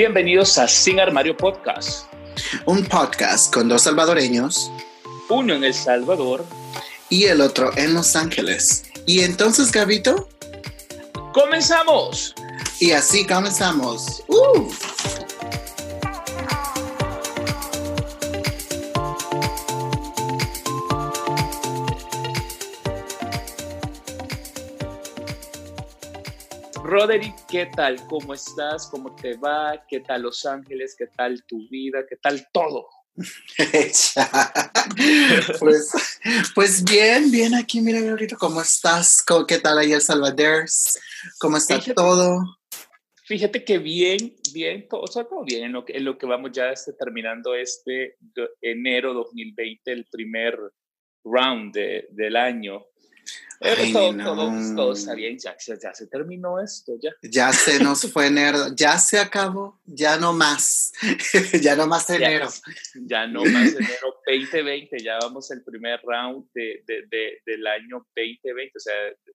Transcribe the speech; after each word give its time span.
Bienvenidos 0.00 0.58
a 0.58 0.68
Sin 0.68 1.00
Armario 1.00 1.36
Podcast. 1.36 2.06
Un 2.66 2.84
podcast 2.84 3.52
con 3.52 3.68
dos 3.68 3.82
salvadoreños. 3.82 4.70
Uno 5.28 5.54
en 5.54 5.64
El 5.64 5.74
Salvador. 5.74 6.44
Y 7.08 7.24
el 7.24 7.40
otro 7.40 7.76
en 7.76 7.94
Los 7.94 8.14
Ángeles. 8.14 8.84
Y 9.06 9.22
entonces, 9.22 9.72
Gabito. 9.72 10.28
¡Comenzamos! 11.34 12.32
Y 12.78 12.92
así 12.92 13.26
comenzamos. 13.26 14.22
¡Uh! 14.28 14.70
Roderick, 26.98 27.46
¿qué 27.46 27.66
tal? 27.66 28.04
¿Cómo 28.08 28.34
estás? 28.34 28.88
¿Cómo 28.88 29.14
te 29.14 29.36
va? 29.36 29.84
¿Qué 29.86 30.00
tal 30.00 30.22
Los 30.22 30.44
Ángeles? 30.44 30.96
¿Qué 30.98 31.06
tal 31.06 31.44
tu 31.44 31.68
vida? 31.68 32.04
¿Qué 32.08 32.16
tal 32.16 32.48
todo? 32.52 32.88
pues, 35.60 35.92
pues 36.56 36.82
bien, 36.82 37.30
bien 37.30 37.54
aquí, 37.54 37.80
mira, 37.80 38.00
ahorita, 38.00 38.34
¿cómo 38.34 38.60
estás? 38.60 39.24
¿Qué 39.46 39.58
tal 39.60 39.78
ahí 39.78 39.92
El 39.92 40.00
Salvador? 40.00 40.64
¿Cómo 41.38 41.58
está 41.58 41.78
todo? 41.94 42.58
Fíjate 43.26 43.62
que 43.62 43.78
bien, 43.78 44.34
bien, 44.52 44.88
todo, 44.88 45.04
todo 45.04 45.44
bien 45.44 45.66
en 45.66 45.72
lo, 45.74 45.84
que, 45.84 45.98
en 45.98 46.04
lo 46.04 46.18
que 46.18 46.26
vamos 46.26 46.50
ya 46.50 46.72
este, 46.72 46.94
terminando 46.94 47.54
este 47.54 48.16
enero 48.60 49.14
2020, 49.14 49.92
el 49.92 50.04
primer 50.10 50.58
round 51.22 51.72
de, 51.72 52.08
del 52.10 52.34
año. 52.34 52.87
Ay, 53.60 53.92
todo, 53.92 54.16
todo, 54.16 54.52
todo, 54.76 54.92
está 54.92 55.14
bien, 55.14 55.36
ya, 55.38 55.56
ya, 55.58 55.92
se 55.92 56.06
terminó 56.06 56.60
esto, 56.60 56.92
ya. 57.02 57.10
Ya 57.22 57.52
se 57.52 57.82
nos 57.82 58.10
fue 58.12 58.28
enero, 58.28 58.74
ya 58.74 58.98
se 58.98 59.18
acabó, 59.18 59.80
ya 59.84 60.16
no 60.16 60.32
más, 60.32 60.92
ya 61.60 61.74
no 61.74 61.86
más 61.86 62.08
enero. 62.10 62.48
Ya, 63.06 63.26
no 63.26 63.44
más 63.44 63.74
enero 63.74 64.20
2020, 64.26 64.98
ya 65.02 65.18
vamos 65.20 65.50
el 65.50 65.62
primer 65.64 66.00
round 66.04 66.46
de, 66.54 66.84
de, 66.86 67.06
de, 67.10 67.42
del 67.44 67.66
año 67.66 68.06
2020, 68.14 68.72
o 68.76 68.80
sea, 68.80 68.94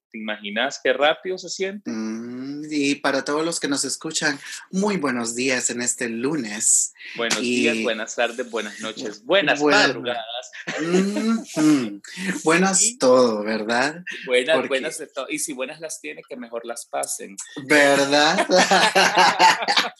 ¿te 0.09 0.17
imaginas 0.17 0.79
qué 0.81 0.94
rápido 0.94 1.38
se 1.38 1.49
siente? 1.49 1.91
Mm, 1.91 2.42
y 2.69 2.95
para 2.95 3.23
todos 3.23 3.45
los 3.45 3.59
que 3.59 3.67
nos 3.67 3.86
escuchan, 3.86 4.39
muy 4.72 4.97
buenos 4.97 5.36
días 5.36 5.69
en 5.69 5.81
este 5.81 6.09
lunes. 6.09 6.94
Buenos 7.16 7.41
días, 7.41 7.81
buenas 7.83 8.16
tardes, 8.16 8.50
buenas 8.50 8.80
noches, 8.80 9.23
buenas 9.23 9.61
madrugadas. 9.61 10.52
Mm, 10.81 11.39
mm, 11.55 12.02
buenas 12.44 12.97
todo, 12.97 13.44
¿verdad? 13.44 14.03
Buenas, 14.25 14.55
Porque... 14.55 14.67
buenas 14.69 14.97
de 14.97 15.08
todo. 15.08 15.27
Y 15.30 15.39
si 15.39 15.53
buenas 15.53 15.80
las 15.80 16.00
tiene, 16.00 16.22
que 16.27 16.35
mejor 16.35 16.66
las 16.66 16.85
pasen. 16.85 17.35
¿Verdad? 17.66 18.47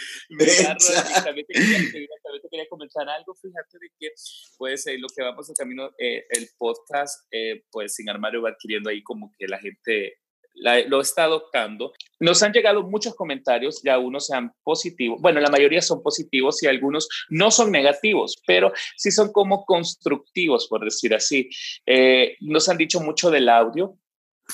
Mira, 0.30 0.74
Rodri, 0.74 1.24
también, 1.24 1.46
te 1.46 1.52
quería, 1.54 1.78
también 2.22 2.42
te 2.42 2.48
quería 2.50 2.68
comentar 2.68 3.08
algo. 3.08 3.34
Fíjate 3.34 3.78
de 3.78 3.90
que, 3.98 4.12
pues, 4.58 4.86
eh, 4.86 4.98
lo 4.98 5.08
que 5.08 5.22
vamos 5.22 5.48
en 5.48 5.54
camino, 5.54 5.90
eh, 5.98 6.24
el 6.30 6.48
podcast, 6.58 7.26
eh, 7.30 7.64
pues, 7.70 7.94
sin 7.94 8.08
armario 8.08 8.42
va 8.42 8.50
adquiriendo 8.50 8.90
ahí 8.90 9.02
como 9.02 9.32
que 9.38 9.48
la 9.48 9.58
gente 9.58 10.18
la, 10.60 10.80
lo 10.86 11.00
está 11.00 11.24
adoptando. 11.24 11.92
Nos 12.18 12.42
han 12.42 12.52
llegado 12.52 12.82
muchos 12.82 13.14
comentarios, 13.14 13.82
ya 13.82 13.98
unos 13.98 14.26
sean 14.26 14.52
positivos, 14.62 15.20
bueno, 15.20 15.40
la 15.40 15.50
mayoría 15.50 15.82
son 15.82 16.02
positivos 16.02 16.62
y 16.62 16.66
algunos 16.66 17.08
no 17.28 17.50
son 17.50 17.72
negativos, 17.72 18.36
pero 18.46 18.72
sí 18.96 19.10
son 19.10 19.32
como 19.32 19.64
constructivos, 19.64 20.68
por 20.68 20.84
decir 20.84 21.14
así. 21.14 21.48
Eh, 21.86 22.36
nos 22.40 22.68
han 22.68 22.76
dicho 22.76 23.00
mucho 23.00 23.30
del 23.30 23.48
audio, 23.48 23.98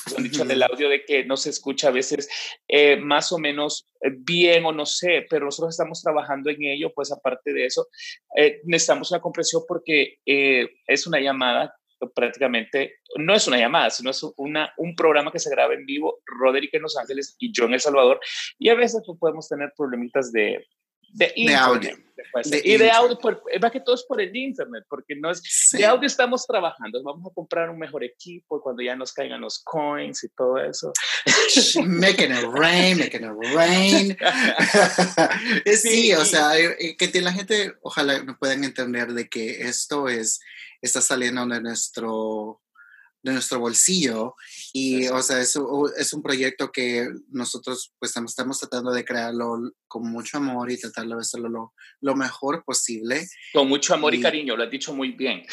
nos 0.05 0.17
han 0.17 0.23
dicho 0.23 0.45
del 0.45 0.63
audio 0.63 0.89
de 0.89 1.03
que 1.03 1.25
no 1.25 1.37
se 1.37 1.49
escucha 1.49 1.87
a 1.87 1.91
veces 1.91 2.29
eh, 2.67 2.97
más 2.97 3.31
o 3.31 3.37
menos 3.37 3.87
bien 4.19 4.65
o 4.65 4.71
no 4.71 4.85
sé, 4.85 5.25
pero 5.29 5.45
nosotros 5.45 5.73
estamos 5.73 6.01
trabajando 6.01 6.49
en 6.49 6.63
ello, 6.63 6.91
pues 6.93 7.11
aparte 7.11 7.53
de 7.53 7.65
eso, 7.65 7.87
eh, 8.35 8.61
necesitamos 8.63 9.11
una 9.11 9.21
compresión 9.21 9.63
porque 9.67 10.19
eh, 10.25 10.67
es 10.85 11.07
una 11.07 11.19
llamada 11.19 11.75
prácticamente, 12.13 12.99
no 13.17 13.33
es 13.33 13.47
una 13.47 13.57
llamada, 13.57 13.89
sino 13.89 14.09
es 14.09 14.23
una, 14.37 14.73
un 14.77 14.95
programa 14.95 15.31
que 15.31 15.39
se 15.39 15.49
graba 15.49 15.73
en 15.73 15.85
vivo, 15.85 16.19
Roderick 16.25 16.73
en 16.73 16.83
Los 16.83 16.97
Ángeles 16.97 17.35
y 17.39 17.51
yo 17.51 17.65
en 17.65 17.73
El 17.73 17.79
Salvador, 17.79 18.19
y 18.57 18.69
a 18.69 18.75
veces 18.75 19.01
pues, 19.05 19.17
podemos 19.19 19.47
tener 19.47 19.73
problemitas 19.75 20.31
de, 20.31 20.65
de, 21.13 21.33
de 21.35 21.55
audio. 21.55 21.97
De 22.43 22.61
y 22.63 22.77
de 22.77 22.89
audio, 22.91 23.17
por, 23.17 23.43
más 23.61 23.71
que 23.71 23.79
todo 23.79 23.95
es 23.95 24.03
por 24.03 24.19
el 24.19 24.35
internet, 24.35 24.83
porque 24.89 25.15
no 25.15 25.29
es, 25.29 25.41
sí. 25.43 25.77
de 25.77 25.85
audio 25.85 26.07
estamos 26.07 26.45
trabajando, 26.45 27.01
vamos 27.03 27.31
a 27.31 27.33
comprar 27.33 27.69
un 27.69 27.77
mejor 27.77 28.03
equipo 28.03 28.61
cuando 28.61 28.81
ya 28.81 28.95
nos 28.95 29.13
caigan 29.13 29.41
los 29.41 29.59
coins 29.63 30.23
y 30.23 30.29
todo 30.29 30.57
eso. 30.57 30.91
making 31.85 32.31
it 32.31 32.43
rain, 32.51 32.97
making 32.97 33.23
it 33.23 33.55
rain. 33.55 34.17
sí, 35.65 35.75
sí, 35.75 36.13
o 36.13 36.25
sea, 36.25 36.51
que 36.97 37.21
la 37.21 37.33
gente, 37.33 37.73
ojalá 37.81 38.21
me 38.23 38.33
puedan 38.33 38.63
entender 38.63 39.13
de 39.13 39.29
que 39.29 39.61
esto 39.61 40.09
es, 40.09 40.39
está 40.81 41.01
saliendo 41.01 41.45
de 41.45 41.61
nuestro 41.61 42.61
de 43.23 43.33
nuestro 43.33 43.59
bolsillo 43.59 44.35
y 44.73 45.07
o 45.07 45.21
sea 45.21 45.41
es, 45.41 45.57
es, 45.97 46.13
un 46.13 46.21
proyecto 46.21 46.71
que 46.71 47.09
nosotros 47.29 47.91
pues 47.99 48.13
estamos 48.15 48.59
tratando 48.59 48.91
de 48.91 49.03
crearlo 49.03 49.73
con 49.87 50.03
mucho 50.09 50.37
amor 50.37 50.71
y 50.71 50.79
tratar 50.79 51.07
de 51.07 51.15
hacerlo 51.15 51.49
lo, 51.49 51.73
lo 51.99 52.15
mejor 52.15 52.63
posible 52.63 53.27
con 53.53 53.67
mucho 53.67 53.95
amor 53.95 54.13
y, 54.13 54.19
y, 54.19 54.21
cariño 54.21 54.55
lo 54.55 54.63
has 54.63 54.71
dicho 54.71 54.93
muy 54.93 55.11
bien. 55.11 55.43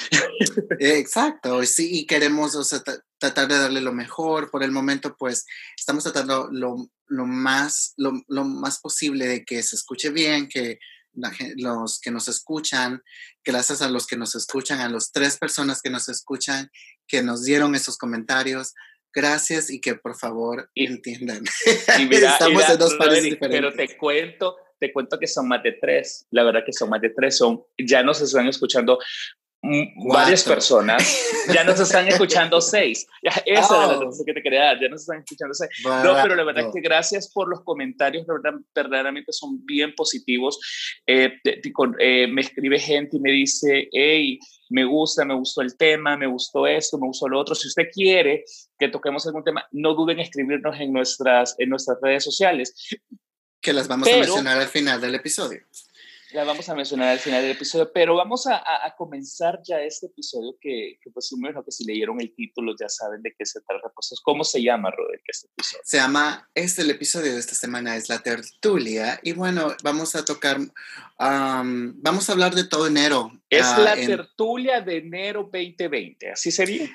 Exacto 0.78 1.64
sí 1.64 2.00
y 2.00 2.06
queremos 2.06 2.54
o 2.54 2.62
sea, 2.64 2.82
tratar 3.18 3.48
de 3.48 3.58
darle 3.58 3.80
lo 3.80 3.92
mejor. 3.92 4.50
Por 4.50 4.62
el 4.62 4.70
momento 4.70 5.16
pues 5.16 5.46
estamos 5.76 6.04
tratando 6.04 6.48
lo, 6.50 6.90
lo 7.06 7.26
más 7.26 7.94
lo, 7.96 8.12
lo 8.28 8.44
más 8.44 8.80
posible 8.80 9.26
de 9.26 9.44
que 9.44 9.62
se 9.62 9.76
escuche 9.76 10.10
bien 10.10 10.48
que 10.48 10.78
la, 11.14 11.32
los 11.56 12.00
que 12.00 12.10
nos 12.10 12.28
escuchan, 12.28 13.02
gracias 13.44 13.82
a 13.82 13.88
los 13.88 14.06
que 14.06 14.16
nos 14.16 14.34
escuchan, 14.34 14.80
a 14.80 14.88
las 14.88 15.12
tres 15.12 15.38
personas 15.38 15.80
que 15.82 15.90
nos 15.90 16.08
escuchan, 16.08 16.70
que 17.06 17.22
nos 17.22 17.44
dieron 17.44 17.74
esos 17.74 17.96
comentarios. 17.96 18.74
Gracias 19.12 19.70
y 19.70 19.80
que 19.80 19.94
por 19.94 20.16
favor 20.16 20.70
y, 20.74 20.86
entiendan. 20.86 21.44
Y 21.98 22.06
mira, 22.08 22.32
Estamos 22.32 22.62
mira, 22.62 22.72
en 22.72 22.78
dos 22.78 22.94
países 22.94 23.24
diferentes. 23.24 23.60
Pero 23.60 23.72
te 23.72 23.96
cuento, 23.96 24.56
te 24.80 24.92
cuento 24.92 25.18
que 25.18 25.28
son 25.28 25.46
más 25.46 25.62
de 25.62 25.72
tres. 25.72 26.26
La 26.30 26.42
verdad 26.42 26.62
que 26.66 26.72
son 26.72 26.90
más 26.90 27.00
de 27.00 27.10
tres. 27.10 27.36
Son, 27.36 27.62
ya 27.78 28.02
nos 28.02 28.20
están 28.20 28.48
escuchando. 28.48 28.98
Varias 30.08 30.44
personas. 30.44 31.02
Ya 31.52 31.64
nos 31.64 31.80
están 31.80 32.06
escuchando 32.08 32.60
seis. 32.60 33.06
Esa 33.22 33.70
oh. 33.70 33.84
era 33.84 33.92
la 33.92 34.04
noticia 34.04 34.24
que 34.26 34.34
te 34.34 34.42
quería 34.42 34.64
dar. 34.64 34.80
Ya 34.80 34.88
nos 34.88 35.02
están 35.02 35.18
escuchando 35.18 35.54
seis. 35.54 35.70
No, 35.84 36.16
pero 36.22 36.34
la 36.34 36.44
verdad 36.44 36.66
es 36.66 36.72
que 36.74 36.80
gracias 36.80 37.30
por 37.32 37.48
los 37.48 37.62
comentarios. 37.62 38.26
La 38.26 38.34
verdad, 38.34 38.60
verdaderamente 38.74 39.32
son 39.32 39.64
bien 39.64 39.94
positivos. 39.94 40.58
Eh, 41.06 41.32
te, 41.42 41.60
te, 41.60 41.72
eh, 41.98 42.26
me 42.26 42.40
escribe 42.40 42.78
gente 42.78 43.16
y 43.16 43.20
me 43.20 43.30
dice, 43.30 43.88
hey, 43.92 44.38
me 44.70 44.84
gusta, 44.84 45.24
me 45.24 45.34
gustó 45.34 45.62
el 45.62 45.76
tema, 45.76 46.16
me 46.16 46.26
gustó 46.26 46.66
esto, 46.66 46.98
me 46.98 47.06
gustó 47.06 47.28
lo 47.28 47.38
otro. 47.38 47.54
Si 47.54 47.68
usted 47.68 47.84
quiere 47.92 48.44
que 48.78 48.88
toquemos 48.88 49.26
algún 49.26 49.44
tema, 49.44 49.66
no 49.72 49.94
duden 49.94 50.18
en 50.18 50.24
escribirnos 50.24 50.78
en 50.80 50.92
nuestras, 50.92 51.54
en 51.58 51.68
nuestras 51.68 51.98
redes 52.02 52.24
sociales. 52.24 52.74
Que 53.60 53.72
las 53.72 53.88
vamos 53.88 54.08
pero, 54.08 54.18
a 54.18 54.26
mencionar 54.26 54.58
al 54.58 54.68
final 54.68 55.00
del 55.00 55.14
episodio 55.14 55.60
la 56.34 56.42
vamos 56.42 56.68
a 56.68 56.74
mencionar 56.74 57.10
al 57.10 57.20
final 57.20 57.42
del 57.42 57.52
episodio, 57.52 57.92
pero 57.92 58.16
vamos 58.16 58.46
a, 58.48 58.56
a, 58.56 58.86
a 58.86 58.96
comenzar 58.96 59.60
ya 59.62 59.80
este 59.80 60.06
episodio 60.06 60.56
que, 60.60 60.98
que 61.00 61.10
pues 61.10 61.30
bueno, 61.38 61.64
que 61.64 61.70
si 61.70 61.84
leyeron 61.84 62.20
el 62.20 62.34
título 62.34 62.74
ya 62.78 62.88
saben 62.88 63.22
de 63.22 63.32
qué 63.38 63.46
se 63.46 63.60
trata. 63.60 63.88
Pues, 63.94 64.20
¿Cómo 64.22 64.42
se 64.42 64.60
llama, 64.60 64.90
Roderick, 64.90 65.22
este 65.28 65.46
episodio? 65.46 65.82
Se 65.84 65.96
llama, 65.96 66.50
este 66.54 66.82
el 66.82 66.90
episodio 66.90 67.32
de 67.32 67.38
esta 67.38 67.54
semana 67.54 67.96
es 67.96 68.08
La 68.08 68.18
Tertulia 68.18 69.20
y 69.22 69.32
bueno, 69.32 69.76
vamos 69.84 70.16
a 70.16 70.24
tocar, 70.24 70.58
um, 70.58 72.02
vamos 72.02 72.28
a 72.28 72.32
hablar 72.32 72.54
de 72.54 72.64
todo 72.64 72.88
enero. 72.88 73.30
Es 73.48 73.66
uh, 73.78 73.82
la 73.82 73.94
en... 73.94 74.06
tertulia 74.06 74.80
de 74.80 74.98
enero 74.98 75.48
2020, 75.52 76.32
¿así 76.32 76.50
sería? 76.50 76.90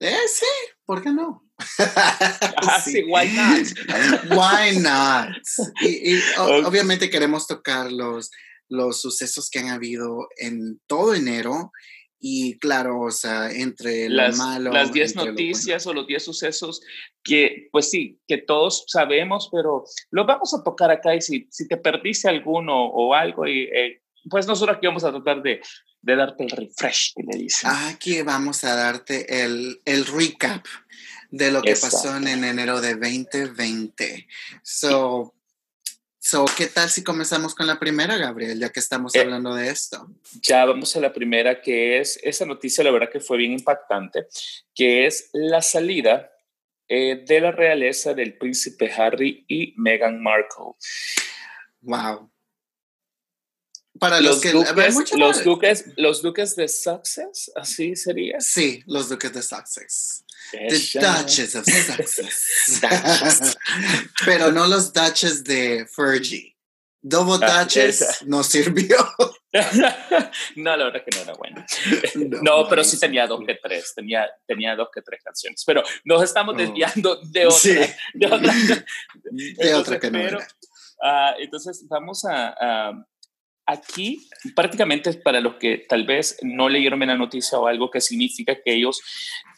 Eh, 0.00 0.16
sí, 0.32 0.46
¿por 0.86 1.02
qué 1.02 1.10
no? 1.10 1.44
ah, 1.78 2.80
sí. 2.82 2.92
sí, 2.92 3.02
why 3.02 3.28
not? 3.34 4.30
why 4.30 4.78
not? 4.78 5.36
Y, 5.82 6.14
y 6.14 6.22
okay. 6.38 6.62
obviamente 6.64 7.10
queremos 7.10 7.46
tocar 7.48 7.90
los 7.90 8.30
los 8.68 9.00
sucesos 9.00 9.50
que 9.50 9.58
han 9.58 9.68
habido 9.68 10.28
en 10.36 10.80
todo 10.86 11.14
enero 11.14 11.72
y 12.20 12.58
claro, 12.58 13.00
o 13.00 13.10
sea, 13.10 13.50
entre 13.50 14.08
las, 14.08 14.36
lo 14.38 14.44
malo. 14.44 14.72
Las 14.72 14.92
10 14.92 15.16
noticias 15.16 15.84
bueno. 15.84 16.00
o 16.00 16.02
los 16.02 16.08
10 16.08 16.24
sucesos 16.24 16.80
que, 17.22 17.68
pues 17.70 17.90
sí, 17.90 18.18
que 18.26 18.38
todos 18.38 18.84
sabemos, 18.88 19.48
pero 19.52 19.84
los 20.10 20.26
vamos 20.26 20.52
a 20.54 20.62
tocar 20.64 20.90
acá 20.90 21.14
y 21.14 21.20
si, 21.20 21.46
si 21.50 21.68
te 21.68 21.76
perdiste 21.76 22.28
alguno 22.28 22.86
o 22.86 23.14
algo, 23.14 23.46
y, 23.46 23.64
eh, 23.64 24.02
pues 24.28 24.46
nosotros 24.46 24.76
aquí 24.76 24.86
vamos 24.88 25.04
a 25.04 25.12
tratar 25.12 25.42
de, 25.42 25.60
de 26.02 26.16
darte 26.16 26.44
el 26.44 26.50
refresh, 26.50 27.14
que 27.14 27.22
le 27.22 27.38
dicen. 27.38 27.70
Aquí 27.70 28.22
vamos 28.22 28.64
a 28.64 28.74
darte 28.74 29.44
el, 29.44 29.80
el 29.84 30.04
recap 30.06 30.66
de 31.30 31.52
lo 31.52 31.62
que 31.62 31.70
Exacto. 31.70 31.96
pasó 31.96 32.16
en 32.16 32.44
enero 32.44 32.80
de 32.80 32.94
2020. 32.94 34.26
So, 34.62 35.34
So, 36.30 36.44
¿qué 36.58 36.66
tal 36.66 36.90
si 36.90 37.02
comenzamos 37.02 37.54
con 37.54 37.66
la 37.66 37.78
primera, 37.78 38.18
Gabriel, 38.18 38.60
ya 38.60 38.68
que 38.68 38.80
estamos 38.80 39.14
eh, 39.14 39.20
hablando 39.20 39.54
de 39.54 39.70
esto? 39.70 40.10
Ya 40.42 40.66
vamos 40.66 40.94
a 40.94 41.00
la 41.00 41.10
primera, 41.10 41.62
que 41.62 42.00
es 42.00 42.20
esa 42.22 42.44
noticia, 42.44 42.84
la 42.84 42.90
verdad 42.90 43.08
que 43.10 43.18
fue 43.18 43.38
bien 43.38 43.52
impactante, 43.52 44.26
que 44.74 45.06
es 45.06 45.30
la 45.32 45.62
salida 45.62 46.30
eh, 46.86 47.24
de 47.26 47.40
la 47.40 47.50
realeza 47.50 48.12
del 48.12 48.36
príncipe 48.36 48.92
Harry 48.92 49.46
y 49.48 49.72
Meghan 49.78 50.22
Markle. 50.22 50.74
Wow. 51.80 52.30
para 53.98 54.20
los, 54.20 54.42
que 54.42 54.52
duques, 54.52 55.14
los 55.16 55.44
duques, 55.44 55.84
los 55.96 56.20
duques 56.20 56.56
de 56.56 56.68
Sussex, 56.68 57.52
así 57.56 57.96
sería. 57.96 58.38
Sí, 58.40 58.82
los 58.84 59.08
duques 59.08 59.32
de 59.32 59.40
Sussex. 59.40 60.26
The 60.50 61.00
Duchess 61.00 61.54
of 61.54 61.64
Sussex. 61.64 62.36
Pero 64.24 64.50
no 64.52 64.66
los 64.66 64.92
Duchess 64.92 65.44
de 65.44 65.86
Fergie. 65.86 66.54
Double 67.00 67.38
ah, 67.42 67.62
Duchess 67.62 68.24
no 68.26 68.42
sirvió. 68.42 68.96
no, 70.56 70.76
la 70.76 70.84
verdad 70.84 71.04
que 71.04 71.16
no 71.16 71.22
era 71.22 71.34
bueno. 71.34 71.64
No, 72.42 72.68
pero 72.68 72.82
sí 72.82 72.98
tenía 72.98 73.26
dos 73.26 73.40
que 73.46 73.54
tres, 73.54 73.92
tenía, 73.94 74.28
tenía 74.46 74.74
dos 74.74 74.88
que 74.92 75.00
tres 75.00 75.22
canciones. 75.22 75.62
Pero 75.64 75.82
nos 76.04 76.22
estamos 76.22 76.54
oh. 76.54 76.58
desviando 76.58 77.20
de 77.22 77.46
otra. 77.46 77.96
De 78.14 78.26
otra, 78.26 78.54
de 79.30 79.74
otra 79.74 80.00
que 80.00 80.10
no 80.10 80.18
era. 80.18 80.38
Uh, 81.00 81.40
entonces 81.40 81.86
vamos 81.88 82.24
a, 82.24 82.92
aquí 83.64 84.28
prácticamente 84.56 85.12
para 85.14 85.40
los 85.40 85.54
que 85.56 85.86
tal 85.88 86.04
vez 86.04 86.38
no 86.42 86.68
leyeron 86.68 87.00
la 87.00 87.16
noticia 87.16 87.58
o 87.58 87.66
algo 87.66 87.90
que 87.90 88.00
significa 88.00 88.54
que 88.54 88.74
ellos 88.74 89.00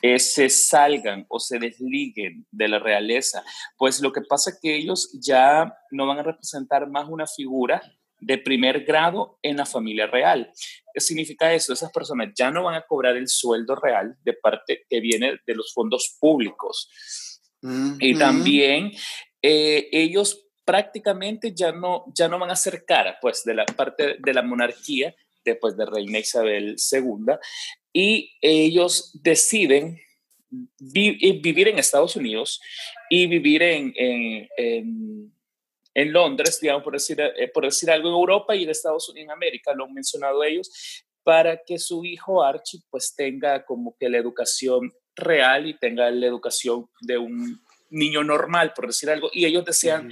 eh, 0.03 0.19
se 0.19 0.49
salgan 0.49 1.27
o 1.29 1.39
se 1.39 1.59
desliguen 1.59 2.47
de 2.51 2.69
la 2.69 2.79
realeza, 2.79 3.45
pues 3.77 4.01
lo 4.01 4.13
que 4.13 4.23
pasa 4.23 4.51
es 4.51 4.59
que 4.61 4.77
ellos 4.77 5.11
ya 5.21 5.75
no 5.91 6.07
van 6.07 6.19
a 6.19 6.23
representar 6.23 6.89
más 6.89 7.09
una 7.09 7.27
figura 7.27 7.83
de 8.21 8.39
primer 8.39 8.85
grado 8.85 9.39
en 9.43 9.57
la 9.57 9.67
familia 9.67 10.07
real. 10.07 10.51
¿Qué 10.93 11.01
significa 11.01 11.53
eso? 11.53 11.73
Esas 11.73 11.91
personas 11.91 12.29
ya 12.37 12.51
no 12.51 12.65
van 12.65 12.75
a 12.75 12.87
cobrar 12.87 13.17
el 13.17 13.29
sueldo 13.29 13.75
real 13.77 14.17
de 14.23 14.35
parte 14.35 14.85
que 14.89 15.01
viene 15.01 15.39
de 15.47 15.55
los 15.55 15.73
fondos 15.73 16.17
públicos. 16.21 16.91
Y 17.99 18.19
también 18.19 18.91
eh, 19.43 19.89
ellos 19.93 20.47
prácticamente 20.65 21.55
ya 21.55 21.73
no, 21.73 22.05
ya 22.15 22.29
no 22.29 22.39
van 22.39 22.51
a 22.51 22.57
ser 22.57 22.85
cara 22.87 23.19
pues, 23.21 23.43
de 23.45 23.55
la 23.55 23.67
parte 23.67 24.17
de 24.19 24.35
la 24.35 24.43
monarquía 24.43 25.15
después 25.45 25.77
de 25.77 25.87
Reina 25.87 26.19
Isabel 26.19 26.77
II 26.93 27.35
y 27.93 28.37
ellos 28.41 29.11
deciden 29.23 30.01
eh, 30.51 31.41
vivir 31.41 31.69
en 31.69 31.79
Estados 31.79 32.17
Unidos 32.17 32.61
y 33.09 33.27
vivir 33.27 33.63
en, 33.63 33.93
en, 33.97 35.33
en, 35.95 36.13
Londres, 36.13 36.59
digamos, 36.61 36.83
por 36.83 36.95
decir, 36.95 37.21
eh, 37.21 37.49
por 37.49 37.65
decir 37.65 37.91
algo, 37.91 38.09
en 38.09 38.15
Europa 38.15 38.57
y 38.57 38.65
en 38.65 38.71
Estados 38.71 39.09
Unidos, 39.09 39.27
en 39.27 39.33
América, 39.33 39.75
lo 39.75 39.85
han 39.85 39.95
mencionado 39.95 40.43
ellos, 40.43 41.05
para 41.23 41.61
que 41.65 41.79
su 41.79 42.05
hijo 42.05 42.43
Archie 42.43 42.81
pues 42.91 43.15
tenga 43.15 43.65
como 43.65 43.97
que 43.99 44.09
la 44.09 44.19
educación 44.19 44.93
real 45.15 45.69
y 45.69 45.79
tenga 45.79 46.11
la 46.11 46.27
educación 46.27 46.89
de 47.01 47.19
un 47.19 47.61
niño 47.91 48.25
normal, 48.25 48.73
por 48.75 48.87
decir 48.87 49.11
algo, 49.11 49.31
y 49.33 49.45
ellos 49.45 49.65
desean 49.65 50.11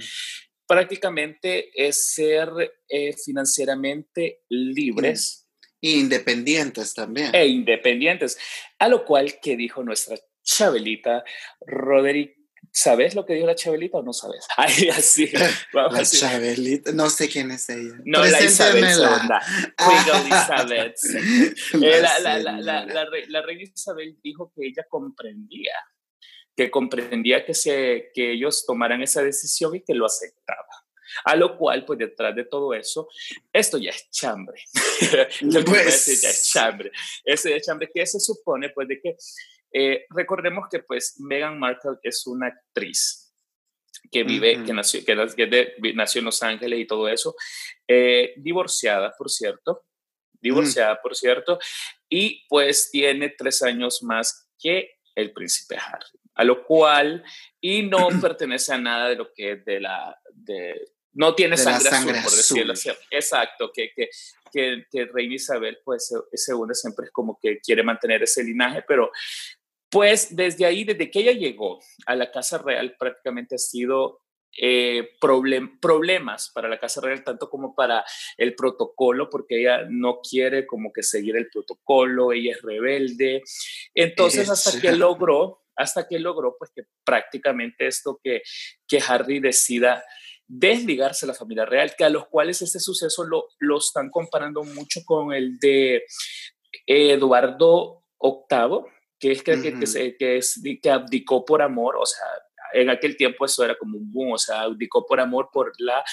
prácticamente 0.69 1.71
es 1.73 2.13
ser 2.13 2.49
eh, 2.87 3.13
financieramente 3.13 4.41
libres. 4.49 5.48
Independientes 5.81 6.93
también. 6.93 7.33
E 7.33 7.47
independientes. 7.47 8.37
A 8.77 8.87
lo 8.87 9.05
cual 9.05 9.39
que 9.41 9.55
dijo 9.55 9.83
nuestra 9.83 10.17
Chabelita, 10.43 11.23
Roderick. 11.61 12.37
¿Sabes 12.71 13.15
lo 13.15 13.25
que 13.25 13.33
dijo 13.33 13.47
la 13.47 13.55
Chabelita 13.55 13.97
o 13.97 14.03
no 14.03 14.13
sabes? 14.13 14.45
Ay, 14.57 14.89
así. 14.89 15.31
la 15.73 16.03
Chabelita, 16.03 16.91
no 16.91 17.09
sé 17.09 17.27
quién 17.29 17.51
es 17.51 17.69
ella. 17.69 17.95
No, 18.05 18.23
la 18.23 18.41
Isabel 18.41 18.85
Segunda. 18.85 19.41
Elizabeth. 20.21 20.95
Eh, 21.73 22.01
la, 22.01 22.19
la, 22.19 22.37
la, 22.61 22.85
la, 23.27 23.41
reina 23.41 23.63
Isabel 23.63 24.17
dijo 24.21 24.51
que 24.55 24.67
ella 24.67 24.85
comprendía 24.89 25.73
que 26.55 26.69
comprendía 26.69 27.45
que, 27.45 27.53
se, 27.53 28.11
que 28.13 28.33
ellos 28.33 28.65
tomaran 28.65 29.01
esa 29.01 29.23
decisión 29.23 29.77
y 29.77 29.81
que 29.81 29.93
lo 29.93 30.05
aceptaba. 30.05 30.67
A 31.25 31.35
lo 31.35 31.57
cual, 31.57 31.85
pues 31.85 31.99
detrás 31.99 32.35
de 32.35 32.45
todo 32.45 32.73
eso, 32.73 33.09
esto 33.51 33.77
ya 33.77 33.91
es 33.91 34.09
chambre. 34.11 34.63
pues... 35.65 36.21
ya 36.21 36.29
es 36.29 36.49
chambre. 36.51 36.91
Ese 37.23 37.55
es 37.55 37.65
chambre 37.65 37.89
que 37.93 38.05
se 38.05 38.19
supone, 38.19 38.69
pues, 38.69 38.87
de 38.87 39.01
que 39.01 39.17
eh, 39.71 40.05
recordemos 40.09 40.67
que, 40.69 40.79
pues, 40.79 41.19
Meghan 41.19 41.59
Markle 41.59 41.97
es 42.03 42.25
una 42.27 42.47
actriz 42.47 43.33
que 44.11 44.23
vive, 44.23 44.63
que, 44.63 44.73
nació, 44.73 45.03
que, 45.05 45.93
nació 45.93 46.19
en 46.19 46.25
Los 46.25 46.41
Ángeles 46.41 46.79
y 46.79 46.87
todo 46.87 47.07
eso, 47.09 47.35
eh, 47.87 48.33
divorciada, 48.37 49.13
por 49.17 49.29
cierto, 49.29 49.85
divorciada, 50.41 50.99
por 51.01 51.15
cierto, 51.15 51.59
y 52.07 52.45
pues 52.47 52.89
tiene 52.91 53.29
tres 53.29 53.61
años 53.61 54.01
más 54.01 54.49
que 54.57 54.99
el 55.15 55.33
príncipe 55.33 55.75
Harry 55.75 56.19
a 56.39 56.45
lo 56.45 56.63
cual, 56.63 57.21
y 57.59 57.83
no 57.83 58.07
pertenece 58.21 58.73
a 58.73 58.77
nada 58.77 59.09
de 59.09 59.17
lo 59.17 59.33
que 59.33 59.51
es 59.51 59.65
de 59.65 59.81
la, 59.81 60.17
de, 60.33 60.89
no 61.13 61.35
tiene 61.35 61.57
sangre, 61.57 61.89
azul, 61.89 62.13
por 62.23 62.31
decirlo 62.31 62.73
así. 62.73 62.89
Exacto, 63.11 63.71
que, 63.73 63.91
que, 63.95 64.09
que, 64.51 64.85
que, 64.91 65.05
Reina 65.05 65.35
Isabel, 65.35 65.79
pues, 65.83 66.13
según 66.33 66.73
siempre 66.75 67.05
es 67.05 67.11
como 67.11 67.39
que 67.41 67.59
quiere 67.59 67.83
mantener 67.83 68.23
ese 68.23 68.43
linaje, 68.43 68.83
pero 68.87 69.11
pues 69.89 70.35
desde 70.35 70.65
ahí, 70.65 70.83
desde 70.83 71.09
que 71.09 71.19
ella 71.19 71.31
llegó 71.31 71.79
a 72.05 72.15
la 72.15 72.31
Casa 72.31 72.59
Real, 72.59 72.95
prácticamente 72.99 73.55
ha 73.55 73.57
sido 73.57 74.21
eh, 74.55 75.11
problemas 75.79 76.51
para 76.53 76.69
la 76.69 76.79
Casa 76.79 77.01
Real, 77.01 77.23
tanto 77.23 77.49
como 77.49 77.73
para 77.73 78.03
el 78.37 78.55
protocolo, 78.55 79.29
porque 79.29 79.61
ella 79.61 79.85
no 79.89 80.19
quiere 80.21 80.67
como 80.67 80.93
que 80.93 81.01
seguir 81.01 81.35
el 81.37 81.49
protocolo, 81.49 82.33
ella 82.33 82.51
es 82.51 82.61
rebelde. 82.61 83.41
Entonces, 83.95 84.49
hasta 84.49 84.79
que 84.79 84.91
logró 84.91 85.63
hasta 85.79 86.09
que 86.09 86.19
logró 86.19 86.57
pues 86.59 86.71
que 86.75 86.83
prácticamente 87.05 87.87
esto 87.87 88.19
que, 88.21 88.41
que 88.85 89.01
Harry 89.07 89.39
decida 89.39 90.03
desligarse 90.49 91.25
de 91.25 91.31
la 91.31 91.37
familia 91.37 91.63
real, 91.63 91.93
que 91.95 92.03
a 92.03 92.09
los 92.09 92.27
cuales 92.27 92.61
este 92.61 92.79
suceso 92.79 93.23
lo, 93.23 93.45
lo 93.59 93.77
están 93.77 94.09
comparando 94.09 94.63
mucho 94.63 95.01
con 95.05 95.31
el 95.31 95.59
de 95.59 96.03
Eduardo 96.87 98.03
VIII, 98.19 98.81
que 99.19 99.31
es 99.31 99.43
que, 99.43 99.61
que, 99.61 99.79
que, 100.17 100.37
es, 100.37 100.61
que 100.81 100.89
abdicó 100.89 101.45
por 101.45 101.61
amor, 101.61 101.97
o 101.97 102.05
sea, 102.05 102.25
en 102.73 102.89
aquel 102.89 103.15
tiempo 103.15 103.45
eso 103.45 103.63
era 103.63 103.77
como 103.77 103.97
un 103.97 104.11
boom, 104.11 104.33
o 104.33 104.37
sea, 104.37 104.61
abdicó 104.61 105.05
por 105.05 105.19
amor 105.19 105.49
por 105.53 105.71
la 105.77 106.03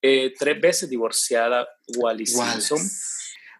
eh, 0.00 0.32
tres 0.38 0.60
veces 0.60 0.88
divorciada 0.88 1.68
Wally 1.96 2.26
Simpson. 2.26 2.78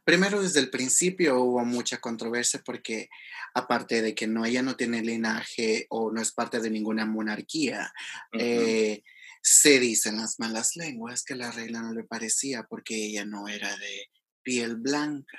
Primero, 0.04 0.40
desde 0.40 0.60
el 0.60 0.70
principio 0.70 1.40
hubo 1.40 1.64
mucha 1.64 1.98
controversia 1.98 2.62
porque 2.64 3.08
aparte 3.54 4.02
de 4.02 4.14
que 4.14 4.26
no, 4.26 4.44
ella 4.44 4.62
no 4.62 4.76
tiene 4.76 5.02
linaje 5.02 5.86
o 5.90 6.12
no 6.12 6.22
es 6.22 6.32
parte 6.32 6.60
de 6.60 6.70
ninguna 6.70 7.04
monarquía, 7.04 7.92
eh, 8.32 9.02
se 9.48 9.78
dicen 9.78 10.16
las 10.16 10.40
malas 10.40 10.74
lenguas 10.74 11.22
que 11.22 11.36
la 11.36 11.52
reina 11.52 11.80
no 11.80 11.92
le 11.92 12.02
parecía 12.02 12.64
porque 12.68 12.96
ella 12.96 13.24
no 13.24 13.46
era 13.46 13.76
de 13.76 14.10
piel 14.42 14.74
blanca. 14.74 15.38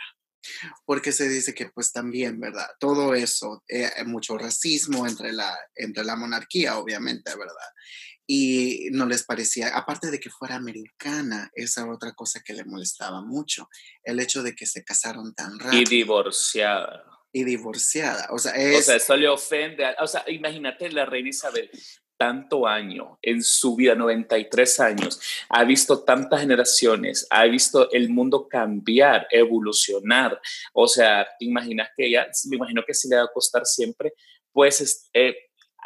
Porque 0.85 1.11
se 1.11 1.27
dice 1.27 1.53
que 1.53 1.69
pues 1.71 1.91
también, 1.91 2.39
¿verdad? 2.39 2.67
Todo 2.79 3.13
eso, 3.13 3.65
eh, 3.67 3.91
mucho 4.05 4.37
racismo 4.37 5.05
entre 5.05 5.33
la, 5.33 5.53
entre 5.75 6.05
la 6.05 6.15
monarquía, 6.15 6.77
obviamente, 6.77 7.31
¿verdad? 7.31 7.67
y 8.29 8.89
no 8.91 9.05
les 9.05 9.23
parecía, 9.23 9.69
aparte 9.69 10.11
de 10.11 10.19
que 10.19 10.29
fuera 10.29 10.55
americana, 10.55 11.49
esa 11.55 11.89
otra 11.89 12.11
cosa 12.11 12.41
que 12.43 12.53
le 12.53 12.65
molestaba 12.65 13.21
mucho, 13.21 13.69
el 14.03 14.19
hecho 14.19 14.43
de 14.43 14.53
que 14.53 14.65
se 14.65 14.83
casaron 14.83 15.33
tan 15.33 15.57
rápido. 15.57 15.81
Y 15.81 15.85
divorciada. 15.85 17.05
Y 17.31 17.45
divorciada, 17.45 18.27
o 18.31 18.37
sea, 18.37 18.51
O 18.51 18.81
sea, 18.81 18.97
eso 18.97 19.15
le 19.15 19.29
ofende, 19.29 19.85
o 19.99 20.07
sea, 20.07 20.25
imagínate 20.27 20.91
la 20.91 21.05
reina 21.05 21.29
Isabel, 21.29 21.69
tanto 22.17 22.67
año 22.67 23.17
en 23.21 23.43
su 23.43 23.75
vida, 23.75 23.95
93 23.95 24.79
años, 24.79 25.21
ha 25.49 25.63
visto 25.63 26.03
tantas 26.03 26.41
generaciones, 26.41 27.27
ha 27.29 27.45
visto 27.45 27.89
el 27.91 28.09
mundo 28.09 28.47
cambiar, 28.47 29.27
evolucionar, 29.31 30.39
o 30.73 30.87
sea, 30.87 31.27
te 31.39 31.45
imaginas 31.45 31.89
que 31.95 32.07
ella, 32.07 32.27
me 32.49 32.57
imagino 32.57 32.83
que 32.85 32.93
sí 32.93 33.07
le 33.07 33.17
va 33.17 33.23
a 33.23 33.31
costar 33.33 33.65
siempre, 33.65 34.13
pues, 34.51 35.09
eh, 35.13 35.35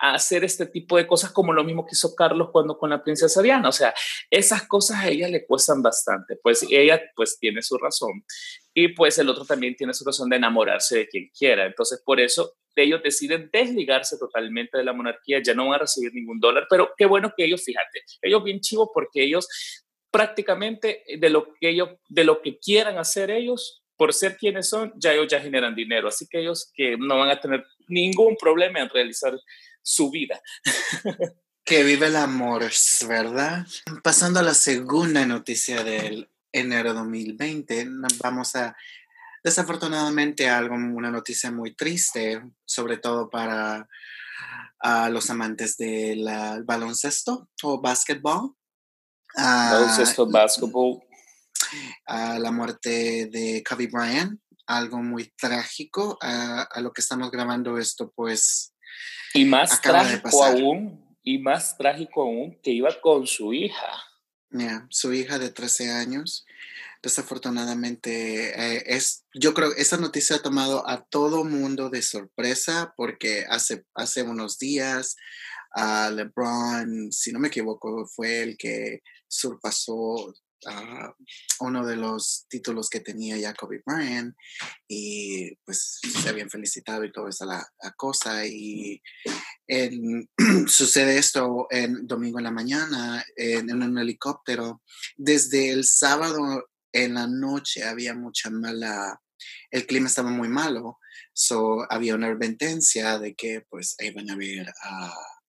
hacer 0.02 0.44
este 0.44 0.66
tipo 0.66 0.98
de 0.98 1.06
cosas 1.06 1.32
como 1.32 1.54
lo 1.54 1.64
mismo 1.64 1.86
que 1.86 1.94
hizo 1.94 2.16
Carlos 2.16 2.50
cuando 2.52 2.78
con 2.78 2.90
la 2.90 3.04
princesa 3.04 3.42
Diana. 3.42 3.70
O 3.70 3.72
sea, 3.72 3.94
esas 4.32 4.68
cosas 4.68 4.98
a 4.98 5.08
ella 5.08 5.28
le 5.28 5.46
cuestan 5.46 5.84
bastante. 5.84 6.38
Pues 6.42 6.66
ella 6.70 7.00
pues 7.16 7.38
tiene 7.40 7.62
su 7.62 7.78
razón 7.78 8.26
y 8.74 8.90
pues 8.90 9.18
el 9.18 9.30
otro 9.30 9.46
también 9.46 9.76
tiene 9.76 9.94
su 9.94 10.06
razón 10.06 10.30
de 10.30 10.38
enamorarse 10.38 11.00
de 11.00 11.08
quien 11.08 11.30
quiera. 11.38 11.66
Entonces 11.66 12.02
por 12.06 12.20
eso 12.20 12.56
ellos 12.76 13.02
deciden 13.04 13.50
desligarse 13.52 14.18
totalmente 14.18 14.78
de 14.78 14.84
la 14.84 14.94
monarquía, 14.94 15.42
ya 15.44 15.54
no 15.54 15.66
van 15.66 15.76
a 15.76 15.80
recibir 15.80 16.14
ningún 16.14 16.40
dólar, 16.40 16.68
pero 16.70 16.92
qué 16.98 17.06
bueno 17.06 17.34
que 17.36 17.46
ellos, 17.46 17.64
fíjate, 17.64 18.02
ellos 18.22 18.44
bien 18.44 18.60
chivos 18.62 18.90
porque 18.94 19.24
ellos 19.24 19.48
prácticamente 20.10 21.04
de 21.20 21.30
lo 21.30 21.54
que 21.54 21.70
ellos, 21.70 21.90
de 22.10 22.24
lo 22.24 22.42
que 22.42 22.58
quieran 22.60 22.98
hacer 22.98 23.30
ellos, 23.30 23.84
por 23.98 24.14
ser 24.14 24.36
quienes 24.38 24.68
son, 24.68 24.92
ya 24.96 25.14
ellos 25.14 25.28
ya 25.28 25.40
generan 25.40 25.76
dinero, 25.76 26.08
así 26.08 26.28
que 26.28 26.40
ellos 26.40 26.72
que 26.74 26.98
no 26.98 27.20
van 27.20 27.30
a 27.30 27.40
tener 27.40 27.64
ningún 27.88 28.36
problema 28.36 28.80
en 28.80 28.90
realizar 28.90 29.38
su 29.84 30.10
vida. 30.10 30.42
que 31.64 31.84
vive 31.84 32.08
el 32.08 32.16
amor, 32.16 32.64
¿verdad? 33.08 33.66
Pasando 34.04 34.40
a 34.40 34.44
la 34.44 34.56
segunda 34.56 35.26
noticia 35.26 35.84
del 35.84 36.31
enero 36.52 36.94
2020, 36.94 37.88
vamos 38.22 38.56
a 38.56 38.76
desafortunadamente 39.44 40.50
algo, 40.50 40.76
una 40.76 41.12
noticia 41.12 41.52
muy 41.52 41.76
triste, 41.76 42.42
sobre 42.66 42.98
todo 42.98 43.30
para 43.30 43.88
los 45.10 45.30
amantes 45.30 45.78
del 45.78 46.26
baloncesto 46.64 47.50
o 47.64 47.82
básquetbol. 47.82 48.56
baloncesto, 49.36 50.30
básquetbol. 50.30 51.02
la 52.08 52.52
muerte 52.52 53.28
de 53.32 53.64
Kobe 53.68 53.88
Bryant, 53.88 54.40
algo 54.68 54.98
muy 54.98 55.32
trágico. 55.38 56.18
A, 56.22 56.68
lo 56.82 56.92
que 56.92 57.02
estamos 57.02 57.32
grabando 57.32 57.78
esto, 57.78 58.12
pues. 58.16 58.74
Y 59.34 59.46
más 59.46 59.82
trágico 59.82 60.44
aún, 60.44 61.18
y 61.24 61.38
más 61.38 61.78
trágico 61.78 62.24
aún, 62.24 62.60
que 62.62 62.72
iba 62.72 62.90
con 63.02 63.26
su 63.28 63.54
hija. 63.54 63.88
Su 64.90 65.14
hija 65.14 65.40
de 65.40 65.50
13 65.50 65.92
años. 65.92 66.46
Desafortunadamente, 67.02 68.50
eh, 68.50 68.84
es, 68.86 69.26
yo 69.34 69.54
creo 69.54 69.74
que 69.74 69.82
esa 69.82 69.98
noticia 69.98 70.36
ha 70.36 70.42
tomado 70.42 70.88
a 70.88 71.04
todo 71.04 71.44
mundo 71.44 71.90
de 71.90 72.02
sorpresa 72.02 72.94
porque 72.96 73.46
hace, 73.50 73.86
hace 73.96 74.22
unos 74.22 74.60
días 74.60 75.16
a 75.72 76.12
LeBron, 76.12 77.12
si 77.12 77.32
no 77.32 77.40
me 77.40 77.48
equivoco, 77.48 78.06
fue 78.06 78.44
el 78.44 78.58
que 78.58 79.02
surpasó 79.28 80.34
uh, 80.66 81.66
uno 81.66 81.86
de 81.86 81.96
los 81.96 82.46
títulos 82.50 82.90
que 82.90 83.00
tenía 83.00 83.38
ya 83.38 83.54
Kobe 83.54 83.82
Bryant 83.86 84.36
y 84.88 85.56
pues 85.66 86.00
se 86.02 86.30
habían 86.30 86.50
felicitado 86.50 87.04
y 87.04 87.12
toda 87.12 87.30
esa 87.30 87.46
la, 87.46 87.68
cosa 87.96 88.46
y 88.46 89.02
sucede 90.68 91.18
esto 91.18 91.68
en 91.70 92.06
domingo 92.06 92.40
en 92.40 92.44
la 92.44 92.52
mañana 92.52 93.24
en, 93.36 93.72
un 93.72 93.98
helicóptero. 93.98 94.82
Desde 95.16 95.72
el 95.72 95.86
sábado 95.86 96.70
en 96.92 97.14
la 97.14 97.28
noche 97.28 97.84
había 97.84 98.14
mucha 98.14 98.50
mala 98.50 99.22
el 99.72 99.88
clima 99.88 100.08
estaba 100.08 100.30
muy 100.30 100.50
malo 100.50 101.00
so 101.34 101.86
había 101.90 102.16
una 102.16 102.28
advertencia 102.28 103.18
de 103.18 103.34
que 103.34 103.66
pues 103.70 103.96
iban 104.00 104.30
a 104.30 104.34
haber 104.34 104.68
uh, 104.68 105.41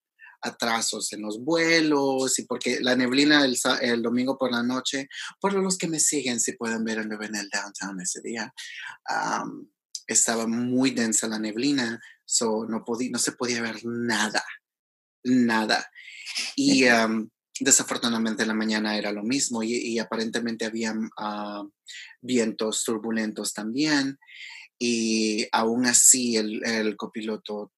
atrasos 0.42 1.12
en 1.12 1.22
los 1.22 1.42
vuelos 1.42 2.38
y 2.38 2.44
porque 2.44 2.80
la 2.80 2.96
neblina 2.96 3.44
el, 3.44 4.02
domingo 4.02 4.36
por 4.36 4.50
la 4.50 4.62
noche, 4.62 5.08
por 5.40 5.54
los 5.54 5.78
que 5.78 5.88
me 5.88 6.00
siguen, 6.00 6.40
si 6.40 6.52
pueden 6.52 6.84
ver 6.84 6.98
en 6.98 7.12
el 7.12 7.48
downtown 7.48 8.00
ese 8.00 8.20
día, 8.20 8.52
estaba 10.06 10.46
muy 10.46 10.90
densa 10.90 11.28
la 11.28 11.38
neblina, 11.38 12.00
so 12.24 12.66
no, 12.68 12.84
podía, 12.84 13.10
no 13.10 13.18
se 13.18 13.32
podía 13.32 13.62
ver 13.62 13.84
nada, 13.84 14.44
nada. 15.24 15.90
Y 16.56 16.84
desafortunadamente 17.60 18.42
en 18.42 18.48
la 18.48 18.54
mañana 18.54 18.96
era 18.96 19.12
lo 19.12 19.22
mismo 19.22 19.62
y, 19.62 19.98
aparentemente 19.98 20.64
había 20.64 20.94
ah, 21.18 21.64
vientos 22.20 22.84
turbulentos 22.84 23.52
también. 23.52 24.18
Y 24.78 25.46
aún 25.52 25.86
así 25.86 26.36
el, 26.36 26.64
el 26.64 26.96
copiloto 26.96 27.72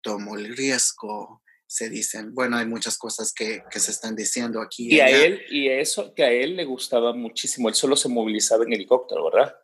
tomó 0.00 0.36
el 0.36 0.56
riesgo 0.56 1.42
se 1.68 1.90
dicen. 1.90 2.34
Bueno, 2.34 2.56
hay 2.56 2.66
muchas 2.66 2.96
cosas 2.96 3.32
que, 3.32 3.62
que 3.70 3.78
se 3.78 3.90
están 3.90 4.16
diciendo 4.16 4.60
aquí. 4.60 4.92
Y, 4.94 5.00
a 5.00 5.08
él, 5.08 5.42
y 5.50 5.68
eso 5.68 6.14
que 6.14 6.24
a 6.24 6.32
él 6.32 6.56
le 6.56 6.64
gustaba 6.64 7.12
muchísimo, 7.12 7.68
él 7.68 7.74
solo 7.74 7.94
se 7.94 8.08
movilizaba 8.08 8.64
en 8.64 8.72
helicóptero, 8.72 9.30
¿verdad? 9.30 9.54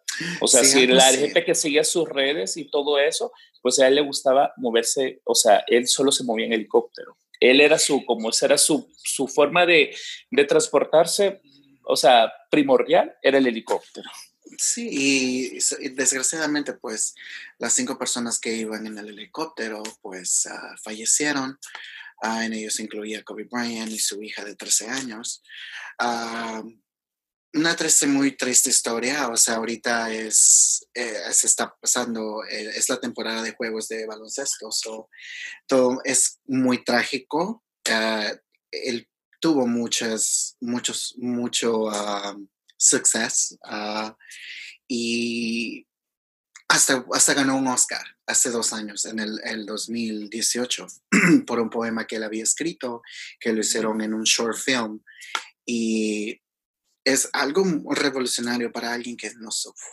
O 0.40 0.46
sea, 0.46 0.62
si 0.62 0.86
la 0.86 1.12
gente 1.12 1.44
que 1.44 1.54
seguía 1.54 1.82
sus 1.82 2.08
redes 2.08 2.56
y 2.56 2.70
todo 2.70 2.98
eso, 2.98 3.32
pues 3.62 3.80
a 3.80 3.88
él 3.88 3.96
le 3.96 4.02
gustaba 4.02 4.52
moverse, 4.58 5.22
o 5.24 5.34
sea, 5.34 5.64
él 5.66 5.88
solo 5.88 6.12
se 6.12 6.24
movía 6.24 6.46
en 6.46 6.52
helicóptero. 6.52 7.16
Él 7.40 7.60
era 7.60 7.78
su, 7.78 8.04
como 8.04 8.30
esa 8.30 8.46
era 8.46 8.58
su, 8.58 8.88
su 9.02 9.26
forma 9.26 9.66
de, 9.66 9.92
de 10.30 10.44
transportarse, 10.44 11.40
o 11.84 11.96
sea, 11.96 12.32
primordial, 12.50 13.14
era 13.22 13.38
el 13.38 13.46
helicóptero. 13.46 14.08
Sí, 14.58 14.88
y, 14.90 15.58
desgraciadamente, 15.90 16.74
pues 16.74 17.14
las 17.58 17.72
cinco 17.72 17.98
personas 17.98 18.38
que 18.38 18.52
iban 18.54 18.86
en 18.86 18.98
el 18.98 19.08
helicóptero, 19.08 19.82
pues 20.02 20.46
ah, 20.46 20.76
fallecieron. 20.82 21.58
Ah, 22.22 22.44
en 22.44 22.54
ellos 22.54 22.80
incluía 22.80 23.22
Kobe 23.22 23.44
Bryant 23.44 23.90
y 23.90 23.98
su 23.98 24.22
hija 24.22 24.44
de 24.44 24.56
13 24.56 24.88
años. 24.88 25.42
Ah, 25.98 26.62
una 27.54 27.76
triste, 27.76 28.06
muy 28.06 28.36
triste 28.36 28.70
historia. 28.70 29.28
O 29.28 29.36
sea, 29.36 29.56
ahorita 29.56 30.12
es, 30.12 30.86
eh, 30.94 31.20
se 31.32 31.46
está 31.46 31.74
pasando, 31.80 32.44
eh, 32.44 32.72
es 32.76 32.88
la 32.88 33.00
temporada 33.00 33.42
de 33.42 33.54
juegos 33.54 33.88
de 33.88 34.06
baloncesto. 34.06 34.70
So, 34.72 35.08
todo 35.66 36.00
es 36.04 36.40
muy 36.46 36.82
trágico. 36.84 37.62
él 38.70 39.08
tuvo 39.40 39.66
muchas, 39.66 40.56
muchos, 40.60 41.14
mucho 41.18 41.90
Success 42.76 43.56
ah, 43.64 44.16
y 44.88 45.86
hasta, 46.68 47.04
hasta 47.12 47.34
ganó 47.34 47.56
un 47.56 47.68
Oscar 47.68 48.04
hace 48.26 48.50
dos 48.50 48.72
años, 48.72 49.04
en 49.04 49.18
el, 49.18 49.40
el 49.44 49.66
2018, 49.66 50.86
por 51.46 51.60
un 51.60 51.70
poema 51.70 52.06
que 52.06 52.16
él 52.16 52.24
había 52.24 52.42
escrito, 52.42 53.02
que 53.38 53.52
lo 53.52 53.60
hicieron 53.60 54.00
en 54.00 54.14
un 54.14 54.24
short 54.24 54.56
film. 54.56 55.00
Y 55.66 56.40
es 57.04 57.28
algo 57.34 57.64
revolucionario 57.90 58.72
para 58.72 58.92
alguien 58.92 59.16
que 59.16 59.30
no 59.36 59.50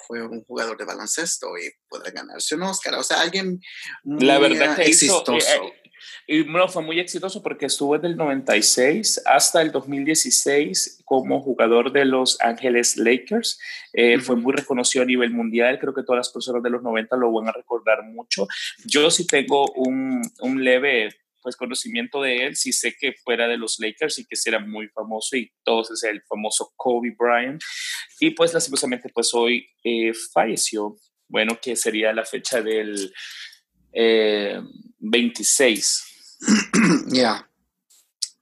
fue 0.07 0.25
un 0.25 0.43
jugador 0.45 0.77
de 0.77 0.85
baloncesto 0.85 1.57
y 1.57 1.69
puede 1.87 2.09
ganarse 2.11 2.55
un 2.55 2.63
Oscar. 2.63 2.95
O 2.95 3.03
sea, 3.03 3.19
alguien 3.19 3.59
muy 4.03 4.25
La 4.25 4.39
verdad 4.39 4.77
que 4.77 4.83
exitoso. 4.83 5.35
Eh, 5.35 5.80
y 6.27 6.43
bueno, 6.43 6.67
fue 6.67 6.83
muy 6.83 6.99
exitoso 6.99 7.41
porque 7.41 7.65
estuvo 7.65 7.95
desde 7.95 8.07
el 8.07 8.17
96 8.17 9.23
hasta 9.25 9.61
el 9.61 9.71
2016 9.71 11.01
como 11.05 11.41
jugador 11.41 11.91
de 11.91 12.05
Los 12.05 12.39
Ángeles 12.41 12.97
Lakers. 12.97 13.59
Eh, 13.93 14.19
fue 14.19 14.35
muy 14.35 14.53
reconocido 14.53 15.03
a 15.03 15.07
nivel 15.07 15.31
mundial. 15.31 15.79
Creo 15.79 15.93
que 15.93 16.03
todas 16.03 16.19
las 16.19 16.29
personas 16.29 16.63
de 16.63 16.69
los 16.69 16.81
90 16.81 17.15
lo 17.17 17.31
van 17.31 17.49
a 17.49 17.51
recordar 17.51 18.03
mucho. 18.03 18.47
Yo 18.85 19.09
sí 19.11 19.25
tengo 19.27 19.71
un, 19.73 20.21
un 20.39 20.63
leve 20.63 21.09
pues 21.41 21.55
conocimiento 21.55 22.21
de 22.21 22.45
él, 22.45 22.55
sí 22.55 22.71
sé 22.71 22.95
que 22.99 23.13
fuera 23.13 23.47
de 23.47 23.57
los 23.57 23.79
Lakers 23.79 24.19
y 24.19 24.25
que 24.25 24.35
era 24.45 24.59
muy 24.59 24.87
famoso 24.89 25.35
y 25.35 25.51
todos 25.63 25.91
es 25.91 26.03
el 26.03 26.21
famoso 26.21 26.71
Kobe 26.75 27.15
Bryant 27.17 27.61
y 28.19 28.29
pues 28.31 28.53
lastimosamente 28.53 29.09
pues 29.13 29.33
hoy 29.33 29.67
eh, 29.83 30.13
falleció, 30.31 30.95
bueno 31.27 31.57
que 31.59 31.75
sería 31.75 32.13
la 32.13 32.25
fecha 32.25 32.61
del 32.61 33.11
26. 35.01 36.03
Eh, 36.41 36.53
ya. 37.07 37.47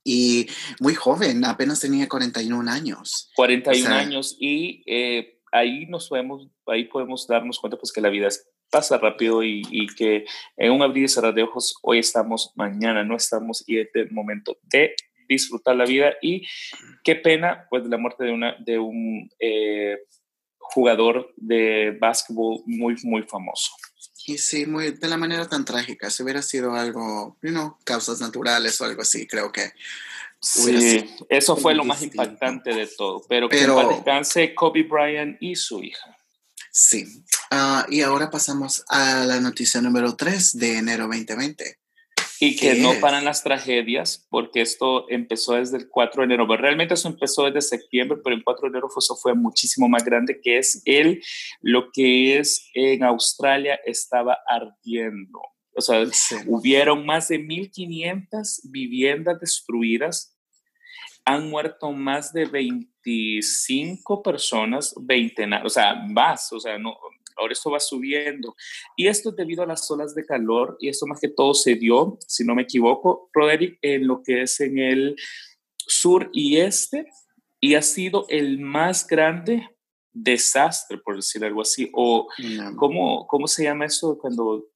Y 0.04 0.48
muy 0.80 0.96
joven, 0.96 1.44
apenas 1.46 1.80
tenía 1.80 2.08
41 2.08 2.72
años. 2.72 3.30
41 3.36 3.94
años 3.94 4.38
y 4.40 4.82
eh, 4.86 5.40
ahí 5.52 5.86
nos 5.88 6.08
podemos, 6.08 6.48
ahí 6.68 6.86
podemos 6.86 7.28
darnos 7.28 7.60
cuenta 7.60 7.78
pues 7.78 7.92
que 7.92 8.02
la 8.02 8.10
vida 8.10 8.30
pasa 8.72 8.98
rápido 8.98 9.44
y, 9.44 9.88
que 9.98 10.26
en 10.58 10.72
un 10.72 10.82
abrir 10.82 11.06
y 11.06 11.08
cerrar 11.08 11.34
de 11.34 11.44
ojos 11.44 11.76
hoy 11.82 12.00
estamos, 12.00 12.52
mañana 12.56 13.04
no 13.04 13.16
estamos 13.16 13.64
y 13.68 13.80
es 13.80 13.90
el 13.94 14.12
momento 14.12 14.58
de 14.64 14.96
disfrutar 15.28 15.76
la 15.76 15.86
vida 15.86 16.14
y 16.22 16.46
qué 17.04 17.16
pena 17.16 17.66
pues 17.70 17.86
la 17.86 17.98
muerte 17.98 18.26
de, 18.26 18.32
una, 18.32 18.56
de 18.60 18.80
un 18.80 19.30
eh, 19.40 19.98
jugador 20.58 21.34
de 21.36 21.98
básquetbol 22.00 22.62
muy, 22.66 22.96
muy 23.04 23.24
famoso. 23.24 23.74
Y 24.30 24.38
sí, 24.38 24.68
muy, 24.68 24.92
de 24.92 25.08
la 25.08 25.18
manera 25.18 25.50
tan 25.50 25.66
trágica. 25.66 26.12
Si 26.12 26.22
hubiera 26.22 26.44
sido 26.44 26.76
algo, 26.76 27.36
you 27.42 27.50
know, 27.50 27.78
causas 27.84 28.22
naturales 28.22 28.80
o 28.80 28.86
algo 28.86 29.02
así, 29.02 29.26
creo 29.26 29.52
que. 29.52 29.74
Sí, 30.40 31.10
eso 31.30 31.58
fue 31.58 31.74
lo 31.74 31.84
más 31.84 32.04
impactante 32.04 32.72
de 32.76 32.86
todo. 32.86 33.26
Pero, 33.28 33.50
pero 33.50 33.90
que 33.90 33.96
descanse 33.96 34.54
Kobe 34.54 34.84
Bryant 34.84 35.38
y 35.42 35.56
su 35.56 35.82
hija. 35.82 36.16
Sí. 36.72 37.26
Ah, 37.50 37.88
y 37.90 38.02
ahora 38.02 38.30
pasamos 38.30 38.84
a 38.88 39.26
la 39.26 39.40
noticia 39.40 39.82
número 39.82 40.16
3 40.16 40.60
de 40.60 40.78
enero 40.78 41.08
2020. 41.08 41.79
Y 42.40 42.56
que 42.56 42.76
no 42.76 42.94
paran 43.02 43.26
las 43.26 43.44
tragedias, 43.44 44.26
porque 44.30 44.62
esto 44.62 45.10
empezó 45.10 45.56
desde 45.56 45.78
el 45.78 45.90
4 45.90 46.22
de 46.22 46.26
enero. 46.26 46.48
Pero 46.48 46.62
realmente 46.62 46.94
eso 46.94 47.10
empezó 47.10 47.46
desde 47.46 47.62
septiembre, 47.62 48.20
pero 48.24 48.36
el 48.36 48.44
4 48.44 48.62
de 48.62 48.70
enero 48.70 48.88
eso 48.98 49.16
fue 49.16 49.34
muchísimo 49.34 49.90
más 49.90 50.06
grande, 50.06 50.40
que 50.42 50.58
es 50.58 50.82
el, 50.86 51.22
lo 51.62 51.92
que 51.92 52.38
es 52.40 52.70
en 52.74 53.04
Australia 53.04 53.80
estaba 53.86 54.38
ardiendo. 54.48 55.40
O 55.76 55.82
sea, 55.82 56.04
hubieron 56.48 57.06
más 57.06 57.30
de 57.30 57.40
1.500 57.40 58.62
viviendas 58.70 59.40
destruidas, 59.40 60.36
han 61.26 61.50
muerto 61.50 61.92
más 61.92 62.34
de 62.34 62.46
25 62.46 64.24
personas, 64.24 64.94
20, 65.00 65.48
o 65.64 65.70
sea, 65.70 65.94
más, 65.94 66.52
o 66.52 66.60
sea, 66.60 66.78
no, 66.78 66.98
ahora 67.40 67.54
esto 67.54 67.72
va 67.72 67.80
subiendo. 67.80 68.56
Y 68.96 69.08
esto 69.08 69.30
es 69.30 69.36
debido 69.36 69.64
a 69.64 69.68
las 69.68 69.90
olas 69.90 70.14
de 70.16 70.26
calor, 70.26 70.78
y 70.80 70.90
esto 70.90 71.08
más 71.08 71.20
que 71.20 71.30
todo 71.30 71.54
se 71.54 71.76
dio, 71.76 72.18
si 72.28 72.44
no 72.44 72.56
me 72.56 72.64
equivoco, 72.64 73.30
Roderick, 73.34 73.80
en 73.82 74.08
lo 74.08 74.22
que 74.24 74.44
es 74.44 74.60
en 74.60 74.78
el 74.78 75.16
sur 75.78 76.30
y 76.34 76.58
este, 76.58 77.08
y 77.60 77.76
ha 77.76 77.82
sido 77.82 78.26
el 78.30 78.60
más 78.60 79.08
grande 79.08 79.68
desastre, 80.12 80.98
por 80.98 81.16
decir 81.16 81.44
algo 81.44 81.62
así, 81.62 81.90
o 81.94 82.28
¿cómo, 82.76 83.28
¿cómo 83.28 83.48
se 83.48 83.64
llama 83.64 83.86
eso 83.86 84.18
cuando 84.18 84.68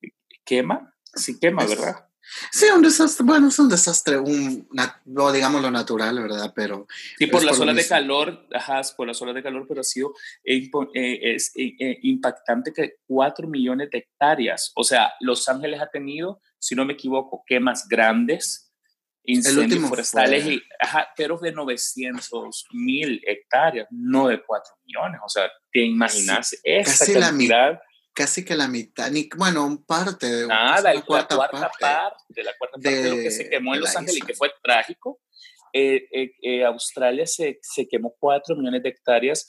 quema? 0.45 0.93
Sí 1.15 1.39
quema, 1.39 1.65
¿verdad? 1.65 2.07
Sí, 2.51 2.65
un 2.73 2.81
desastre, 2.81 3.25
bueno, 3.25 3.49
es 3.49 3.59
un 3.59 3.69
desastre, 3.69 4.17
un, 4.17 4.67
no 5.05 5.31
digamos 5.31 5.61
lo 5.61 5.69
natural, 5.69 6.21
¿verdad? 6.21 6.51
Pero... 6.55 6.87
Sí, 7.17 7.27
por 7.27 7.43
las 7.43 7.59
olas 7.59 7.75
de 7.75 7.87
calor, 7.87 8.47
ajá, 8.53 8.81
por 8.95 9.07
las 9.07 9.21
olas 9.21 9.35
de 9.35 9.43
calor, 9.43 9.65
pero 9.67 9.81
ha 9.81 9.83
sido 9.83 10.13
eh, 10.43 10.69
es, 10.93 11.51
eh, 11.55 11.75
eh, 11.79 11.99
impactante 12.03 12.71
que 12.71 12.95
4 13.07 13.47
millones 13.47 13.89
de 13.91 13.99
hectáreas, 13.99 14.71
o 14.75 14.83
sea, 14.83 15.13
Los 15.19 15.47
Ángeles 15.49 15.81
ha 15.81 15.87
tenido, 15.87 16.41
si 16.59 16.75
no 16.75 16.85
me 16.85 16.93
equivoco, 16.93 17.43
quemas 17.45 17.87
grandes, 17.87 18.73
incendios 19.25 19.87
forestales, 19.87 20.45
y, 20.45 20.61
pero 21.15 21.37
de 21.37 21.51
900 21.51 22.67
mil 22.73 23.21
hectáreas, 23.25 23.87
no 23.91 24.27
de 24.27 24.41
4 24.43 24.75
millones. 24.85 25.21
O 25.25 25.29
sea, 25.29 25.49
te 25.71 25.81
imaginas 25.81 26.57
esa 26.63 27.19
cantidad 27.19 27.79
casi 28.13 28.45
que 28.45 28.55
la 28.55 28.67
mitad, 28.67 29.11
ni, 29.11 29.29
bueno, 29.35 29.83
parte 29.87 30.27
de 30.27 30.47
Nada, 30.47 30.93
la 30.93 31.01
cuarta, 31.01 31.37
parte, 31.37 31.57
de 32.29 32.43
la 32.43 32.53
cuarta 32.57 32.73
parte 32.75 33.01
de, 33.01 33.09
lo 33.09 33.15
que 33.15 33.31
se 33.31 33.49
quemó 33.49 33.73
en 33.73 33.81
Los 33.81 33.95
Ángeles 33.95 34.17
y 34.17 34.21
que 34.21 34.33
fue 34.33 34.51
trágico. 34.61 35.19
Eh, 35.73 36.07
eh, 36.11 36.31
eh, 36.41 36.63
Australia 36.65 37.25
se, 37.25 37.59
se, 37.61 37.87
quemó 37.87 38.15
4 38.19 38.55
millones 38.55 38.83
de 38.83 38.89
hectáreas. 38.89 39.47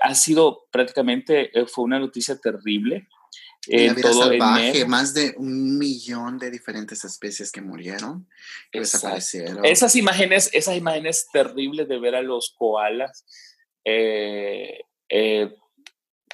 ha 0.00 0.14
sido 0.14 0.68
prácticamente, 0.70 1.50
fue 1.66 1.84
una 1.84 1.98
noticia 1.98 2.38
terrible. 2.38 3.08
En 3.68 3.94
todo 4.00 4.24
salvaje, 4.24 4.84
más 4.86 5.14
de 5.14 5.34
un 5.36 5.78
millón 5.78 6.38
de 6.38 6.50
diferentes 6.50 7.04
especies 7.04 7.52
que 7.52 7.60
murieron, 7.60 8.28
que 8.72 8.80
desaparecieron. 8.80 9.64
Esas 9.64 9.94
imágenes, 9.94 10.50
esas 10.52 10.76
imágenes 10.76 11.28
terribles 11.32 11.86
de 11.86 11.98
ver 12.00 12.16
a 12.16 12.22
los 12.22 12.54
koalas 12.58 13.24
eh, 15.14 15.54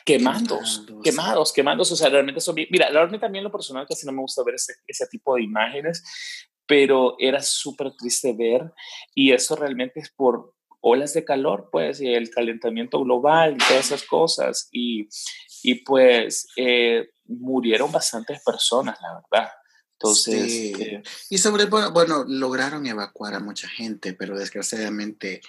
quemados, 0.09 0.87
quemados, 1.05 1.53
quemados, 1.53 1.93
o 1.93 1.97
sea, 1.97 2.09
realmente 2.09 2.41
son, 2.41 2.55
mira, 2.55 2.89
realmente 2.89 3.19
también 3.19 3.45
lo 3.45 3.53
personal 3.53 3.87
casi 3.87 4.07
no 4.07 4.13
me 4.13 4.23
gusta 4.23 4.43
ver 4.43 4.55
ese, 4.55 4.73
ese 4.87 5.07
tipo 5.07 5.35
de 5.35 5.43
imágenes, 5.43 6.03
pero 6.67 7.17
era 7.19 7.43
súper 7.43 7.93
triste 7.95 8.33
ver 8.33 8.73
y 9.15 9.33
eso 9.33 9.55
realmente 9.55 10.01
es 10.01 10.11
por 10.11 10.55
olas 10.81 11.13
de 11.13 11.25
calor, 11.25 11.69
pues, 11.71 12.01
y 12.01 12.15
el 12.15 12.31
calentamiento 12.31 13.03
global 13.05 13.55
y 13.55 13.59
todas 13.59 13.87
esas 13.87 14.05
cosas 14.05 14.69
y, 14.73 15.09
y 15.63 15.75
pues 15.85 16.47
eh, 16.57 17.11
murieron 17.27 17.93
bastantes 17.93 18.43
personas, 18.43 18.99
la 19.03 19.21
verdad. 19.31 19.51
Entonces, 20.01 20.53
eh, 20.79 21.03
y 21.29 21.39
sobre, 21.39 21.65
bueno, 21.65 21.91
bueno, 21.91 22.25
lograron 22.25 22.87
evacuar 22.87 23.35
a 23.35 23.41
mucha 23.41 23.69
gente, 23.69 24.13
pero 24.13 24.39
desgraciadamente, 24.39 25.41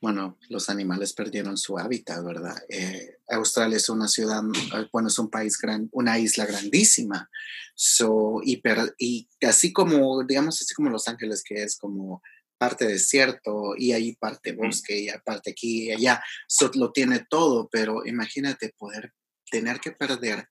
bueno, 0.00 0.38
los 0.48 0.70
animales 0.70 1.12
perdieron 1.12 1.58
su 1.58 1.78
hábitat, 1.78 2.24
¿verdad? 2.24 2.56
Eh, 2.70 3.18
Australia 3.28 3.76
es 3.76 3.90
una 3.90 4.08
ciudad, 4.08 4.42
eh, 4.74 4.88
bueno, 4.90 5.08
es 5.08 5.18
un 5.18 5.28
país 5.28 5.58
gran, 5.58 5.90
una 5.92 6.18
isla 6.18 6.46
grandísima, 6.46 7.28
so, 7.74 8.40
y, 8.42 8.62
y 8.96 9.28
así 9.46 9.70
como, 9.70 10.24
digamos, 10.24 10.62
así 10.62 10.72
como 10.72 10.88
Los 10.88 11.06
Ángeles, 11.06 11.42
que 11.46 11.62
es 11.62 11.76
como 11.76 12.22
parte 12.56 12.86
desierto 12.86 13.74
y 13.76 13.92
ahí 13.92 14.16
parte 14.16 14.52
bosque 14.52 14.98
y 14.98 15.10
aparte 15.10 15.50
aquí 15.50 15.88
y 15.88 15.92
allá, 15.92 16.22
so, 16.48 16.70
lo 16.74 16.90
tiene 16.90 17.26
todo, 17.28 17.68
pero 17.70 18.06
imagínate 18.06 18.74
poder 18.78 19.12
tener 19.50 19.78
que 19.78 19.92
perder 19.92 20.48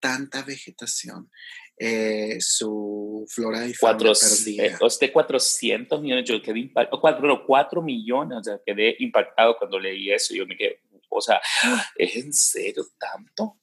tanta 0.00 0.42
vegetación 0.42 1.30
eh, 1.82 2.36
su 2.40 3.24
flora 3.26 3.66
y 3.66 3.72
fauna 3.72 3.98
Cuatro, 3.98 4.12
perdida. 4.12 4.64
Eh, 4.66 4.76
este 4.82 5.10
400 5.10 6.02
millones, 6.02 6.28
yo 6.28 6.42
quedé 6.42 6.58
impactado, 6.58 7.00
4, 7.00 7.46
4 7.46 7.82
millones, 7.82 8.38
o 8.38 8.44
sea, 8.44 8.60
quedé 8.66 8.96
impactado 8.98 9.56
cuando 9.56 9.78
leí 9.78 10.12
eso, 10.12 10.34
yo 10.34 10.46
me 10.46 10.58
quedé, 10.58 10.82
o 11.08 11.22
sea, 11.22 11.40
¿es 11.96 12.16
en 12.16 12.34
serio 12.34 12.84
tanto? 12.98 13.56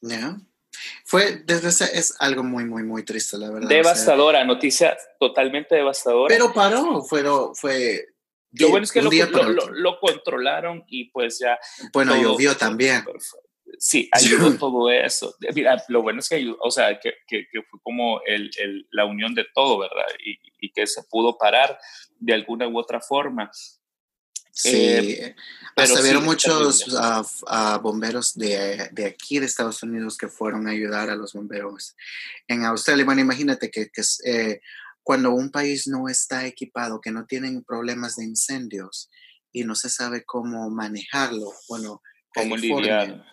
Ya. 0.00 0.38
Fue, 1.04 1.42
desde 1.44 1.68
es 1.68 2.16
algo 2.18 2.42
muy, 2.42 2.64
muy, 2.64 2.84
muy 2.84 3.04
triste, 3.04 3.36
la 3.36 3.50
verdad. 3.50 3.68
Devastadora, 3.68 4.44
noticia 4.46 4.96
totalmente 5.20 5.74
devastadora. 5.74 6.34
Pero 6.34 6.54
paró, 6.54 7.02
fue, 7.02 7.22
fue 7.54 8.06
lo 8.52 8.70
bueno 8.70 8.84
es 8.84 8.92
que 8.92 9.02
lo, 9.02 9.10
lo, 9.10 9.68
lo, 9.70 10.00
controlaron 10.00 10.84
y 10.88 11.10
pues 11.10 11.38
ya. 11.38 11.58
Bueno, 11.92 12.16
llovió 12.16 12.56
también 12.56 13.04
sí, 13.78 14.08
ayudó 14.12 14.56
todo 14.56 14.90
eso. 14.90 15.34
Mira, 15.54 15.82
lo 15.88 16.02
bueno 16.02 16.20
es 16.20 16.28
que 16.28 16.36
ayudó, 16.36 16.56
o 16.60 16.70
sea, 16.70 16.98
que, 17.00 17.14
que, 17.26 17.46
fue 17.70 17.80
como 17.82 18.20
el, 18.26 18.50
el, 18.58 18.86
la 18.90 19.04
unión 19.04 19.34
de 19.34 19.46
todo, 19.54 19.78
¿verdad? 19.78 20.06
Y, 20.24 20.38
y, 20.60 20.72
que 20.72 20.86
se 20.86 21.02
pudo 21.04 21.36
parar 21.36 21.78
de 22.18 22.34
alguna 22.34 22.68
u 22.68 22.78
otra 22.78 23.00
forma. 23.00 23.50
Sí, 24.54 24.70
eh, 24.74 25.34
hasta 25.76 26.02
vieron 26.02 26.24
muchos 26.24 26.86
uh, 26.88 27.80
bomberos 27.80 28.34
de, 28.34 28.90
de, 28.92 29.06
aquí, 29.06 29.38
de 29.38 29.46
Estados 29.46 29.82
Unidos, 29.82 30.18
que 30.18 30.28
fueron 30.28 30.68
a 30.68 30.72
ayudar 30.72 31.08
a 31.08 31.16
los 31.16 31.32
bomberos 31.32 31.96
en 32.46 32.64
Australia. 32.64 33.06
Bueno, 33.06 33.22
imagínate 33.22 33.70
que, 33.70 33.88
que 33.90 34.02
eh, 34.26 34.60
cuando 35.02 35.30
un 35.30 35.50
país 35.50 35.88
no 35.88 36.06
está 36.08 36.46
equipado, 36.46 37.00
que 37.00 37.10
no 37.10 37.24
tienen 37.24 37.64
problemas 37.64 38.16
de 38.16 38.24
incendios 38.24 39.10
y 39.52 39.64
no 39.64 39.74
se 39.74 39.88
sabe 39.88 40.24
cómo 40.24 40.68
manejarlo, 40.68 41.50
bueno, 41.68 42.02
¿Cómo 42.02 42.11
California, 42.32 43.24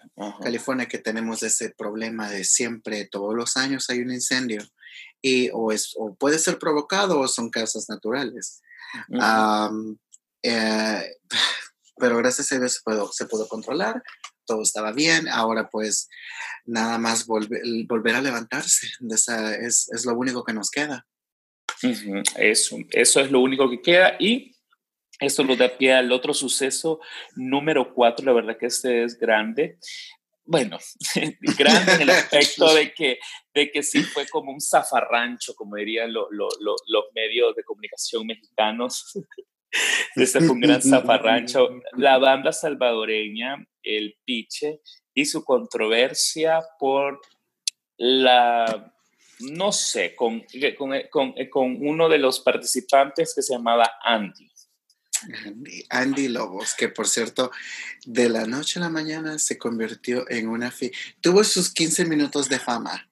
California, 0.42 0.88
que 0.88 0.98
tenemos 0.98 1.44
ese 1.44 1.70
problema 1.70 2.30
de 2.30 2.44
siempre, 2.44 3.06
todos 3.06 3.34
los 3.36 3.56
años 3.58 3.90
hay 3.90 4.00
un 4.00 4.12
incendio, 4.12 4.62
y 5.22 5.50
o, 5.54 5.72
es, 5.72 5.96
o 5.98 6.16
puede 6.16 6.40
ser 6.40 6.60
provocado 6.60 7.20
o 7.20 7.28
son 7.28 7.50
causas 7.50 7.90
naturales. 7.90 8.62
Eh, 10.42 11.16
pero 11.98 12.18
gracias 12.18 12.52
a 12.52 12.60
Dios 12.60 12.74
se 12.74 12.82
pudo, 12.84 13.12
se 13.12 13.26
pudo 13.26 13.48
controlar, 13.48 14.02
todo 14.46 14.64
estaba 14.64 14.94
bien, 14.94 15.28
ahora 15.28 15.70
pues 15.70 16.08
nada 16.66 16.98
más 16.98 17.26
volver, 17.26 17.62
volver 17.88 18.16
a 18.16 18.22
levantarse, 18.22 18.88
Esa 19.10 19.56
es, 19.56 19.90
es, 19.92 20.06
lo 20.06 20.14
único 20.14 20.44
que 20.44 20.54
nos 20.54 20.72
queda. 20.72 21.06
eso, 22.38 22.78
eso 22.90 23.20
es 23.20 23.32
lo 23.32 23.42
único 23.42 23.70
que 23.70 23.82
queda 23.82 24.16
y 24.20 24.56
esto 25.20 25.44
lo 25.44 25.56
da 25.56 25.70
pie 25.70 25.94
al 25.94 26.12
otro 26.12 26.34
suceso 26.34 27.00
número 27.36 27.94
cuatro, 27.94 28.26
la 28.26 28.34
verdad 28.34 28.58
que 28.58 28.68
este 28.68 29.04
es 29.04 29.18
grande. 29.18 29.78
Bueno, 30.46 30.80
grande 31.58 31.94
en 31.94 32.02
el 32.02 32.10
aspecto 32.10 32.74
de 32.74 32.94
que, 32.94 33.20
de 33.54 33.70
que 33.70 33.84
sí 33.84 34.02
fue 34.02 34.28
como 34.28 34.52
un 34.52 34.60
zafarrancho, 34.62 35.54
como 35.54 35.76
dirían 35.76 36.12
los 36.12 37.04
medios 37.14 37.56
de 37.56 37.64
comunicación 37.64 38.26
mexicanos. 38.26 39.14
Este 40.16 40.40
fue 40.40 40.50
un 40.50 40.62
gran 40.62 40.82
zafarrancho. 40.82 41.70
La 41.96 42.18
banda 42.18 42.52
salvadoreña, 42.52 43.64
el 43.84 44.18
Piche, 44.26 44.82
y 45.14 45.26
su 45.26 45.44
controversia 45.44 46.64
por 46.80 47.22
la, 47.98 48.92
no 49.42 49.72
sé, 49.72 50.16
con, 50.16 50.44
con, 50.76 50.94
con, 51.12 51.34
con 51.52 51.88
uno 51.88 52.10
de 52.10 52.18
los 52.18 52.40
participantes 52.40 53.36
que 53.36 53.44
se 53.44 53.54
llamaba 53.54 53.92
Andy. 54.04 54.50
Andy, 55.90 56.28
Lobos, 56.28 56.74
que 56.78 56.90
por 56.90 57.08
cierto, 57.08 57.52
de 58.06 58.30
la 58.30 58.46
noche 58.46 58.80
a 58.80 58.84
la 58.84 58.90
mañana 58.90 59.40
se 59.40 59.58
convirtió 59.58 60.30
en 60.30 60.48
una... 60.48 60.74
Tuvo 61.22 61.44
sus 61.44 61.74
15 61.74 62.06
minutos 62.06 62.50
de 62.50 62.60
fama, 62.60 63.10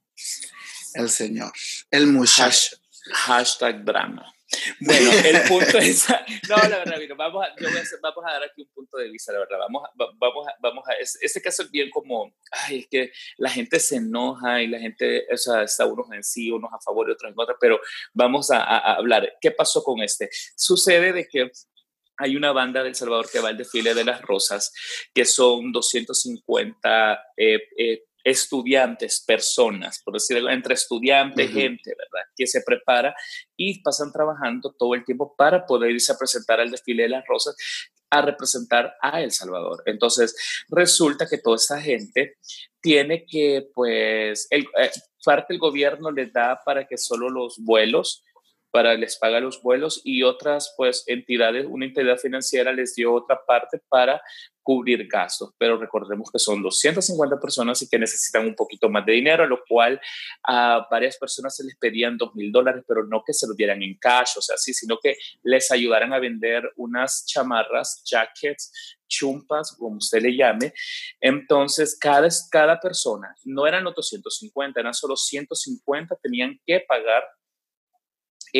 el 0.94 1.10
señor, 1.10 1.52
el 1.92 2.08
muchacho. 2.08 2.78
Hashtag 3.12 3.84
drama. 3.86 4.34
Bueno, 4.80 5.12
el 5.26 5.42
punto 5.48 5.78
es, 5.78 6.08
no, 6.48 6.56
la 6.56 6.80
verdad, 6.80 6.98
vamos 7.18 7.46
a, 7.46 7.54
vamos 8.02 8.26
a 8.26 8.32
dar 8.32 8.44
aquí 8.44 8.62
un 8.62 8.70
punto 8.70 8.98
de 8.98 9.10
vista, 9.10 9.34
la 9.34 9.40
verdad, 9.40 9.58
vamos 9.60 9.84
a, 9.84 9.92
vamos 9.96 10.48
a, 10.48 10.56
vamos 10.62 10.88
a, 10.88 10.94
ese 10.94 11.42
caso 11.42 11.64
es 11.64 11.72
bien 11.72 11.90
como, 11.90 12.34
ay, 12.52 12.80
es 12.80 12.88
que 12.88 13.12
la 13.38 13.50
gente 13.50 13.80
se 13.80 13.98
enoja 13.98 14.62
y 14.62 14.68
la 14.68 14.80
gente, 14.80 15.26
o 15.32 15.38
sea, 15.38 15.64
está 15.64 15.86
unos 15.86 16.08
en 16.14 16.24
sí, 16.24 16.50
unos 16.50 16.72
a 16.74 16.80
favor 16.80 17.10
y 17.10 17.12
otros 17.12 17.30
en 17.30 17.36
contra, 17.36 17.56
pero 17.60 17.80
vamos 18.14 18.50
a, 18.52 18.64
a 18.64 18.96
hablar, 18.96 19.34
¿qué 19.42 19.52
pasó 19.52 19.84
con 19.84 20.02
este? 20.02 20.30
Sucede 20.56 21.12
de 21.12 21.28
que 21.28 21.52
hay 22.18 22.36
una 22.36 22.52
banda 22.52 22.84
del 22.84 22.96
Salvador 22.96 23.30
que 23.32 23.40
va 23.40 23.50
al 23.50 23.58
desfile 23.58 23.94
de 23.94 24.04
las 24.04 24.22
rosas, 24.22 24.74
que 25.14 25.26
son 25.26 25.72
250 25.72 27.14
eh, 27.38 27.60
eh, 27.78 28.04
estudiantes, 28.24 29.24
personas, 29.26 30.02
por 30.04 30.16
decirlo, 30.16 30.50
entre 30.50 30.74
estudiantes, 30.74 31.50
gente, 31.50 31.92
¿verdad? 31.92 32.28
Que 32.36 32.46
se 32.46 32.62
prepara 32.62 33.16
y 33.56 33.82
pasan 33.82 34.12
trabajando 34.12 34.76
todo 34.78 34.96
el 34.96 35.06
tiempo 35.06 35.34
para 35.38 35.66
poder 35.66 35.92
irse 35.92 36.12
a 36.12 36.18
presentar 36.18 36.60
al 36.60 36.72
desfile 36.72 37.04
de 37.04 37.10
las 37.10 37.26
rosas, 37.26 37.56
a 38.10 38.22
representar 38.22 38.96
a 39.02 39.22
El 39.22 39.32
Salvador. 39.32 39.84
Entonces, 39.86 40.36
resulta 40.70 41.28
que 41.28 41.38
toda 41.38 41.56
esta 41.56 41.80
gente 41.80 42.38
tiene 42.82 43.26
que, 43.26 43.70
pues, 43.74 44.48
el, 44.50 44.64
eh, 44.78 44.92
parte 45.24 45.54
del 45.54 45.60
gobierno 45.60 46.10
les 46.12 46.32
da 46.32 46.60
para 46.66 46.88
que 46.88 46.98
solo 46.98 47.30
los 47.30 47.58
vuelos 47.60 48.24
para 48.78 48.94
les 48.94 49.18
paga 49.18 49.40
los 49.40 49.60
vuelos 49.64 50.02
y 50.04 50.22
otras 50.22 50.76
pues 50.78 51.04
entidades, 51.08 51.66
una 51.68 51.88
entidad 51.88 52.16
financiera 52.18 52.72
les 52.72 52.94
dio 52.94 53.12
otra 53.12 53.44
parte 53.44 53.82
para 53.90 54.22
cubrir 54.62 55.08
gastos, 55.08 55.56
pero 55.58 55.80
recordemos 55.80 56.30
que 56.32 56.38
son 56.38 56.62
250 56.62 57.40
personas 57.40 57.82
y 57.82 57.90
que 57.90 57.98
necesitan 57.98 58.46
un 58.46 58.54
poquito 58.54 58.88
más 58.88 59.04
de 59.04 59.14
dinero, 59.14 59.48
lo 59.48 59.64
cual 59.68 60.00
a 60.44 60.86
varias 60.92 61.18
personas 61.18 61.56
se 61.56 61.64
les 61.64 61.76
pedían 61.78 62.18
2 62.18 62.36
mil 62.36 62.52
dólares, 62.52 62.84
pero 62.88 63.04
no 63.04 63.24
que 63.26 63.34
se 63.34 63.48
lo 63.48 63.56
dieran 63.56 63.82
en 63.82 63.98
cash, 63.98 64.34
o 64.38 64.42
sea, 64.42 64.58
sí, 64.58 64.76
sino 64.76 65.00
que 65.02 65.16
les 65.42 65.72
ayudaran 65.72 66.14
a 66.14 66.20
vender 66.20 66.72
unas 66.76 67.26
chamarras, 67.26 68.04
jackets, 68.06 68.98
chumpas, 69.08 69.76
como 69.76 69.98
usted 69.98 70.22
le 70.22 70.36
llame. 70.36 70.72
Entonces, 71.20 71.98
cada, 72.00 72.28
cada 72.52 72.80
persona, 72.80 73.34
no 73.44 73.66
eran 73.66 73.86
los 73.86 73.96
250, 73.96 74.80
eran 74.80 74.94
solo 74.94 75.16
150, 75.16 76.16
tenían 76.22 76.60
que 76.64 76.82
pagar 76.82 77.24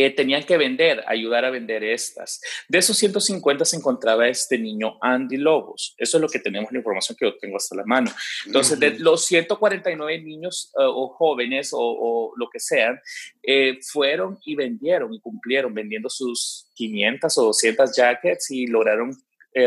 eh, 0.04 0.12
tenían 0.12 0.44
que 0.44 0.58
vender, 0.58 1.04
ayudar 1.08 1.46
a 1.46 1.50
vender 1.50 1.84
estas. 1.84 2.42
De 2.68 2.78
esos 2.78 2.98
150 2.98 3.66
se 3.66 3.78
encontraba 3.78 4.28
este 4.28 4.58
niño 4.58 4.98
Andy 5.02 5.38
Lobos. 5.38 5.96
Eso 5.98 6.18
es 6.18 6.22
lo 6.22 6.30
que 6.30 6.40
tenemos 6.40 6.72
la 6.72 6.80
información 6.80 7.16
que 7.18 7.26
yo 7.26 7.38
tengo 7.38 7.58
hasta 7.58 7.76
la 7.76 7.86
mano. 7.86 8.12
Entonces, 8.46 8.80
de 8.80 9.00
los 9.00 9.26
149 9.26 10.22
niños 10.22 10.72
eh, 10.78 10.84
o 10.84 11.10
jóvenes 11.10 11.72
o, 11.74 12.34
lo 12.38 12.50
que 12.50 12.60
sean, 12.60 13.00
eh, 13.44 13.80
fueron 13.82 14.38
y 14.46 14.56
vendieron 14.56 15.14
y 15.14 15.20
cumplieron 15.20 15.74
vendiendo 15.74 16.10
sus 16.10 16.70
500 16.76 17.38
o 17.38 17.44
200 17.46 17.96
jackets 17.96 18.52
y 18.52 18.68
lograron 18.68 19.12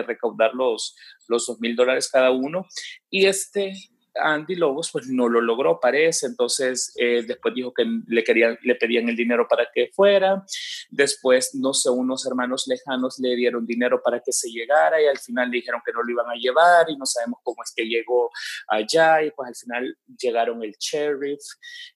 recaudar 0.06 0.54
los, 0.54 0.94
los 1.26 1.46
2 1.46 1.60
mil 1.60 1.74
dólares 1.74 2.08
cada 2.08 2.30
uno. 2.30 2.64
Y 3.10 3.26
este 3.26 3.72
Andy 4.22 4.56
Lobos 4.56 4.90
pues 4.92 5.06
no 5.08 5.28
lo 5.28 5.40
logró, 5.40 5.80
parece, 5.80 6.26
entonces 6.26 6.92
eh, 6.96 7.22
después 7.26 7.54
dijo 7.54 7.72
que 7.72 7.84
le, 8.06 8.24
querían, 8.24 8.58
le 8.62 8.74
pedían 8.74 9.08
el 9.08 9.16
dinero 9.16 9.46
para 9.48 9.68
que 9.72 9.90
fuera, 9.94 10.44
después, 10.90 11.54
no 11.54 11.74
sé, 11.74 11.90
unos 11.90 12.26
hermanos 12.26 12.66
lejanos 12.66 13.18
le 13.18 13.36
dieron 13.36 13.66
dinero 13.66 14.00
para 14.02 14.20
que 14.20 14.32
se 14.32 14.50
llegara 14.50 15.00
y 15.00 15.06
al 15.06 15.18
final 15.18 15.50
le 15.50 15.58
dijeron 15.58 15.80
que 15.84 15.92
no 15.92 16.02
lo 16.02 16.10
iban 16.10 16.30
a 16.30 16.34
llevar 16.34 16.88
y 16.88 16.96
no 16.96 17.06
sabemos 17.06 17.40
cómo 17.42 17.62
es 17.62 17.72
que 17.74 17.84
llegó 17.84 18.30
allá. 18.68 19.22
Y 19.22 19.30
pues 19.30 19.48
al 19.48 19.56
final 19.56 19.98
llegaron 20.18 20.62
el 20.62 20.74
sheriff 20.78 21.40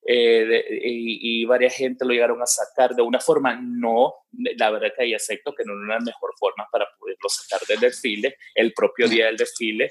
eh, 0.07 0.65
y, 0.83 1.43
y, 1.43 1.45
varias 1.45 1.75
gente 1.75 2.05
lo 2.05 2.13
llegaron 2.13 2.41
a 2.43 2.47
sacar 2.47 2.95
de 2.95 3.03
una 3.03 3.21
forma, 3.21 3.59
no, 3.61 4.15
la 4.33 4.71
verdad 4.71 4.89
que 4.97 5.05
ahí 5.05 5.15
acepto 5.15 5.55
que 5.55 5.65
no 5.65 5.73
era 5.85 5.99
la 5.99 6.05
mejor 6.05 6.31
forma 6.39 6.67
para 6.71 6.87
poderlo 6.99 7.29
sacar 7.29 7.67
del 7.67 7.81
desfile, 7.81 8.37
el 8.55 8.73
propio 8.73 9.09
día 9.09 9.27
del 9.27 9.37
desfile, 9.37 9.91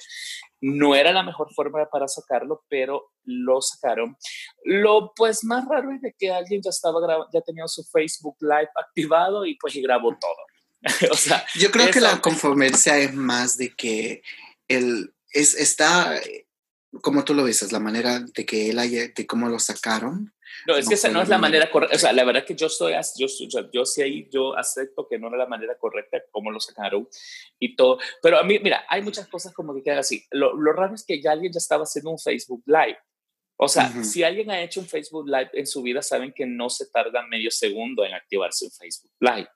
no 0.63 0.95
era 0.95 1.12
la 1.12 1.23
mejor 1.23 1.54
forma 1.54 1.86
para 1.91 2.08
sacarlo, 2.08 2.63
pero 2.69 3.12
lo 3.26 3.62
sacaron. 3.62 4.15
Lo 4.63 5.12
pues 5.13 5.43
más 5.43 5.65
raro 5.67 5.91
es 5.91 6.02
de 6.02 6.15
que 6.17 6.32
alguien 6.32 6.62
ya 6.63 6.69
estaba 6.69 6.99
ya 7.34 7.41
tenía 7.41 7.67
su 7.67 7.84
Facebook 7.84 8.38
Live 8.39 8.69
activado 8.76 9.45
y 9.45 9.58
pues 9.58 9.76
y 9.76 9.82
grabó 9.82 10.17
todo. 10.17 10.82
o 11.12 11.17
sea, 11.17 11.45
yo 11.56 11.69
creo 11.69 11.91
que 11.91 11.99
la 11.99 12.21
conformencia 12.21 12.97
es 12.97 13.13
más 13.13 13.58
de 13.58 13.76
que 13.76 14.21
el 14.67 15.13
es 15.32 15.56
está 15.56 16.19
como 17.02 17.23
tú 17.23 17.34
lo 17.34 17.45
dices, 17.45 17.71
la 17.71 17.80
manera 17.80 18.19
de 18.19 18.45
que 18.45 18.69
él 18.69 18.80
haya, 18.80 19.08
de 19.08 19.28
cómo 19.28 19.49
lo 19.49 19.60
sacaron, 19.60 20.33
no, 20.68 20.76
es 20.76 20.88
que 20.88 20.96
esa 20.96 21.10
no 21.10 21.22
es 21.22 21.30
la 21.30 21.38
manera 21.38 21.70
correcta. 21.70 21.96
O 21.96 22.00
sea, 22.00 22.13
la 22.13 22.24
verdad 22.24 22.46
que 22.46 22.56
yo 22.56 22.68
estoy, 22.68 22.94
yo, 23.18 23.28
yo, 23.50 23.72
yo 23.72 23.86
sí 23.86 24.02
ahí, 24.02 24.30
yo 24.32 24.58
acepto 24.58 25.08
que 25.08 25.20
no 25.20 25.28
era 25.28 25.38
la 25.38 25.48
manera 25.48 25.76
correcta 25.78 26.22
como 26.32 26.52
lo 26.52 26.60
sacaron 26.60 27.08
y 27.60 27.76
todo. 27.76 28.00
Pero 28.22 28.38
a 28.38 28.44
mí, 28.44 28.60
mira, 28.60 28.86
hay 28.89 29.02
muchas 29.02 29.28
cosas 29.28 29.54
como 29.54 29.74
que 29.74 29.84
quedan 29.84 30.00
así. 30.00 30.24
Lo, 30.32 30.56
lo 30.56 30.74
raro 30.74 30.96
es 30.96 31.06
que 31.06 31.22
ya 31.22 31.32
alguien 31.32 31.52
ya 31.52 31.58
estaba 31.58 31.84
haciendo 31.84 32.12
un 32.12 32.20
Facebook 32.20 32.63
Live. 32.66 32.98
O 33.58 33.68
sea, 33.68 34.04
si 34.04 34.24
alguien 34.24 34.52
ha 34.52 34.62
hecho 34.62 34.80
un 34.80 34.88
Facebook 34.88 35.28
Live 35.28 35.52
en 35.54 35.68
su 35.68 35.82
vida, 35.82 36.02
saben 36.02 36.34
que 36.34 36.46
no 36.46 36.70
se 36.70 36.89
tarda 36.89 37.26
medio 37.28 37.52
segundo 37.52 38.04
en 38.04 38.13
activarse 38.13 38.66
un 38.66 38.72
Facebook 38.72 39.12
Live. 39.20 39.48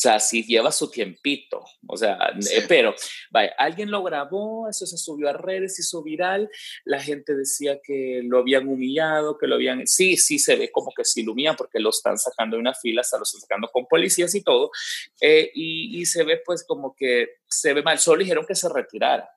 O 0.00 0.02
sea, 0.02 0.18
sí 0.18 0.44
lleva 0.44 0.72
su 0.72 0.90
tiempito, 0.90 1.62
o 1.86 1.94
sea, 1.94 2.16
eh, 2.50 2.64
pero, 2.66 2.94
vaya, 3.30 3.52
alguien 3.58 3.90
lo 3.90 4.02
grabó, 4.02 4.66
eso 4.66 4.86
se 4.86 4.96
subió 4.96 5.28
a 5.28 5.34
redes, 5.34 5.78
hizo 5.78 6.02
viral, 6.02 6.48
la 6.86 7.02
gente 7.02 7.34
decía 7.34 7.78
que 7.84 8.22
lo 8.24 8.38
habían 8.38 8.66
humillado, 8.66 9.36
que 9.36 9.46
lo 9.46 9.56
habían, 9.56 9.86
sí, 9.86 10.16
sí 10.16 10.38
se 10.38 10.56
ve 10.56 10.72
como 10.72 10.90
que 10.96 11.04
se 11.04 11.20
ilumina 11.20 11.54
porque 11.54 11.80
lo 11.80 11.90
están 11.90 12.16
sacando 12.16 12.56
de 12.56 12.62
una 12.62 12.72
fila, 12.72 13.02
hasta 13.02 13.18
lo 13.18 13.24
están 13.24 13.42
sacando 13.42 13.68
con 13.70 13.84
policías 13.84 14.34
y 14.34 14.42
todo, 14.42 14.70
eh, 15.20 15.50
y, 15.54 16.00
y, 16.00 16.06
se 16.06 16.24
ve 16.24 16.40
pues 16.46 16.64
como 16.66 16.96
que 16.96 17.40
se 17.46 17.74
ve 17.74 17.82
mal, 17.82 17.98
solo 17.98 18.20
dijeron 18.20 18.46
que 18.46 18.54
se 18.54 18.70
retirara, 18.70 19.28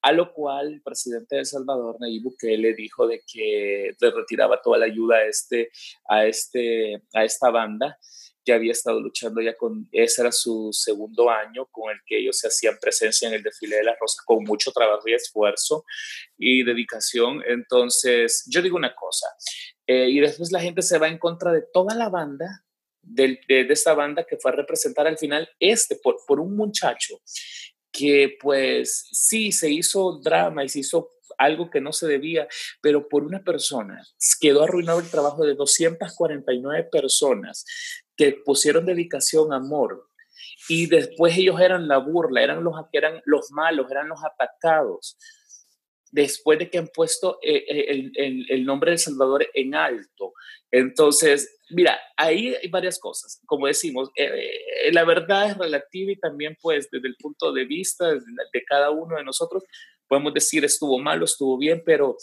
a 0.00 0.12
lo 0.12 0.32
cual 0.32 0.72
el 0.72 0.80
presidente 0.80 1.34
de 1.34 1.40
El 1.40 1.46
Salvador, 1.46 1.96
Nayib 2.00 2.22
Bukele, 2.22 2.72
dijo 2.72 3.06
de 3.06 3.20
que 3.30 3.94
le 4.00 4.10
retiraba 4.10 4.62
toda 4.62 4.78
la 4.78 4.86
ayuda 4.86 5.16
a, 5.16 5.26
este, 5.26 5.70
a, 6.08 6.24
este, 6.24 7.02
a 7.12 7.24
esta 7.24 7.50
banda, 7.50 7.98
ya 8.48 8.54
había 8.54 8.72
estado 8.72 9.00
luchando 9.00 9.40
ya 9.40 9.54
con, 9.54 9.88
ese 9.92 10.22
era 10.22 10.32
su 10.32 10.70
segundo 10.72 11.30
año 11.30 11.66
con 11.66 11.90
el 11.90 11.98
que 12.06 12.18
ellos 12.18 12.38
se 12.38 12.48
hacían 12.48 12.78
presencia 12.80 13.28
en 13.28 13.34
el 13.34 13.42
desfile 13.42 13.76
de 13.76 13.84
las 13.84 13.98
rosas 14.00 14.24
con 14.24 14.42
mucho 14.44 14.72
trabajo 14.72 15.02
y 15.06 15.14
esfuerzo 15.14 15.84
y 16.38 16.64
dedicación. 16.64 17.42
Entonces, 17.46 18.44
yo 18.48 18.62
digo 18.62 18.76
una 18.76 18.94
cosa, 18.94 19.26
eh, 19.86 20.08
y 20.08 20.20
después 20.20 20.50
la 20.50 20.60
gente 20.60 20.82
se 20.82 20.98
va 20.98 21.08
en 21.08 21.18
contra 21.18 21.52
de 21.52 21.62
toda 21.72 21.94
la 21.94 22.08
banda, 22.08 22.64
de, 23.02 23.38
de, 23.46 23.66
esta 23.70 23.94
banda 23.94 24.24
que 24.24 24.36
fue 24.38 24.50
a 24.50 24.56
representar 24.56 25.06
al 25.06 25.18
final 25.18 25.48
este, 25.60 25.96
por, 25.96 26.16
por 26.26 26.40
un 26.40 26.56
muchacho 26.56 27.20
que 27.90 28.36
pues 28.40 29.08
sí, 29.12 29.52
se 29.52 29.70
hizo 29.70 30.20
drama 30.22 30.64
y 30.64 30.68
se 30.68 30.80
hizo 30.80 31.12
algo 31.38 31.70
que 31.70 31.80
no 31.80 31.92
se 31.92 32.06
debía, 32.06 32.48
pero 32.82 33.08
por 33.08 33.22
una 33.22 33.42
persona 33.42 34.04
quedó 34.40 34.64
arruinado 34.64 35.00
el 35.00 35.08
trabajo 35.08 35.44
de 35.44 35.54
249 35.54 36.88
personas 36.90 37.64
que 38.18 38.32
pusieron 38.44 38.84
dedicación, 38.84 39.52
amor, 39.52 40.08
y 40.68 40.86
después 40.86 41.36
ellos 41.38 41.60
eran 41.60 41.88
la 41.88 41.98
burla, 41.98 42.42
eran 42.42 42.62
los, 42.62 42.74
eran 42.92 43.22
los 43.24 43.50
malos, 43.52 43.90
eran 43.90 44.08
los 44.08 44.18
atacados, 44.24 45.16
después 46.10 46.58
de 46.58 46.68
que 46.68 46.78
han 46.78 46.88
puesto 46.88 47.38
eh, 47.42 47.64
eh, 47.68 48.44
el, 48.48 48.64
nombre 48.64 48.90
de 48.90 48.98
Salvador 48.98 49.46
en 49.54 49.74
alto. 49.74 50.32
Entonces, 50.70 51.60
mira, 51.70 51.98
ahí 52.16 52.54
hay 52.54 52.68
varias 52.68 52.98
cosas. 52.98 53.40
Como 53.46 53.66
decimos, 53.66 54.10
eh, 54.16 54.90
la 54.92 55.04
verdad 55.04 55.50
es 55.50 55.56
relativa 55.56 56.12
y 56.12 56.16
también 56.16 56.56
pues 56.60 56.88
desde 56.90 57.08
el 57.08 57.16
punto 57.16 57.52
de 57.52 57.64
vista 57.66 58.12
de, 58.12 58.64
cada 58.66 58.90
uno 58.90 59.16
de 59.16 59.24
nosotros, 59.24 59.62
podemos 60.08 60.34
decir 60.34 60.64
estuvo 60.64 60.98
mal 60.98 61.22
estuvo 61.22 61.56
bien, 61.56 61.82
pero 61.84 62.16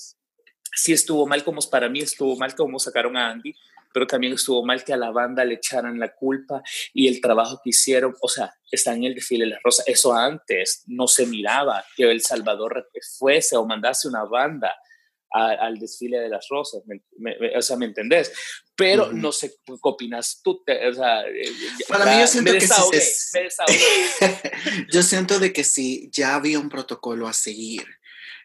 si 0.75 0.91
estuvo 0.91 1.25
mal 1.25 1.43
como 1.43 1.61
para 1.69 1.87
mí 1.87 1.99
estuvo 1.99 2.35
mal 2.35 2.53
como 2.53 2.79
sacaron 2.79 3.15
a 3.15 3.29
Andy, 3.29 3.53
pero 3.95 4.07
también 4.07 4.33
estuvo 4.33 4.61
mal 4.65 4.83
que 4.83 4.91
a 4.91 4.97
la 4.97 5.09
banda 5.09 5.45
le 5.45 5.53
echaran 5.53 5.97
la 5.97 6.13
culpa 6.13 6.61
y 6.93 7.07
el 7.07 7.21
trabajo 7.21 7.61
que 7.63 7.69
hicieron, 7.69 8.13
o 8.21 8.27
sea, 8.27 8.53
está 8.69 8.93
en 8.93 9.05
el 9.05 9.15
desfile 9.15 9.45
de 9.45 9.51
la 9.51 9.59
rosa, 9.63 9.83
eso 9.87 10.13
antes 10.13 10.83
no 10.87 11.07
se 11.07 11.25
miraba 11.25 11.85
que 11.95 12.03
El 12.03 12.19
Salvador 12.19 12.89
fuese 13.17 13.55
o 13.55 13.65
mandase 13.65 14.09
una 14.09 14.25
banda 14.25 14.75
al 15.31 15.79
desfile 15.79 16.19
de 16.19 16.27
las 16.27 16.45
rosas, 16.49 16.81
o 17.55 17.61
sea, 17.61 17.77
¿me 17.77 17.85
entendés? 17.85 18.33
Pero 18.75 19.13
no 19.13 19.31
sé 19.31 19.53
qué 19.65 19.73
opinas 19.81 20.41
tú, 20.43 20.61
o 20.61 20.93
sea, 20.93 21.21
eh, 21.29 21.49
para 21.87 22.05
mí 22.05 22.19
yo 22.19 22.27
siento 22.27 22.51
que 22.51 22.59
sí, 22.59 23.39
yo 24.91 25.03
siento 25.03 25.39
de 25.39 25.53
que 25.53 25.63
sí, 25.63 26.09
ya 26.11 26.35
había 26.35 26.59
un 26.59 26.67
protocolo 26.67 27.29
a 27.29 27.33
seguir 27.33 27.85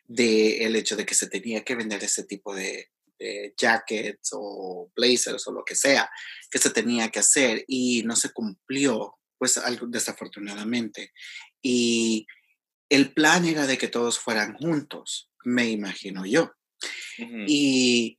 del 0.06 0.62
el 0.62 0.76
hecho 0.76 0.94
de 0.94 1.04
que 1.04 1.14
se 1.16 1.28
tenía 1.28 1.64
que 1.64 1.74
vender 1.74 2.04
ese 2.04 2.22
tipo 2.22 2.54
de, 2.54 2.88
jackets 3.56 4.30
o 4.33 4.90
blazers 4.94 5.46
o 5.46 5.52
lo 5.52 5.64
que 5.64 5.74
sea 5.74 6.11
que 6.50 6.59
se 6.59 6.70
tenía 6.70 7.11
que 7.11 7.20
hacer 7.20 7.64
y 7.68 8.02
no 8.02 8.16
se 8.16 8.33
cumplió, 8.33 9.18
pues 9.38 9.56
algo 9.56 9.87
desafortunadamente. 9.87 11.12
Y 11.62 12.26
el 12.88 13.12
plan 13.12 13.46
era 13.46 13.66
de 13.66 13.78
que 13.78 13.88
todos 13.88 14.18
fueran 14.18 14.54
juntos, 14.54 15.30
me 15.44 15.70
imagino 15.70 16.26
yo. 16.26 16.52
Y 17.46 18.18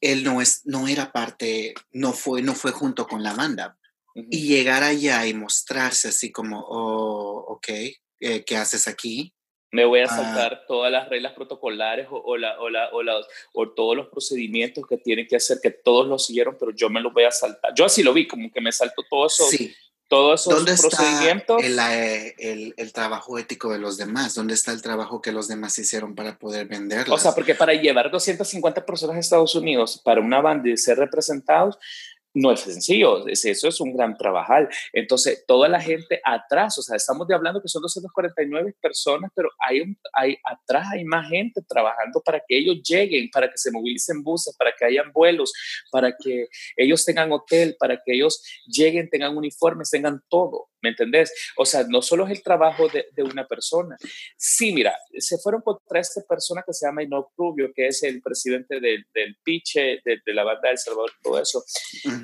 él 0.00 0.24
no, 0.24 0.40
es, 0.40 0.62
no 0.64 0.88
era 0.88 1.10
parte, 1.10 1.74
no 1.90 2.12
fue, 2.12 2.42
no 2.42 2.54
fue 2.54 2.70
junto 2.72 3.06
con 3.06 3.22
la 3.22 3.32
banda. 3.32 3.78
Y 4.14 4.46
llegar 4.46 4.82
allá 4.82 5.26
y 5.26 5.32
mostrarse 5.32 6.08
así 6.08 6.30
como, 6.30 6.60
oh, 6.60 7.54
ok, 7.54 7.68
eh, 8.20 8.44
¿qué 8.44 8.56
haces 8.58 8.86
aquí? 8.86 9.34
Me 9.72 9.86
voy 9.86 10.00
a 10.00 10.04
ah. 10.04 10.08
saltar 10.08 10.64
todas 10.68 10.92
las 10.92 11.08
reglas 11.08 11.32
protocolares 11.32 12.06
o, 12.10 12.16
o, 12.16 12.36
la, 12.36 12.60
o, 12.60 12.68
la, 12.68 12.90
o, 13.54 13.68
todos 13.70 13.96
los 13.96 14.08
procedimientos 14.08 14.86
que 14.86 14.98
tienen 14.98 15.26
que 15.26 15.36
hacer, 15.36 15.58
que 15.62 15.70
todos 15.70 16.06
lo 16.06 16.18
siguieron, 16.18 16.56
pero 16.60 16.72
yo 16.72 16.90
me 16.90 17.00
los 17.00 17.12
voy 17.12 17.24
a 17.24 17.30
saltar. 17.30 17.72
Yo 17.74 17.86
así 17.86 18.02
lo 18.02 18.12
vi, 18.12 18.28
como 18.28 18.52
que 18.52 18.60
me 18.60 18.70
salto 18.70 19.02
todo 19.10 19.26
eso. 19.26 19.44
Sí. 19.48 19.74
Todos 20.08 20.42
esos 20.42 20.54
¿Dónde 20.56 20.76
procedimientos. 20.76 21.64
Está 21.64 21.94
el, 21.94 22.34
el, 22.36 22.74
el, 22.76 22.92
trabajo 22.92 23.38
ético 23.38 23.72
de 23.72 23.78
los 23.78 23.96
demás? 23.96 24.34
¿Dónde 24.34 24.52
está 24.52 24.70
el 24.72 24.82
trabajo 24.82 25.22
que 25.22 25.32
los 25.32 25.48
demás 25.48 25.78
hicieron 25.78 26.14
para 26.14 26.38
poder 26.38 26.66
venderlo? 26.66 27.14
O 27.14 27.18
sea, 27.18 27.32
porque 27.34 27.54
para 27.54 27.72
llevar 27.72 28.10
250 28.10 28.84
personas 28.84 29.16
a 29.16 29.20
Estados 29.20 29.54
Unidos 29.54 30.02
para 30.04 30.20
una 30.20 30.42
banda 30.42 30.68
y 30.68 30.76
ser 30.76 30.98
representados, 30.98 31.78
no 32.34 32.52
es 32.52 32.60
sencillo, 32.60 33.26
eso 33.26 33.68
es 33.68 33.80
un 33.80 33.94
gran 33.94 34.16
trabajar. 34.16 34.68
Entonces, 34.92 35.44
toda 35.46 35.68
la 35.68 35.80
gente 35.80 36.20
atrás, 36.24 36.78
o 36.78 36.82
sea, 36.82 36.96
estamos 36.96 37.28
hablando 37.30 37.60
que 37.60 37.68
son 37.68 37.82
249 37.82 38.74
personas, 38.80 39.30
pero 39.34 39.50
hay, 39.58 39.82
hay 40.14 40.36
atrás 40.44 40.88
hay 40.92 41.04
más 41.04 41.28
gente 41.28 41.62
trabajando 41.68 42.20
para 42.24 42.40
que 42.46 42.58
ellos 42.58 42.82
lleguen, 42.82 43.28
para 43.30 43.48
que 43.48 43.58
se 43.58 43.70
movilicen 43.70 44.22
buses, 44.22 44.56
para 44.56 44.72
que 44.76 44.84
hayan 44.84 45.12
vuelos, 45.12 45.52
para 45.90 46.14
que 46.16 46.46
ellos 46.76 47.04
tengan 47.04 47.30
hotel, 47.32 47.76
para 47.78 47.96
que 47.96 48.14
ellos 48.14 48.42
lleguen, 48.66 49.08
tengan 49.10 49.36
uniformes, 49.36 49.90
tengan 49.90 50.22
todo. 50.28 50.71
¿Me 50.82 50.90
entendés? 50.90 51.32
O 51.56 51.64
sea, 51.64 51.84
no 51.88 52.02
solo 52.02 52.26
es 52.26 52.32
el 52.32 52.42
trabajo 52.42 52.88
de, 52.88 53.06
de 53.12 53.22
una 53.22 53.46
persona. 53.46 53.96
Sí, 54.36 54.72
mira, 54.72 54.96
se 55.18 55.38
fueron 55.38 55.62
contra 55.62 56.00
esta 56.00 56.20
persona 56.28 56.62
que 56.66 56.72
se 56.72 56.86
llama 56.86 57.02
Enoch 57.02 57.30
Rubio, 57.36 57.72
que 57.74 57.86
es 57.86 58.02
el 58.02 58.20
presidente 58.20 58.80
del, 58.80 59.06
del 59.14 59.36
Piche, 59.42 60.00
de, 60.04 60.20
de, 60.24 60.34
la 60.34 60.44
banda 60.44 60.62
de 60.64 60.72
El 60.72 60.78
Salvador, 60.78 61.12
todo 61.22 61.40
eso. 61.40 61.64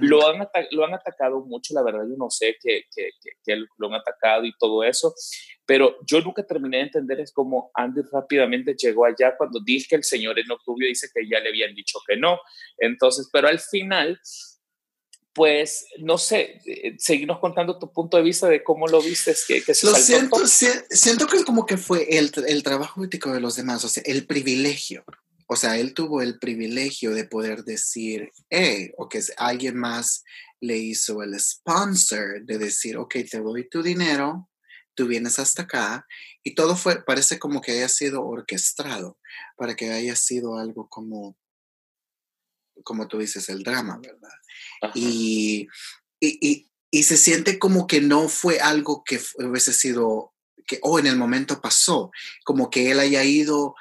lo, 0.01 0.27
han 0.29 0.49
lo 0.73 0.85
han 0.85 0.95
atacado 0.95 1.41
mucho, 1.45 1.75
la 1.75 1.83
verdad, 1.83 2.05
yo 2.09 2.17
no 2.17 2.31
sé 2.31 2.57
que, 2.61 2.83
que, 2.95 3.11
que, 3.45 3.65
lo 3.79 3.89
han 3.89 3.95
atacado 3.95 4.45
y 4.45 4.53
todo 4.59 4.83
eso, 4.83 5.15
pero 5.67 5.97
yo 6.07 6.21
nunca 6.21 6.43
terminé 6.45 6.79
de 6.79 6.83
entender 6.85 7.21
es 7.21 7.33
cómo 7.33 7.71
Andy 7.75 8.01
rápidamente 8.11 8.75
llegó 8.75 9.05
allá 9.05 9.37
cuando 9.37 9.61
dije 9.65 9.89
que 9.91 9.97
el 9.97 10.05
señor 10.05 10.39
Enoch 10.39 10.63
Rubio 10.67 10.89
dice 10.89 11.09
que 11.15 11.29
ya 11.29 11.41
le 11.41 11.51
habían 11.51 11.75
dicho 11.75 11.99
que 12.07 12.17
no. 12.17 12.41
Entonces, 12.79 13.29
pero 13.33 13.49
al 13.49 13.59
final 13.59 14.19
pues 15.39 15.87
no 16.01 16.19
sé, 16.19 16.61
eh, 16.67 16.97
seguimos 16.99 17.39
contando 17.39 17.79
tu 17.79 17.93
punto 17.93 18.17
de 18.17 18.25
vista 18.25 18.49
de 18.49 18.65
cómo 18.65 18.89
lo 18.89 19.01
viste. 19.01 19.37
Que, 19.47 19.63
que 19.63 19.73
se 19.73 19.87
lo 19.87 19.95
siento, 19.95 20.45
siento 20.91 21.29
que 21.29 21.45
como 21.45 21.65
que 21.65 21.77
fue 21.77 22.19
el, 22.19 22.33
el 22.49 22.65
trabajo 22.65 23.05
ético 23.05 23.33
de 23.33 23.39
los 23.39 23.55
demás, 23.55 23.85
o 23.85 23.89
sea, 23.89 24.03
el 24.05 24.27
privilegio. 24.27 25.05
O 25.47 25.55
sea, 25.55 25.79
él 25.79 25.95
tuvo 25.95 26.23
el 26.23 26.41
privilegio 26.41 27.13
de 27.13 27.23
poder 27.23 27.63
decir, 27.63 28.33
hey, 28.51 28.91
o 28.97 29.09
que 29.09 29.21
alguien 29.37 29.77
más 29.77 30.25
le 30.61 30.77
hizo 30.77 31.23
el 31.23 31.39
sponsor 31.39 32.45
de 32.45 32.59
decir, 32.59 32.97
ok, 32.97 33.15
te 33.31 33.39
doy 33.39 33.69
tu 33.69 33.81
dinero, 33.81 34.51
tú 34.95 35.07
vienes 35.07 35.39
hasta 35.39 35.63
acá, 35.63 36.05
y 36.43 36.57
todo 36.57 36.75
fue, 36.75 37.05
parece 37.05 37.39
como 37.39 37.61
que 37.61 37.71
haya 37.71 37.89
sido 37.89 38.27
orquestado 38.27 39.21
para 39.57 39.77
que 39.77 39.93
haya 39.93 40.17
sido 40.17 40.59
algo 40.59 40.89
como, 40.89 41.37
como 42.83 43.07
tú 43.07 43.19
dices, 43.19 43.49
el 43.49 43.63
drama, 43.63 44.01
¿verdad? 44.03 44.38
Y, 44.95 45.67
y, 46.21 46.69
y, 46.91 47.03
se 47.03 47.17
siente 47.17 47.59
como 47.59 47.87
que 47.87 48.01
no 48.01 48.29
fue 48.29 48.61
algo 48.61 49.03
que 49.05 49.21
hubiese 49.39 49.73
sido, 49.73 50.33
que, 50.67 50.79
oh, 50.83 50.99
en 50.99 51.07
el 51.07 51.17
momento 51.17 51.61
pasó, 51.61 52.11
como 52.45 52.71
que 52.71 52.91
él 52.91 53.01
haya 53.01 53.25
ido, 53.25 53.75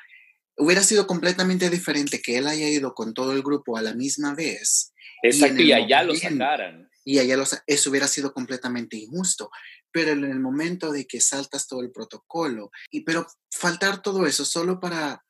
hubiera 0.57 0.83
sido 0.83 1.07
completamente 1.07 1.69
diferente 1.69 2.21
que 2.21 2.37
él 2.37 2.47
haya 2.47 2.67
ido 2.67 2.93
con 2.93 3.13
todo 3.13 3.33
el 3.33 3.43
grupo 3.43 3.77
a 3.77 3.81
la 3.81 3.93
misma 3.93 4.33
vez 4.33 4.91
Exacto, 5.23 5.61
y, 5.61 5.71
allá 5.71 6.03
lo 6.03 6.15
sacaran. 6.15 6.89
Y 7.03 7.19
allá 7.19 7.37
eso 7.65 7.89
hubiera 7.89 8.07
sido 8.07 8.33
completamente 8.33 8.97
injusto. 8.97 9.49
Pero 9.91 10.11
en 10.11 10.25
el 10.25 10.39
momento 10.39 10.91
de 10.91 11.07
que 11.07 11.21
saltas 11.21 11.67
todo 11.67 11.81
el 11.81 11.91
protocolo, 11.91 12.69
y 12.91 13.01
pero 13.01 13.25
faltar 13.49 14.01
todo 14.01 14.27
eso 14.27 14.45
solo 14.45 14.79
para 14.79 15.23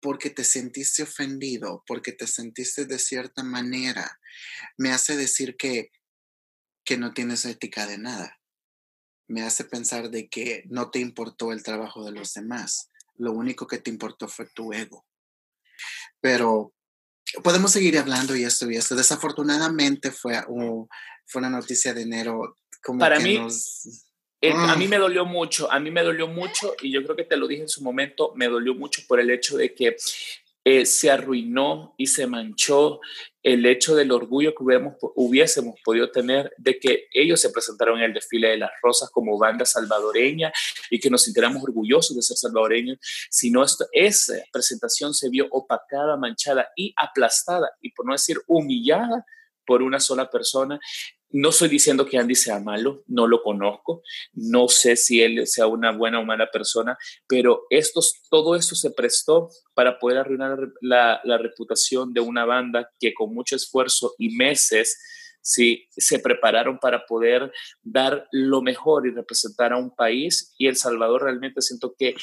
porque 0.00 0.30
te 0.30 0.44
sentiste 0.44 1.02
ofendido, 1.02 1.82
porque 1.86 2.12
te 2.12 2.26
sentiste 2.26 2.86
de 2.86 2.98
cierta 2.98 3.42
manera, 3.42 4.20
me 4.76 4.90
hace 4.90 5.16
decir 5.16 5.56
que, 5.56 5.90
que 6.84 6.96
no 6.96 7.12
tienes 7.12 7.44
ética 7.44 7.86
de 7.86 7.98
nada. 7.98 8.40
Me 9.28 9.42
hace 9.42 9.64
pensar 9.64 10.10
de 10.10 10.28
que 10.28 10.64
no 10.68 10.90
te 10.90 11.00
importó 11.00 11.52
el 11.52 11.62
trabajo 11.62 12.04
de 12.04 12.12
los 12.12 12.32
demás. 12.32 12.90
Lo 13.16 13.32
único 13.32 13.66
que 13.66 13.78
te 13.78 13.90
importó 13.90 14.28
fue 14.28 14.46
tu 14.54 14.72
ego. 14.72 15.04
Pero 16.20 16.72
podemos 17.42 17.72
seguir 17.72 17.98
hablando 17.98 18.34
y 18.36 18.44
esto 18.44 18.70
y 18.70 18.76
esto. 18.76 18.94
Desafortunadamente 18.94 20.10
fue, 20.12 20.40
fue 21.26 21.40
una 21.40 21.50
noticia 21.50 21.92
de 21.92 22.02
enero. 22.02 22.56
Como 22.82 23.00
Para 23.00 23.20
mí, 23.20 23.38
eh, 24.40 24.52
a 24.52 24.76
mí 24.76 24.84
¡ah! 24.84 24.88
me 24.88 24.98
dolió 24.98 25.24
mucho, 25.24 25.70
a 25.70 25.80
mí 25.80 25.90
me 25.90 26.02
dolió 26.02 26.28
mucho 26.28 26.74
y 26.80 26.92
yo 26.92 27.02
creo 27.02 27.16
que 27.16 27.24
te 27.24 27.36
lo 27.36 27.48
dije 27.48 27.62
en 27.62 27.68
su 27.68 27.82
momento, 27.82 28.32
me 28.36 28.48
dolió 28.48 28.74
mucho 28.74 29.02
por 29.08 29.20
el 29.20 29.30
hecho 29.30 29.56
de 29.56 29.74
que 29.74 29.96
eh, 30.64 30.84
se 30.84 31.10
arruinó 31.10 31.94
y 31.96 32.06
se 32.08 32.26
manchó 32.26 33.00
el 33.42 33.64
hecho 33.64 33.94
del 33.96 34.12
orgullo 34.12 34.54
que 34.54 34.62
hubiéramos, 34.62 34.94
hubiésemos 35.14 35.76
podido 35.82 36.10
tener 36.10 36.52
de 36.58 36.78
que 36.78 37.06
ellos 37.12 37.40
se 37.40 37.50
presentaron 37.50 37.98
en 37.98 38.04
el 38.04 38.12
desfile 38.12 38.48
de 38.48 38.58
las 38.58 38.70
rosas 38.82 39.08
como 39.10 39.38
banda 39.38 39.64
salvadoreña 39.64 40.52
y 40.90 41.00
que 41.00 41.08
nos 41.08 41.22
sintiéramos 41.22 41.62
orgullosos 41.62 42.14
de 42.14 42.22
ser 42.22 42.36
salvadoreños, 42.36 42.98
sino 43.30 43.64
esto, 43.64 43.86
esa 43.92 44.34
presentación 44.52 45.14
se 45.14 45.30
vio 45.30 45.46
opacada, 45.50 46.18
manchada 46.18 46.68
y 46.76 46.92
aplastada, 46.96 47.70
y 47.80 47.90
por 47.92 48.04
no 48.04 48.12
decir 48.12 48.38
humillada 48.46 49.24
por 49.66 49.82
una 49.82 50.00
sola 50.00 50.30
persona 50.30 50.78
no 51.30 51.50
estoy 51.50 51.68
diciendo 51.68 52.06
que 52.06 52.18
Andy 52.18 52.34
sea 52.34 52.60
malo, 52.60 53.02
no 53.06 53.26
lo 53.26 53.42
conozco, 53.42 54.02
no 54.32 54.68
sé 54.68 54.96
si 54.96 55.22
él 55.22 55.46
sea 55.46 55.66
una 55.66 55.92
buena 55.92 56.20
o 56.20 56.24
mala 56.24 56.50
persona, 56.50 56.96
pero 57.26 57.66
estos, 57.70 58.22
todo 58.30 58.56
esto 58.56 58.74
se 58.74 58.90
prestó 58.90 59.50
para 59.74 59.98
poder 59.98 60.18
arruinar 60.18 60.58
la, 60.80 61.20
reputación 61.38 62.12
de 62.12 62.20
una 62.20 62.44
banda 62.44 62.90
que 62.98 63.14
con 63.14 63.34
mucho 63.34 63.56
esfuerzo 63.56 64.14
y 64.18 64.36
meses 64.36 64.98
sí, 65.40 65.88
se 65.96 66.18
prepararon 66.18 66.78
para 66.78 67.06
poder 67.06 67.52
dar 67.82 68.26
lo 68.32 68.62
mejor 68.62 69.06
y 69.06 69.10
representar 69.10 69.72
a 69.72 69.78
un 69.78 69.94
país. 69.94 70.54
Y 70.58 70.66
El 70.66 70.76
Salvador 70.76 71.22
realmente 71.22 71.62
siento 71.62 71.94
que 71.96 72.14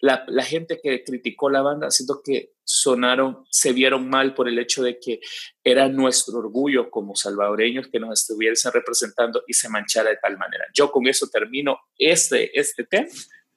la, 0.00 0.24
la, 0.28 0.42
gente 0.42 0.78
que 0.82 1.02
criticó 1.04 1.48
la 1.50 1.62
banda, 1.62 1.90
siento 1.90 2.20
que 2.22 2.52
sonaron, 2.64 3.44
se 3.50 3.72
vieron 3.72 4.08
mal 4.08 4.34
por 4.34 4.48
el 4.48 4.58
hecho 4.58 4.82
de 4.82 4.98
que 4.98 5.20
era 5.62 5.88
nuestro 5.88 6.38
orgullo 6.38 6.90
como 6.90 7.14
salvadoreños 7.14 7.88
que 7.88 8.00
nos 8.00 8.20
estuviesen 8.20 8.72
representando 8.72 9.42
y 9.46 9.54
se 9.54 9.68
manchara 9.68 10.10
de 10.10 10.18
tal 10.20 10.36
manera. 10.36 10.64
Yo 10.74 10.90
con 10.90 11.06
eso 11.06 11.28
termino 11.28 11.78
este, 11.96 12.58
este 12.58 12.84
tema 12.84 13.08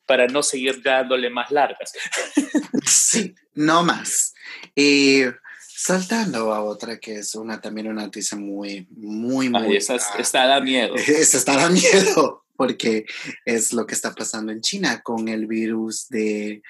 para 0.05 0.27
no 0.27 0.41
seguir 0.41 0.81
dándole 0.81 1.29
más 1.29 1.51
largas. 1.51 1.93
Sí, 2.85 3.35
no 3.53 3.83
más. 3.83 4.33
Y 4.73 5.23
saltando 5.59 6.53
a 6.53 6.63
otra 6.63 6.97
que 6.97 7.15
es 7.17 7.35
una 7.35 7.59
también 7.59 7.87
una 7.87 8.03
noticia 8.03 8.37
muy, 8.37 8.87
muy, 8.89 9.49
muy... 9.49 9.75
esa 9.77 9.95
está 9.95 10.47
da 10.47 10.61
miedo. 10.61 10.95
Esa 10.95 11.37
está 11.37 11.57
da 11.57 11.69
miedo 11.69 12.38
porque 12.59 13.05
es 13.45 13.71
lo 13.71 13.85
que 13.85 13.95
está 13.95 14.13
pasando 14.13 14.51
en 14.51 14.59
China 14.59 14.99
con 15.01 15.29
el 15.29 15.47
virus 15.47 16.09
de 16.09 16.61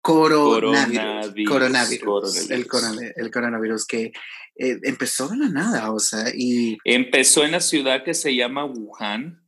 coronavirus, 0.00 1.48
coronavirus, 1.48 2.50
El, 2.50 3.30
coronavirus 3.30 3.86
que 3.86 4.06
eh, 4.56 4.80
empezó 4.82 5.28
de 5.28 5.36
la 5.36 5.48
nada, 5.48 5.92
o 5.92 6.00
sea, 6.00 6.32
y... 6.34 6.76
Empezó 6.82 7.44
en 7.44 7.52
la 7.52 7.60
ciudad 7.60 8.02
que 8.02 8.14
se 8.14 8.34
llama 8.34 8.64
Wuhan, 8.64 9.40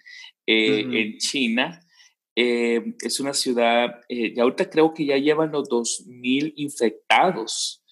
eh, 0.47 0.87
en 0.89 1.19
China. 1.19 1.85
Eh, 2.37 2.95
es 3.01 3.19
una 3.19 3.35
ciudad, 3.35 4.01
y 4.09 4.39
ahorita 4.39 4.71
creo 4.71 4.95
que 4.95 5.07
ya 5.07 5.17
llevan 5.17 5.51
los 5.51 5.69
2.000 5.69 6.53
infectados. 6.55 7.83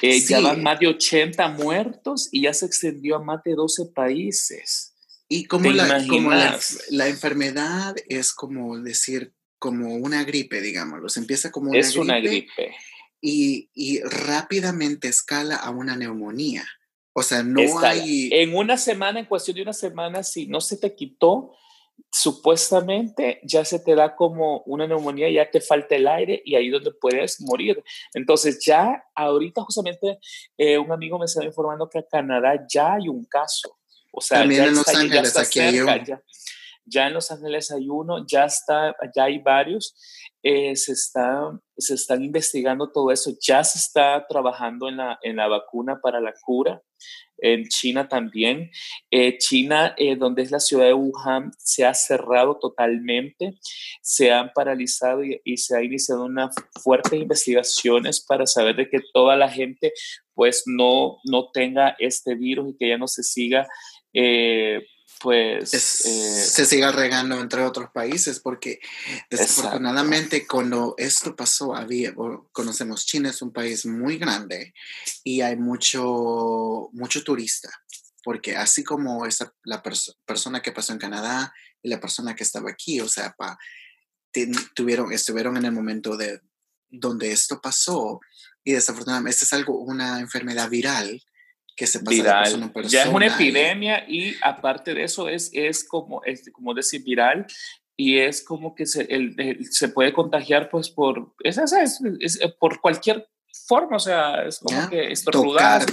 Ya 0.00 0.38
van 0.38 0.62
más 0.62 0.78
de 0.78 0.86
80 0.86 1.48
muertos 1.48 2.28
y 2.30 2.42
ya 2.42 2.54
se 2.54 2.66
extendió 2.66 3.16
a 3.16 3.24
más 3.24 3.42
de 3.42 3.56
12 3.56 3.86
países. 3.92 4.95
Y 5.28 5.46
como, 5.46 5.70
la, 5.72 6.06
como 6.06 6.30
la, 6.30 7.08
enfermedad 7.08 7.96
es 8.08 8.32
como 8.32 8.78
decir, 8.78 9.34
como 9.58 9.96
una 9.96 10.22
gripe, 10.24 10.60
digámoslo, 10.60 11.08
se 11.08 11.20
empieza 11.20 11.50
como 11.50 11.70
una 11.70 11.80
es 11.80 11.88
gripe. 11.88 12.02
una 12.02 12.20
gripe. 12.20 12.74
Y, 13.20 13.70
y, 13.74 14.00
rápidamente 14.02 15.08
escala 15.08 15.56
a 15.56 15.70
una 15.70 15.96
neumonía. 15.96 16.64
O 17.12 17.22
sea, 17.22 17.42
no 17.42 17.60
hay... 17.80 18.28
En 18.32 18.54
una 18.54 18.76
semana, 18.76 19.18
en 19.18 19.26
cuestión 19.26 19.56
de 19.56 19.62
una 19.62 19.72
semana, 19.72 20.22
si 20.22 20.46
no 20.46 20.60
se 20.60 20.76
te 20.76 20.94
quitó, 20.94 21.54
supuestamente 22.10 23.40
ya 23.42 23.64
se 23.64 23.80
te 23.80 23.94
da 23.94 24.14
como 24.14 24.62
una 24.66 24.86
neumonía, 24.86 25.30
ya 25.30 25.50
te 25.50 25.60
falta 25.60 25.96
el 25.96 26.08
aire 26.08 26.42
y 26.44 26.54
ahí 26.54 26.68
donde 26.68 26.92
puedes 26.92 27.40
morir. 27.40 27.82
Entonces 28.14 28.64
ya 28.64 29.04
ahorita 29.14 29.62
justamente 29.62 30.18
eh, 30.56 30.78
un 30.78 30.92
amigo 30.92 31.18
me 31.18 31.24
estaba 31.24 31.46
informando 31.46 31.88
que 31.88 31.98
a 31.98 32.06
Canadá 32.06 32.66
ya 32.68 32.94
hay 32.94 33.08
un 33.08 33.24
caso. 33.24 33.78
O 34.16 34.22
sea, 34.22 34.38
También 34.40 34.64
en 34.64 34.74
Los 34.74 34.88
Ángeles, 34.88 35.36
aquí 35.36 35.60
hay 35.60 35.78
Ya, 36.86 37.06
en 37.06 37.12
Los 37.12 37.30
Ángeles 37.30 37.70
hay 37.70 37.86
uno, 37.86 38.24
ya 38.26 38.46
está, 38.46 38.96
ya 39.14 39.24
hay 39.24 39.38
varios. 39.38 39.94
Eh, 40.42 40.74
se, 40.74 40.92
está, 40.92 41.50
se 41.76 41.94
están 41.94 42.24
investigando 42.24 42.90
todo 42.90 43.10
eso, 43.10 43.32
ya 43.46 43.62
se 43.62 43.78
está 43.78 44.24
trabajando 44.26 44.88
en 44.88 44.96
la, 44.96 45.18
en 45.22 45.36
la 45.36 45.48
vacuna 45.48 46.00
para 46.00 46.18
la 46.20 46.32
cura. 46.40 46.80
En 47.38 47.68
China 47.68 48.08
también. 48.08 48.70
Eh, 49.10 49.36
China, 49.36 49.94
eh, 49.98 50.16
donde 50.16 50.40
es 50.40 50.50
la 50.50 50.60
ciudad 50.60 50.86
de 50.86 50.94
Wuhan, 50.94 51.50
se 51.58 51.84
ha 51.84 51.92
cerrado 51.92 52.58
totalmente, 52.58 53.58
se 54.00 54.32
han 54.32 54.50
paralizado 54.54 55.22
y, 55.22 55.38
y 55.44 55.58
se 55.58 55.76
ha 55.76 55.82
iniciado 55.82 56.24
unas 56.24 56.54
fuertes 56.82 57.20
investigaciones 57.20 58.24
para 58.24 58.46
saber 58.46 58.76
de 58.76 58.88
que 58.88 59.00
toda 59.12 59.36
la 59.36 59.50
gente 59.50 59.92
pues 60.36 60.64
no, 60.66 61.16
no 61.24 61.50
tenga 61.50 61.96
este 61.98 62.34
virus 62.34 62.70
y 62.70 62.76
que 62.76 62.90
ya 62.90 62.98
no 62.98 63.08
se 63.08 63.22
siga 63.22 63.66
eh, 64.18 64.86
pues 65.20 65.74
eh, 65.74 66.44
se 66.46 66.64
siga 66.64 66.90
regando 66.90 67.38
entre 67.38 67.62
otros 67.64 67.90
países 67.92 68.40
porque 68.40 68.80
desafortunadamente 69.30 70.46
cuando 70.46 70.94
esto 70.96 71.36
pasó 71.36 71.76
había 71.76 72.14
conocemos 72.50 73.04
China 73.04 73.28
es 73.28 73.42
un 73.42 73.52
país 73.52 73.84
muy 73.84 74.16
grande 74.16 74.72
y 75.22 75.42
hay 75.42 75.56
mucho 75.56 76.88
mucho 76.92 77.22
turista 77.22 77.70
porque 78.24 78.56
así 78.56 78.82
como 78.82 79.26
esa 79.26 79.52
la 79.64 79.82
persona 80.24 80.62
que 80.62 80.72
pasó 80.72 80.94
en 80.94 80.98
Canadá 80.98 81.52
y 81.82 81.90
la 81.90 82.00
persona 82.00 82.34
que 82.34 82.44
estaba 82.44 82.70
aquí 82.70 83.00
o 83.00 83.08
sea 83.08 83.34
pa, 83.36 83.58
tuvieron 84.74 85.12
estuvieron 85.12 85.58
en 85.58 85.66
el 85.66 85.72
momento 85.72 86.16
de 86.16 86.40
donde 86.88 87.32
esto 87.32 87.60
pasó 87.60 88.20
y 88.64 88.72
desafortunadamente 88.72 89.34
esta 89.34 89.44
es 89.44 89.52
algo 89.52 89.78
una 89.78 90.20
enfermedad 90.20 90.70
viral 90.70 91.22
que 91.76 91.86
se 91.86 92.00
pasa 92.00 92.10
viral. 92.10 92.60
De 92.60 92.68
persona 92.68 92.88
Ya 92.88 93.02
es 93.02 93.14
una 93.14 93.26
epidemia 93.26 94.04
y 94.08 94.34
aparte 94.42 94.94
de 94.94 95.04
eso 95.04 95.28
es, 95.28 95.50
es, 95.52 95.84
como, 95.84 96.24
es 96.24 96.50
como 96.50 96.74
decir 96.74 97.04
viral 97.04 97.46
y 97.96 98.18
es 98.18 98.42
como 98.42 98.74
que 98.74 98.86
se, 98.86 99.02
el, 99.02 99.66
se 99.70 99.88
puede 99.88 100.12
contagiar 100.12 100.68
pues 100.68 100.90
por, 100.90 101.34
es, 101.44 101.58
es, 101.58 102.00
es, 102.20 102.38
por 102.58 102.80
cualquier 102.80 103.28
forma, 103.66 103.96
o 103.96 104.00
sea, 104.00 104.46
es 104.46 104.58
como 104.58 104.88
que 104.88 105.12
estornudas, 105.12 105.86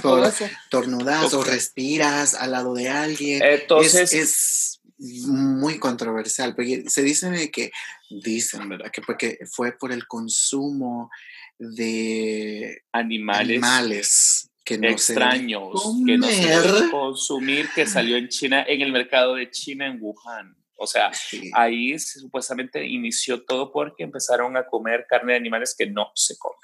tornudas 0.70 1.34
o 1.34 1.42
respiras 1.42 2.34
al 2.34 2.52
lado 2.52 2.74
de 2.74 2.88
alguien. 2.88 3.42
Entonces 3.42 4.12
es, 4.12 4.80
muy 5.26 5.78
controversial, 5.78 6.54
porque 6.54 6.84
se 6.86 7.02
dice 7.02 7.50
que, 7.50 7.72
dicen, 8.08 8.68
¿verdad? 8.68 8.90
Que 8.92 9.02
porque 9.02 9.38
fue 9.50 9.72
por 9.72 9.92
el 9.92 10.06
consumo 10.06 11.10
de 11.58 12.84
animales, 12.92 13.50
animales 13.50 14.50
que 14.64 14.78
no 14.78 14.88
extraños 14.88 15.72
que 16.06 16.16
no 16.16 16.26
se 16.26 16.90
consumir 16.90 17.68
que 17.74 17.86
salió 17.86 18.16
en 18.16 18.28
China 18.28 18.64
en 18.66 18.80
el 18.80 18.92
mercado 18.92 19.34
de 19.34 19.50
China 19.50 19.86
en 19.86 19.98
Wuhan. 20.00 20.56
O 20.76 20.86
sea, 20.86 21.12
ahí 21.54 21.98
supuestamente 21.98 22.84
inició 22.84 23.44
todo 23.44 23.70
porque 23.70 24.02
empezaron 24.02 24.56
a 24.56 24.66
comer 24.66 25.06
carne 25.08 25.32
de 25.32 25.38
animales 25.38 25.74
que 25.78 25.86
no 25.86 26.10
se 26.14 26.36
comen. 26.36 26.58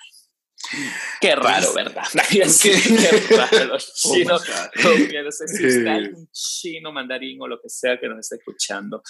Qué 1.20 1.34
raro, 1.34 1.72
¿verdad? 1.72 2.04
Qué, 2.30 2.46
qué 2.62 3.36
raro. 3.36 3.64
Los 3.72 4.04
oh 4.04 4.14
chinos, 4.14 4.44
no 4.48 5.32
sé 5.32 5.48
si 5.48 5.66
está 5.66 5.96
un 5.96 6.28
chino 6.32 6.92
mandarín 6.92 7.40
o 7.40 7.48
lo 7.48 7.60
que 7.60 7.68
sea 7.68 7.98
que 7.98 8.08
nos 8.08 8.18
esté 8.18 8.36
escuchando. 8.36 9.02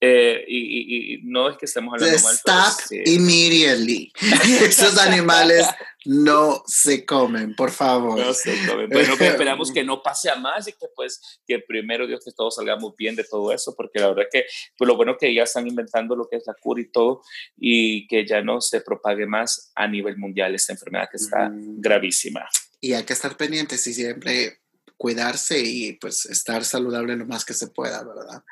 Eh, 0.00 0.44
y, 0.46 1.14
y, 1.14 1.20
no 1.24 1.50
es 1.50 1.56
que 1.56 1.66
estemos 1.66 1.94
hablando 1.94 2.22
mal. 2.22 2.34
Stop 2.34 2.92
immediately. 3.06 4.12
Esos 4.62 4.96
animales 4.98 5.66
no 6.04 6.62
se 6.66 7.04
comen, 7.04 7.56
por 7.56 7.72
favor. 7.72 8.18
No 8.18 8.32
se 8.32 8.54
comen. 8.66 8.88
Bueno, 8.90 9.16
que 9.16 9.26
esperamos 9.28 9.72
que 9.72 9.82
no 9.82 10.00
pase 10.02 10.30
a 10.30 10.36
más 10.36 10.68
y 10.68 10.72
que 10.72 10.86
pues 10.94 11.40
que 11.44 11.58
primero 11.58 12.06
Dios 12.06 12.24
que 12.24 12.30
todos 12.30 12.54
salgamos 12.54 12.94
bien 12.96 13.16
de 13.16 13.24
todo 13.24 13.52
eso, 13.52 13.74
porque 13.76 13.98
la 13.98 14.08
verdad 14.08 14.24
que 14.30 14.44
pues 14.76 14.86
lo 14.86 14.96
bueno 14.96 15.16
que 15.18 15.34
ya 15.34 15.42
están 15.42 15.66
inventando 15.66 16.14
lo 16.14 16.28
que 16.28 16.36
es 16.36 16.44
la 16.46 16.54
cura 16.60 16.80
y 16.80 16.90
todo 16.90 17.22
y 17.56 18.06
que 18.06 18.24
ya 18.24 18.40
no 18.40 18.60
se 18.60 18.80
propague 18.80 19.26
más 19.26 19.72
a 19.74 19.88
nivel 19.88 20.16
mundial 20.16 20.54
esta 20.54 20.72
enfermedad 20.72 21.08
que 21.10 21.16
está 21.16 21.50
gravísima. 21.52 22.48
Y 22.80 22.92
hay 22.92 23.02
que 23.02 23.14
estar 23.14 23.36
pendientes 23.36 23.84
y 23.88 23.94
siempre 23.94 24.60
cuidarse 24.98 25.58
y 25.60 25.94
pues 25.94 26.26
estar 26.26 26.62
saludable 26.64 27.16
lo 27.16 27.24
más 27.24 27.44
que 27.44 27.54
se 27.54 27.68
pueda, 27.68 28.02
¿verdad? 28.02 28.42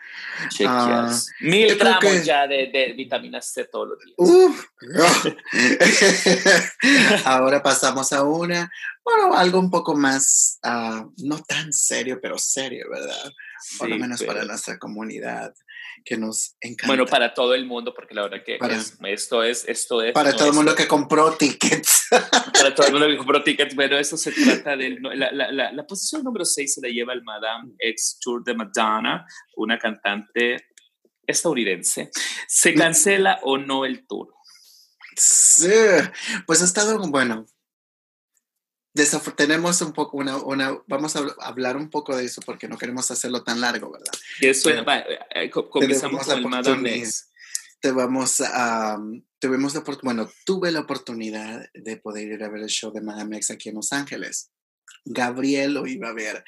Uh, 0.61 1.11
Mil 1.41 1.77
gramos 1.77 2.25
ya 2.25 2.47
de, 2.47 2.69
de, 2.69 2.93
vitamina 2.97 3.43
C 3.43 3.65
todos 3.65 3.89
los 3.89 3.99
días. 3.99 4.17
Ahora 7.25 7.61
pasamos 7.63 8.13
a 8.13 8.23
una, 8.23 8.71
bueno, 9.05 9.37
algo 9.37 9.59
un 9.59 9.71
poco 9.71 9.97
más, 9.97 10.61
uh, 10.65 11.13
no 11.19 11.43
tan 11.43 11.73
serio, 11.73 12.21
pero 12.23 12.39
serio, 12.39 12.87
¿verdad? 12.91 13.33
Por 13.79 13.89
lo 13.89 13.97
menos 13.97 14.23
para 14.23 14.45
nuestra 14.45 14.79
comunidad 14.79 15.53
que 16.07 16.17
nos 16.17 16.57
encanta. 16.61 16.87
Bueno, 16.87 17.05
para 17.05 17.35
todo 17.35 17.53
el 17.53 17.67
mundo, 17.67 17.93
porque 17.93 18.15
la 18.15 18.23
verdad 18.23 18.45
que 18.47 18.59
esto 19.09 19.43
es, 19.43 19.69
esto 19.69 20.01
es. 20.01 20.13
Para 20.13 20.33
todo 20.35 20.49
el 20.49 20.55
mundo 20.55 20.75
que 20.75 20.87
compró 20.87 21.37
tickets. 21.37 22.07
Para 22.53 22.73
todo 22.75 22.87
el 22.87 22.93
mundo 22.93 23.09
que 23.09 23.17
compró 23.17 23.43
tickets, 23.43 23.75
bueno, 23.75 23.99
eso 23.99 24.17
se 24.17 24.31
trata 24.45 24.77
de 24.77 24.99
la, 25.01 25.33
la, 25.33 25.51
la, 25.53 25.73
la, 25.73 25.87
posición 25.87 26.23
número 26.23 26.45
6 26.45 26.75
se 26.75 26.81
la 26.81 26.89
lleva 26.89 27.13
el 27.13 27.25
Madame 27.25 27.75
X 27.79 28.19
Tour 28.21 28.45
de 28.45 28.55
Madonna, 28.55 29.27
una 29.57 29.79
cantante 29.79 30.69
estadounidense. 31.27 32.11
¿Se 32.47 32.75
cancela 32.75 33.41
o 33.43 33.59
no 33.59 33.85
el 33.85 34.07
tour? 34.07 34.33
Sí, 35.17 35.73
pues 36.47 36.63
ha 36.63 36.67
estado, 36.67 36.99
bueno, 37.11 37.47
tenemos 39.37 39.81
un 39.81 39.93
poco 39.93 40.17
una, 40.17 40.37
una, 40.39 40.79
vamos 40.87 41.17
a 41.17 41.27
hablar 41.41 41.77
un 41.77 41.91
poco 41.91 42.17
de 42.17 42.25
eso 42.25 42.41
porque 42.45 42.69
no 42.69 42.79
queremos 42.79 43.11
hacerlo 43.11 43.43
tan 43.43 43.61
largo, 43.61 43.93
¿verdad? 43.93 44.13
Y 44.41 44.47
eso 44.47 44.71
es, 44.71 44.83
eh, 45.35 45.51
comenzamos 45.51 46.27
con 46.27 46.51
Madame 46.51 47.05
Te 47.81 47.93
vamos 47.93 48.41
a, 48.41 48.99
tuvimos 49.39 49.75
la 49.75 49.85
bueno, 50.03 50.31
tuve 50.45 50.73
la 50.73 50.81
oportunidad 50.81 51.69
de 51.75 51.97
poder 51.97 52.33
ir 52.33 52.43
a 52.43 52.49
ver 52.49 52.63
el 52.63 52.69
show 52.69 52.93
de 52.93 53.01
Madame 53.01 53.37
X 53.37 53.51
aquí 53.51 53.69
en 53.69 53.77
Los 53.77 53.93
Ángeles. 53.93 54.51
Gabriel 55.05 55.75
lo 55.75 55.87
iba 55.87 56.09
a 56.09 56.13
ver 56.13 56.45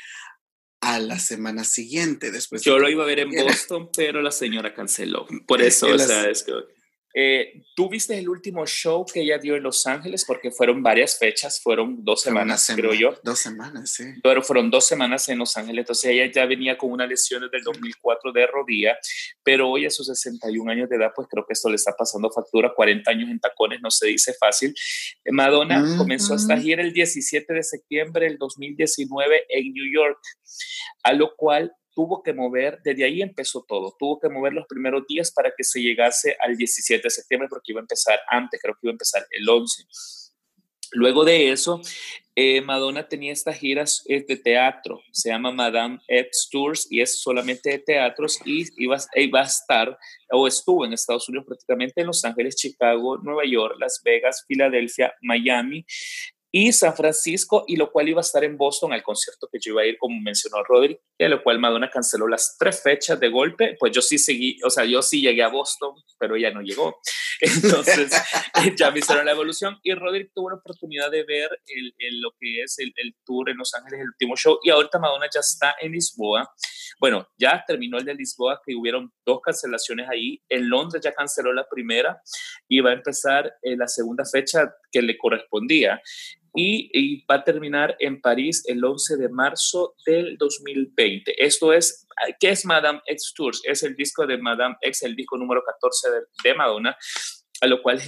a 0.81 1.01
la 1.01 1.19
semana 1.19 1.65
siguiente 1.65 2.31
después. 2.31 2.63
Yo 2.63 2.79
lo 2.79 2.89
iba 2.89 3.05
a 3.05 3.07
ver 3.07 3.21
en 3.21 3.31
Boston, 3.31 3.91
pero 3.97 4.23
la 4.23 4.31
señora 4.31 4.75
canceló. 4.75 5.27
Por 5.47 5.63
eso, 5.63 5.87
o 5.89 5.99
sea, 5.99 6.29
es 6.29 6.43
que 6.43 6.53
eh, 7.15 7.63
¿Tú 7.75 7.89
viste 7.89 8.19
el 8.19 8.29
último 8.29 8.67
show 8.67 9.05
que 9.07 9.23
ella 9.23 9.39
dio 9.39 9.57
en 9.57 9.63
Los 9.63 9.87
Ángeles? 9.87 10.25
Porque 10.27 10.51
fueron 10.51 10.83
varias 10.83 11.19
fechas, 11.19 11.61
fueron 11.61 12.05
dos 12.05 12.23
semanas, 12.23 12.71
creo 12.75 12.93
yo. 12.93 13.19
Dos 13.23 13.39
semanas, 13.39 13.93
sí. 13.93 14.05
Pero 14.23 14.43
fueron 14.43 14.71
dos 14.71 14.87
semanas 14.87 15.29
en 15.29 15.39
Los 15.39 15.57
Ángeles. 15.57 15.83
Entonces 15.83 16.11
ella 16.11 16.31
ya 16.33 16.45
venía 16.45 16.77
con 16.77 16.93
una 16.93 17.07
lesión 17.07 17.43
desde 17.43 17.59
el 17.59 17.65
2004 17.65 18.33
de 18.33 18.47
rodilla, 18.47 18.99
pero 19.43 19.71
hoy 19.71 19.87
a 19.87 19.91
sus 19.91 20.07
61 20.07 20.71
años 20.71 20.89
de 20.89 20.97
edad, 20.97 21.13
pues 21.15 21.29
creo 21.31 21.45
que 21.47 21.55
esto 21.55 21.69
le 21.69 21.77
está 21.77 21.95
pasando 21.97 22.31
factura. 22.31 22.73
40 22.75 23.11
años 23.11 23.31
en 23.31 23.41
tacones 23.41 23.81
no 23.81 23.91
se 23.91 24.09
dice 24.09 24.35
fácil. 24.39 24.75
Madonna 25.31 25.97
comenzó 25.97 26.35
esta 26.35 26.59
gira 26.59 26.83
el 26.83 26.93
17 26.93 27.53
de 27.53 27.63
septiembre 27.63 28.27
del 28.27 28.39
2019 28.39 29.47
en 29.49 29.73
New 29.73 29.93
York, 29.93 30.19
a 31.03 31.13
lo 31.15 31.35
cual 31.37 31.73
tuvo 31.99 32.23
que 32.23 32.33
mover, 32.33 32.79
desde 32.85 33.05
ahí 33.05 33.23
empezó 33.23 33.65
todo, 33.67 33.97
tuvo 33.99 34.21
que 34.21 34.29
mover 34.29 34.53
los 34.53 34.69
primeros 34.69 35.05
días 35.09 35.33
para 35.33 35.51
que 35.51 35.65
se 35.65 35.81
llegase 35.81 36.37
al 36.39 36.57
17 36.57 37.03
de 37.03 37.11
septiembre, 37.11 37.49
porque 37.51 37.73
iba 37.73 37.81
a 37.81 37.83
empezar 37.83 38.21
antes, 38.29 38.61
creo 38.63 38.75
que 38.75 38.83
iba 38.85 38.93
a 38.93 38.95
empezar 38.95 39.27
el 39.33 39.49
11. 39.49 39.83
Luego 40.93 41.25
de 41.25 41.51
eso, 41.51 41.81
eh, 42.37 42.61
Madonna 42.61 43.09
tenía 43.09 43.33
estas 43.33 43.59
giras 43.59 44.05
eh, 44.07 44.25
de 44.25 44.37
teatro, 44.37 45.01
se 45.11 45.31
llama 45.31 45.51
Madame 45.51 45.99
X 46.07 46.49
Tours 46.53 46.87
y 46.89 47.01
es 47.01 47.21
solamente 47.21 47.71
de 47.71 47.79
teatros 47.81 48.39
y 48.45 48.65
iba, 48.77 48.97
iba, 49.17 49.41
a 49.41 49.45
estar 49.45 49.99
o 50.31 50.47
estuvo 50.47 50.85
en 50.85 50.93
Estados 50.93 51.29
Unidos 51.29 51.47
prácticamente 51.49 52.01
en 52.01 52.07
Los 52.07 52.25
Ángeles, 52.25 52.55
Chicago, 52.55 53.19
Nueva 53.19 53.43
York, 53.45 53.75
Las 53.81 54.01
Vegas, 54.05 54.45
Filadelfia, 54.47 55.13
Miami 55.21 55.85
y 56.51 56.73
San 56.73 56.97
Francisco, 56.97 57.65
y 57.67 57.77
lo 57.77 57.91
cual 57.91 58.09
iba 58.09 58.21
a 58.21 58.23
estar 58.23 58.43
en 58.43 58.57
Boston 58.57 58.93
al 58.93 59.03
concierto 59.03 59.49
que 59.53 59.59
yo 59.61 59.73
iba 59.73 59.83
a 59.83 59.87
ir, 59.87 59.99
como 59.99 60.19
mencionó 60.21 60.63
Rodri, 60.65 60.99
y 61.19 61.25
a 61.25 61.29
lo 61.29 61.43
cual 61.43 61.59
Madonna 61.59 61.91
canceló 61.91 62.27
las 62.27 62.57
tres 62.59 62.83
fechas 62.83 63.21
de 63.21 63.29
golpe, 63.29 63.77
pues 63.79 63.93
yo 63.93 64.01
sí 64.01 64.19
seguí, 64.19 64.59
o 64.65 64.71
sea, 64.71 64.85
yo 64.85 65.03
sí 65.03 65.21
llegué 65.21 65.43
a 65.43 65.49
Boston, 65.49 65.95
pero 66.19 66.37
ella 66.37 66.51
no 66.51 66.63
llegó. 66.63 67.01
Entonces, 67.41 68.13
ya 68.77 68.91
me 68.91 69.01
hicieron 69.01 69.27
la 69.27 69.33
evolución 69.33 69.79
y 69.83 69.95
Rodri 69.95 70.31
tuvo 70.35 70.51
la 70.51 70.57
oportunidad 70.57 71.11
de 71.11 71.25
ver 71.25 71.51
el, 71.67 72.21
lo 72.21 72.31
que 72.39 72.63
es 72.63 72.79
el, 72.79 72.93
el, 72.97 73.15
tour 73.25 73.51
en 73.51 73.59
Los 73.59 73.75
Ángeles, 73.75 74.01
el 74.01 74.09
último 74.09 74.37
show, 74.37 74.59
y 74.63 74.71
ahorita 74.71 74.99
Madonna 74.99 75.27
ya 75.33 75.41
está 75.41 75.75
en 75.81 75.93
Lisboa. 75.93 76.51
Bueno, 77.01 77.29
ya 77.39 77.65
terminó 77.67 77.99
el 77.99 78.05
de 78.05 78.15
Lisboa, 78.15 78.61
que 78.65 78.75
hubieron 78.75 79.13
dos 79.25 79.41
cancelaciones 79.43 80.09
ahí. 80.09 80.43
En 80.49 80.69
Londres 80.69 81.03
ya 81.03 81.13
canceló 81.13 81.53
la 81.53 81.69
primera 81.69 82.21
y 82.69 82.81
va 82.81 82.91
a 82.91 82.95
empezar 82.95 83.53
eh, 83.63 83.77
la 83.77 83.89
segunda 83.89 84.25
fecha 84.25 84.75
que 84.91 85.03
le 85.03 85.17
correspondía 85.17 86.01
y, 86.55 87.25
va 87.27 87.37
a 87.37 87.45
terminar 87.45 87.97
en 88.01 88.21
París 88.21 88.65
el 88.67 88.85
11 88.85 89.17
de 89.17 89.29
marzo 89.29 89.95
del 90.05 90.37
2020. 90.39 91.45
Esto 91.45 91.73
es, 91.73 92.07
¿qué 92.41 92.51
es 92.51 92.65
Madame 92.65 93.01
X 93.07 93.33
Tours? 93.37 93.61
Es 93.65 93.83
el 93.83 93.95
disco 93.95 94.27
de 94.27 94.39
Madame 94.39 94.77
X, 94.81 95.03
el 95.03 95.15
disco 95.15 95.37
número 95.37 95.63
14 95.65 96.09
de 96.43 96.55
Madonna 96.55 96.97
a 97.61 97.67
lo 97.67 97.83
cual 97.83 98.01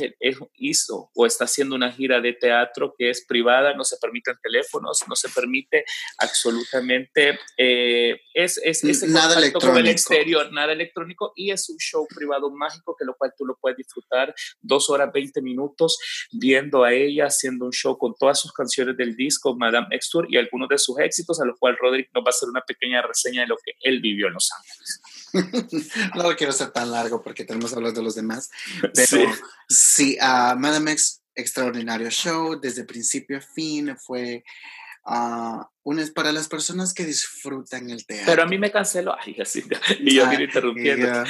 hizo 0.54 1.10
o 1.14 1.26
está 1.26 1.44
haciendo 1.44 1.74
una 1.74 1.92
gira 1.92 2.20
de 2.20 2.32
teatro 2.32 2.94
que 2.96 3.10
es 3.10 3.24
privada, 3.26 3.74
no 3.74 3.84
se 3.84 3.96
permiten 3.98 4.36
teléfonos, 4.42 5.00
no 5.08 5.16
se 5.16 5.28
permite 5.28 5.84
absolutamente, 6.18 7.38
eh, 7.56 8.20
es, 8.34 8.60
es, 8.62 8.84
nada 9.08 9.38
electrónico. 9.38 9.72
con 9.72 9.78
el 9.78 9.88
exterior, 9.88 10.52
nada 10.52 10.72
electrónico 10.72 11.32
y 11.34 11.50
es 11.50 11.68
un 11.68 11.78
show 11.78 12.06
privado 12.14 12.50
mágico 12.50 12.96
que 12.98 13.04
lo 13.04 13.16
cual 13.16 13.32
tú 13.36 13.44
lo 13.44 13.56
puedes 13.60 13.76
disfrutar 13.76 14.34
dos 14.60 14.88
horas, 14.90 15.10
20 15.12 15.42
minutos 15.42 15.98
viendo 16.32 16.84
a 16.84 16.92
ella 16.92 17.26
haciendo 17.26 17.64
un 17.64 17.72
show 17.72 17.98
con 17.98 18.14
todas 18.18 18.40
sus 18.40 18.52
canciones 18.52 18.96
del 18.96 19.16
disco 19.16 19.56
Madame 19.56 19.88
X 19.96 20.10
Tour 20.10 20.26
y 20.28 20.36
algunos 20.36 20.68
de 20.68 20.78
sus 20.78 20.98
éxitos, 20.98 21.40
a 21.40 21.44
lo 21.44 21.56
cual 21.56 21.76
Roderick 21.80 22.10
nos 22.14 22.22
va 22.22 22.28
a 22.28 22.30
hacer 22.30 22.48
una 22.48 22.62
pequeña 22.62 23.02
reseña 23.02 23.42
de 23.42 23.48
lo 23.48 23.56
que 23.56 23.72
él 23.80 24.00
vivió 24.00 24.28
en 24.28 24.34
Los 24.34 24.50
Ángeles. 24.52 25.00
no 26.14 26.22
lo 26.22 26.36
quiero 26.36 26.52
hacer 26.52 26.70
tan 26.70 26.90
largo 26.90 27.22
porque 27.22 27.44
tenemos 27.44 27.70
que 27.70 27.76
hablar 27.76 27.92
de 27.92 28.02
los 28.02 28.14
demás, 28.14 28.50
pero 28.94 29.32
sí, 29.68 30.16
a 30.20 30.54
Madame 30.56 30.92
X, 30.92 31.22
extraordinario 31.34 32.10
show, 32.10 32.60
desde 32.60 32.84
principio 32.84 33.38
a 33.38 33.40
fin, 33.40 33.96
fue 33.96 34.44
uh, 35.06 35.64
para 36.14 36.32
las 36.32 36.48
personas 36.48 36.94
que 36.94 37.04
disfrutan 37.04 37.90
el 37.90 38.06
teatro. 38.06 38.26
Pero 38.26 38.42
a 38.42 38.46
mí 38.46 38.58
me 38.58 38.70
canceló, 38.70 39.16
ay, 39.18 39.36
así, 39.40 39.64
y 40.00 40.14
yo 40.14 40.28
vine 40.28 40.44
interrumpiendo. 40.44 41.24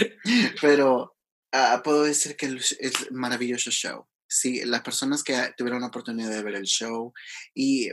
pero 0.61 1.17
uh, 1.53 1.83
puedo 1.83 2.05
decir 2.05 2.37
que 2.37 2.47
es 2.47 3.11
maravilloso 3.11 3.71
show. 3.71 4.07
Sí, 4.33 4.65
las 4.65 4.83
personas 4.83 5.25
que 5.25 5.53
tuvieron 5.57 5.81
la 5.81 5.89
oportunidad 5.89 6.31
de 6.31 6.43
ver 6.43 6.55
el 6.55 6.65
show 6.65 7.13
y 7.53 7.91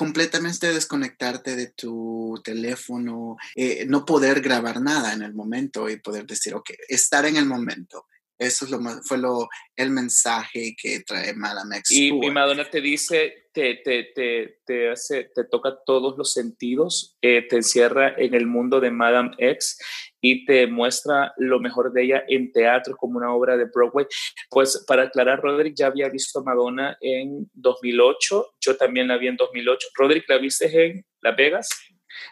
completamente 0.00 0.72
desconectarte 0.72 1.56
de 1.56 1.72
tu 1.72 2.40
teléfono, 2.42 3.36
eh, 3.54 3.84
no 3.86 4.06
poder 4.06 4.40
grabar 4.40 4.80
nada 4.80 5.12
en 5.12 5.20
el 5.20 5.34
momento 5.34 5.90
y 5.90 6.00
poder 6.00 6.24
decir, 6.24 6.54
ok, 6.54 6.70
estar 6.88 7.26
en 7.26 7.36
el 7.36 7.44
momento. 7.44 8.06
Eso 8.38 8.64
es 8.64 8.70
lo 8.70 8.80
más, 8.80 9.06
fue 9.06 9.18
lo, 9.18 9.50
el 9.76 9.90
mensaje 9.90 10.74
que 10.74 11.00
trae 11.00 11.34
Madame 11.34 11.76
X. 11.76 11.90
Y, 11.90 12.08
y 12.08 12.30
Madonna 12.30 12.70
te 12.70 12.80
dice, 12.80 13.48
te, 13.52 13.74
te, 13.84 14.04
te, 14.14 14.60
te, 14.64 14.88
hace, 14.88 15.24
te 15.34 15.44
toca 15.44 15.76
todos 15.84 16.16
los 16.16 16.32
sentidos, 16.32 17.18
eh, 17.20 17.46
te 17.46 17.56
encierra 17.56 18.14
en 18.16 18.32
el 18.32 18.46
mundo 18.46 18.80
de 18.80 18.90
Madame 18.90 19.32
X 19.36 19.76
y 20.20 20.44
te 20.44 20.66
muestra 20.66 21.32
lo 21.36 21.60
mejor 21.60 21.92
de 21.92 22.04
ella 22.04 22.24
en 22.28 22.52
teatro 22.52 22.96
como 22.96 23.18
una 23.18 23.32
obra 23.32 23.56
de 23.56 23.66
Broadway. 23.66 24.06
Pues 24.50 24.84
para 24.86 25.04
aclarar, 25.04 25.40
Roderick 25.40 25.74
ya 25.76 25.86
había 25.86 26.08
visto 26.08 26.40
a 26.40 26.42
Madonna 26.42 26.96
en 27.00 27.50
2008, 27.54 28.54
yo 28.60 28.76
también 28.76 29.08
la 29.08 29.18
vi 29.18 29.28
en 29.28 29.36
2008. 29.36 29.88
Roderick, 29.94 30.28
¿la 30.28 30.38
viste 30.38 30.86
en 30.86 31.04
Las 31.20 31.36
Vegas? 31.36 31.68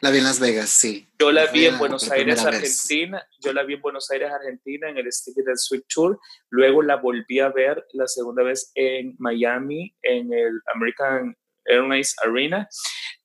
La 0.00 0.10
vi 0.10 0.18
en 0.18 0.24
Las 0.24 0.40
Vegas, 0.40 0.68
sí. 0.68 1.08
Yo 1.18 1.32
la 1.32 1.46
vi 1.46 1.66
en 1.66 1.78
Buenos 1.78 2.10
Aires, 2.10 2.44
Argentina. 2.44 3.24
Yo 3.40 3.52
la 3.52 3.62
vi 3.62 3.74
en 3.74 3.80
Buenos 3.80 4.10
Aires, 4.10 4.30
Argentina, 4.30 4.90
en 4.90 4.98
el 4.98 5.10
Sticky 5.10 5.42
del 5.42 5.56
Sweet 5.56 5.84
Tour. 5.88 6.18
Luego 6.50 6.82
la 6.82 6.96
volví 6.96 7.38
a 7.40 7.48
ver 7.48 7.84
la 7.92 8.06
segunda 8.06 8.42
vez 8.42 8.70
en 8.74 9.14
Miami, 9.18 9.94
en 10.02 10.32
el 10.32 10.60
American 10.74 11.36
Airlines 11.64 12.16
Arena 12.24 12.68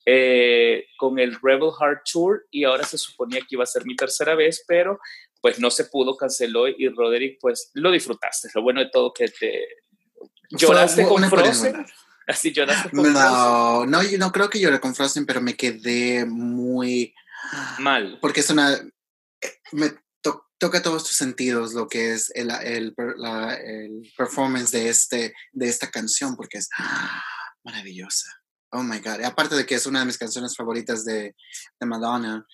eh, 0.06 0.86
con 0.98 1.20
el 1.20 1.38
Rebel 1.42 1.72
Heart 1.80 2.02
Tour 2.12 2.46
y 2.52 2.64
ahora 2.66 2.84
se 2.84 2.98
suponía 2.98 3.40
que 3.42 3.56
iba 3.56 3.64
a 3.64 3.68
ser 3.68 3.86
mi 3.86 3.96
tercera 3.96 4.36
vez, 4.36 4.64
pero 4.68 5.00
pues 5.42 5.60
no 5.60 5.70
se 5.70 5.86
pudo, 5.86 6.16
canceló 6.16 6.68
y 6.68 6.88
Roderick, 6.90 7.38
pues 7.42 7.70
lo 7.74 7.92
disfrutaste. 7.92 8.50
Lo 8.56 8.62
bueno 8.62 8.80
de 8.80 8.90
todo 8.90 9.14
que 9.14 9.28
te 9.28 9.66
lloraste 10.52 11.06
con 11.08 11.30
Frozen. 11.30 11.86
Así 12.28 12.52
lloraste 12.54 12.92
con 12.92 13.12
no, 13.12 13.86
No, 13.86 14.04
yo 14.04 14.18
no 14.18 14.32
creo 14.32 14.50
que 14.50 14.60
lloré 14.60 14.80
con 14.80 14.96
Frozen, 14.96 15.26
pero 15.26 15.42
me 15.42 15.56
quedé 15.56 16.26
muy 16.26 17.14
mal. 17.80 18.20
Porque 18.22 18.40
es 18.40 18.50
una. 18.50 18.80
Me 19.74 19.92
toca 20.58 20.82
todos 20.82 21.04
tus 21.04 21.18
sentidos 21.18 21.74
lo 21.74 21.90
que 21.90 22.14
es 22.14 22.32
el, 22.36 22.50
el, 22.50 22.96
el, 22.96 24.14
performance 24.16 24.72
de, 24.72 24.88
este, 24.88 25.34
de 25.52 25.68
esta 25.68 25.92
canción, 25.92 26.38
porque 26.38 26.60
es 26.60 26.70
maravillosa. 27.66 28.43
Oh 28.74 28.84
my 28.84 29.00
God. 29.00 29.20
Y 29.22 29.24
aparte 29.24 29.56
de 29.56 29.66
que 29.66 29.76
es 29.76 29.86
una 29.86 30.00
de 30.00 30.06
mis 30.08 30.18
canciones 30.18 30.56
favoritas 30.56 31.06
de, 31.06 31.36
de 31.80 31.86
Madonna, 31.86 32.46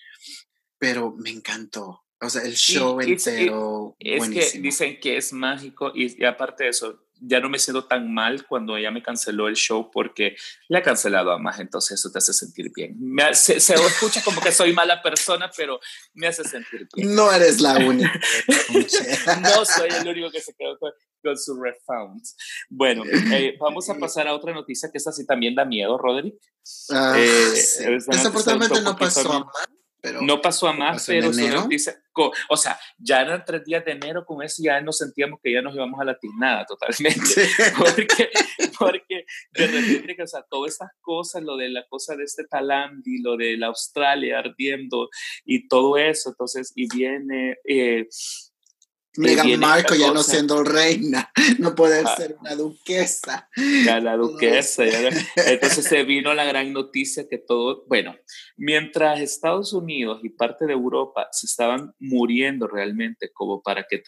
pero 0.78 1.14
me 1.16 1.30
encantó. 1.30 2.04
O 2.22 2.28
sea, 2.28 2.42
el 2.42 2.54
show 2.54 3.00
entero. 3.00 3.96
Es, 3.98 4.28
que 4.28 4.58
dicen 4.58 5.00
que 5.00 5.16
es 5.16 5.32
mágico 5.32 5.90
y, 5.94 6.22
aparte 6.24 6.64
de 6.64 6.70
eso, 6.70 7.06
ya 7.22 7.40
no 7.40 7.48
me 7.48 7.58
siento 7.58 7.86
tan 7.86 8.12
mal 8.12 8.46
cuando 8.46 8.76
ella 8.76 8.90
me 8.90 9.02
canceló 9.02 9.48
el 9.48 9.56
show 9.56 9.90
porque 9.90 10.36
le 10.68 10.78
ha 10.78 10.82
cancelado 10.82 11.32
a 11.32 11.38
más, 11.38 11.58
entonces 11.60 11.98
eso 11.98 12.10
te 12.10 12.18
hace 12.18 12.34
sentir 12.34 12.70
bien. 12.74 12.96
Me 12.98 13.34
se, 13.34 13.56
escucha 13.56 14.22
como 14.22 14.40
que 14.42 14.52
soy 14.52 14.74
mala 14.74 15.02
persona, 15.02 15.50
pero 15.56 15.80
me 16.12 16.26
hace 16.26 16.44
sentir 16.44 16.86
bien. 16.94 17.14
No 17.14 17.32
eres 17.32 17.60
la 17.60 17.76
única. 17.78 18.20
no 19.40 19.64
soy 19.64 19.88
el 19.88 20.06
único 20.06 20.30
que 20.30 20.40
se 20.40 20.54
quedó 20.54 20.78
con, 20.78 20.92
su 21.36 21.60
refound. 21.60 22.22
Bueno, 22.68 23.04
eh, 23.06 23.56
vamos 23.58 23.88
a 23.90 23.98
pasar 23.98 24.28
a 24.28 24.34
otra 24.34 24.52
noticia 24.52 24.90
que 24.90 24.98
esta 24.98 25.12
sí 25.12 25.26
también 25.26 25.54
da 25.54 25.64
miedo, 25.64 25.98
Roderick. 25.98 26.36
Ah, 26.90 27.14
eh, 27.16 27.52
Desafortunadamente 28.06 28.80
no 28.82 28.96
pasó 28.96 29.32
a 29.32 29.44
más 29.44 29.68
no 30.22 30.40
pasó 30.40 30.68
a 30.68 30.72
más, 30.72 31.06
pero 31.06 31.30
dice, 31.68 31.96
o 32.48 32.56
sea, 32.56 32.78
ya 32.98 33.20
eran 33.20 33.44
tres 33.44 33.64
días 33.64 33.84
de 33.84 33.92
enero, 33.92 34.24
con 34.24 34.42
eso 34.42 34.62
ya 34.62 34.80
nos 34.80 34.98
sentíamos 34.98 35.40
que 35.42 35.52
ya 35.52 35.62
nos 35.62 35.74
íbamos 35.74 36.00
a 36.00 36.04
la 36.04 36.18
tiznada 36.18 36.64
totalmente, 36.64 37.20
porque, 37.78 38.30
porque 38.78 39.24
de 39.52 39.66
repente, 39.66 40.22
o 40.22 40.26
sea, 40.26 40.42
todas 40.48 40.74
esas 40.74 40.90
cosas, 41.00 41.42
lo 41.42 41.56
de 41.56 41.68
la 41.68 41.86
cosa 41.88 42.16
de 42.16 42.24
este 42.24 42.44
Talandi, 42.44 43.20
lo 43.20 43.36
de 43.36 43.56
la 43.56 43.68
Australia 43.68 44.38
ardiendo 44.38 45.08
y 45.44 45.68
todo 45.68 45.96
eso, 45.96 46.30
entonces, 46.30 46.72
y 46.74 46.88
viene... 46.94 47.58
Eh, 47.64 48.08
Meghan 49.16 49.58
Marco 49.58 49.94
ya 49.96 50.12
no 50.12 50.22
siendo 50.22 50.62
reina, 50.62 51.32
no 51.58 51.74
puede 51.74 52.02
ah. 52.04 52.14
ser 52.16 52.36
una 52.40 52.54
duquesa. 52.54 53.48
Ya 53.84 53.98
la 53.98 54.16
duquesa. 54.16 54.84
entonces 55.36 55.84
se 55.84 56.04
vino 56.04 56.32
la 56.32 56.44
gran 56.44 56.72
noticia 56.72 57.28
que 57.28 57.38
todo, 57.38 57.84
bueno, 57.88 58.16
mientras 58.56 59.20
Estados 59.20 59.72
Unidos 59.72 60.20
y 60.22 60.30
parte 60.30 60.66
de 60.66 60.74
Europa 60.74 61.28
se 61.32 61.46
estaban 61.46 61.92
muriendo 61.98 62.68
realmente 62.68 63.32
como 63.32 63.62
para 63.62 63.84
que 63.88 64.00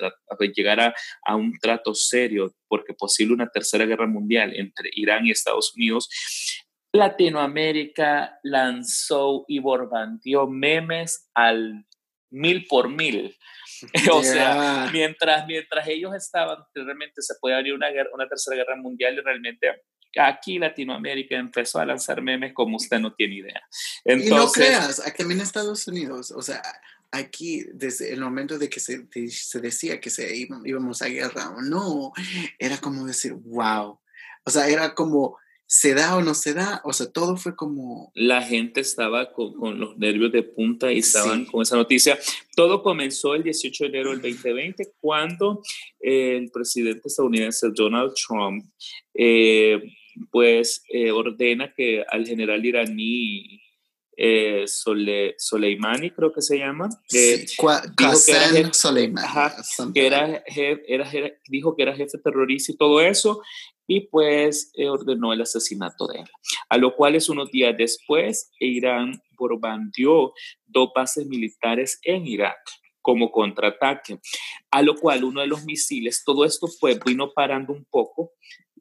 llegara 0.55 0.94
a 1.26 1.34
un 1.34 1.59
trato 1.59 1.94
serio, 1.94 2.55
porque 2.68 2.94
posible 2.94 3.34
una 3.34 3.50
tercera 3.50 3.84
guerra 3.84 4.07
mundial 4.07 4.55
entre 4.55 4.88
Irán 4.92 5.26
y 5.26 5.32
Estados 5.32 5.74
Unidos, 5.74 6.09
Latinoamérica 6.92 8.38
lanzó 8.42 9.44
y 9.48 9.59
borbandeó 9.59 10.46
memes 10.46 11.28
al 11.34 11.86
mil 12.30 12.66
por 12.66 12.88
mil 12.88 13.36
o 14.12 14.22
sea, 14.22 14.89
mientras, 14.93 15.47
mientras 15.47 15.87
ellos 15.89 16.14
estaban, 16.14 16.59
realmente 16.74 17.22
se 17.22 17.35
puede 17.41 17.57
abrir 17.57 17.74
una, 17.74 17.91
guerra, 17.91 18.11
una 18.12 18.28
tercera 18.28 18.57
guerra 18.57 18.76
mundial 18.76 19.14
y 19.14 19.20
realmente 19.20 19.68
aquí 20.18 20.59
Latinoamérica 20.59 21.37
empezó 21.37 21.78
a 21.78 21.87
lanzar 21.87 22.20
memes 22.20 22.53
como 22.53 22.76
usted 22.76 22.99
no 22.99 23.14
tiene 23.14 23.37
idea. 23.37 23.62
Entonces, 24.05 24.30
y 24.30 24.35
no 24.35 24.51
creas, 24.51 25.07
aquí 25.07 25.22
en 25.22 25.41
Estados 25.41 25.87
Unidos, 25.89 26.30
o 26.30 26.43
sea, 26.43 26.62
aquí 27.11 27.64
desde 27.72 28.12
el 28.12 28.20
momento 28.20 28.59
de 28.59 28.68
que 28.68 28.80
se, 28.80 29.07
se 29.30 29.61
decía 29.61 30.01
que 30.01 30.11
se 30.11 30.35
íbamos 30.35 31.03
a 31.03 31.07
guerra 31.07 31.51
o 31.51 31.62
no, 31.62 32.12
era 32.59 32.78
como 32.78 33.07
decir, 33.07 33.33
wow. 33.33 33.99
O 34.45 34.51
sea, 34.51 34.68
era 34.68 34.95
como 34.95 35.39
¿se 35.75 35.95
da 35.95 36.18
o 36.18 36.20
no 36.20 36.35
se 36.35 36.53
da? 36.53 36.83
O 36.85 36.93
sea, 36.93 37.11
todo 37.11 37.39
fue 37.39 37.57
como... 37.57 38.12
La 38.14 38.43
gente 38.43 38.83
estaba 38.83 39.33
con, 39.33 39.81
los 39.81 39.97
nervios 39.97 40.31
de 40.31 40.43
punta 40.43 40.93
y 40.93 40.99
estaban 40.99 41.47
con 41.47 41.62
esa 41.62 41.77
noticia. 41.77 42.18
Todo 42.55 42.83
comenzó 42.83 43.35
el 43.35 43.43
18 43.43 43.85
de 43.85 43.89
enero 43.89 44.11
del 44.11 44.20
2020 44.20 44.93
cuando 45.01 45.62
el 45.99 46.51
presidente 46.51 47.09
estadounidense 47.09 47.70
Donald 47.75 48.12
Trump 48.12 48.66
eh, 49.14 49.83
pues 50.31 50.85
eh, 50.91 51.11
ordena 51.11 51.73
que 51.75 52.05
al 52.07 52.27
general 52.27 52.62
iraní 52.62 53.62
eh, 54.14 54.64
Sole, 54.66 55.35
Soleimani, 55.39 56.11
creo 56.11 56.33
que 56.33 56.43
se 56.43 56.59
llama. 56.59 56.91
Eh, 57.12 57.47
dijo 57.47 57.70
que 57.97 58.33
era 58.33 58.49
jefe, 58.49 58.75
Soleimani, 58.75 59.27
que 59.95 60.07
era, 60.07 60.45
era, 60.87 61.33
dijo 61.49 61.75
que 61.75 61.83
era 61.83 61.97
jefe 61.97 62.18
terrorista 62.18 62.73
y 62.73 62.77
todo 62.77 63.01
eso, 63.01 63.41
y 63.95 64.09
pues 64.09 64.72
eh, 64.74 64.88
ordenó 64.88 65.34
el 65.34 65.43
asesinato 65.43 66.07
de 66.07 66.20
él. 66.20 66.26
A 66.70 66.78
lo 66.78 66.97
cual 66.97 67.14
es 67.14 67.28
unos 67.28 67.51
días 67.51 67.76
después, 67.76 68.51
Irán 68.59 69.20
bombardeó 69.36 70.32
dos 70.66 70.88
bases 70.95 71.26
militares 71.26 72.01
en 72.03 72.26
Irak 72.26 72.57
como 73.03 73.30
contraataque, 73.30 74.18
a 74.70 74.80
lo 74.80 74.95
cual 74.95 75.24
uno 75.24 75.43
de 75.43 75.47
los 75.47 75.64
misiles, 75.64 76.22
todo 76.24 76.47
esto 76.47 76.68
fue, 76.68 76.99
vino 77.05 77.32
parando 77.32 77.74
un 77.74 77.84
poco 77.84 78.32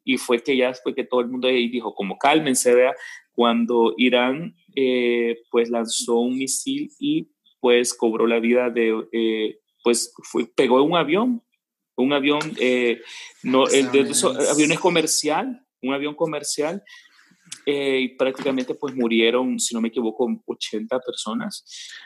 y 0.02 0.16
fue 0.16 0.42
que 0.42 0.56
ya 0.56 0.72
fue 0.72 0.94
que 0.94 1.04
todo 1.04 1.20
el 1.20 1.28
mundo 1.28 1.48
ahí 1.48 1.68
dijo, 1.68 1.94
como 1.94 2.16
cálmense, 2.16 2.74
vea, 2.74 2.94
cuando 3.32 3.92
Irán 3.98 4.54
eh, 4.74 5.42
pues 5.50 5.68
lanzó 5.68 6.20
un 6.20 6.38
misil 6.38 6.90
y 6.98 7.28
pues 7.60 7.92
cobró 7.92 8.26
la 8.26 8.40
vida 8.40 8.70
de, 8.70 9.08
eh, 9.12 9.58
pues 9.84 10.14
fue, 10.22 10.46
pegó 10.46 10.82
un 10.82 10.96
avión, 10.96 11.42
un 11.96 12.12
avión, 12.12 12.40
eh, 12.58 13.00
no, 13.42 13.66
el 13.66 13.90
de 13.90 14.10
aviones 14.50 14.80
comercial, 14.80 15.64
un 15.82 15.94
avión 15.94 16.14
comercial, 16.14 16.82
y 17.66 18.08
prácticamente 18.16 18.74
pues 18.74 18.94
murieron, 18.94 19.60
si 19.60 19.74
no 19.74 19.80
me 19.80 19.88
equivoco, 19.88 20.26
80 20.46 20.98
personas. 21.00 21.64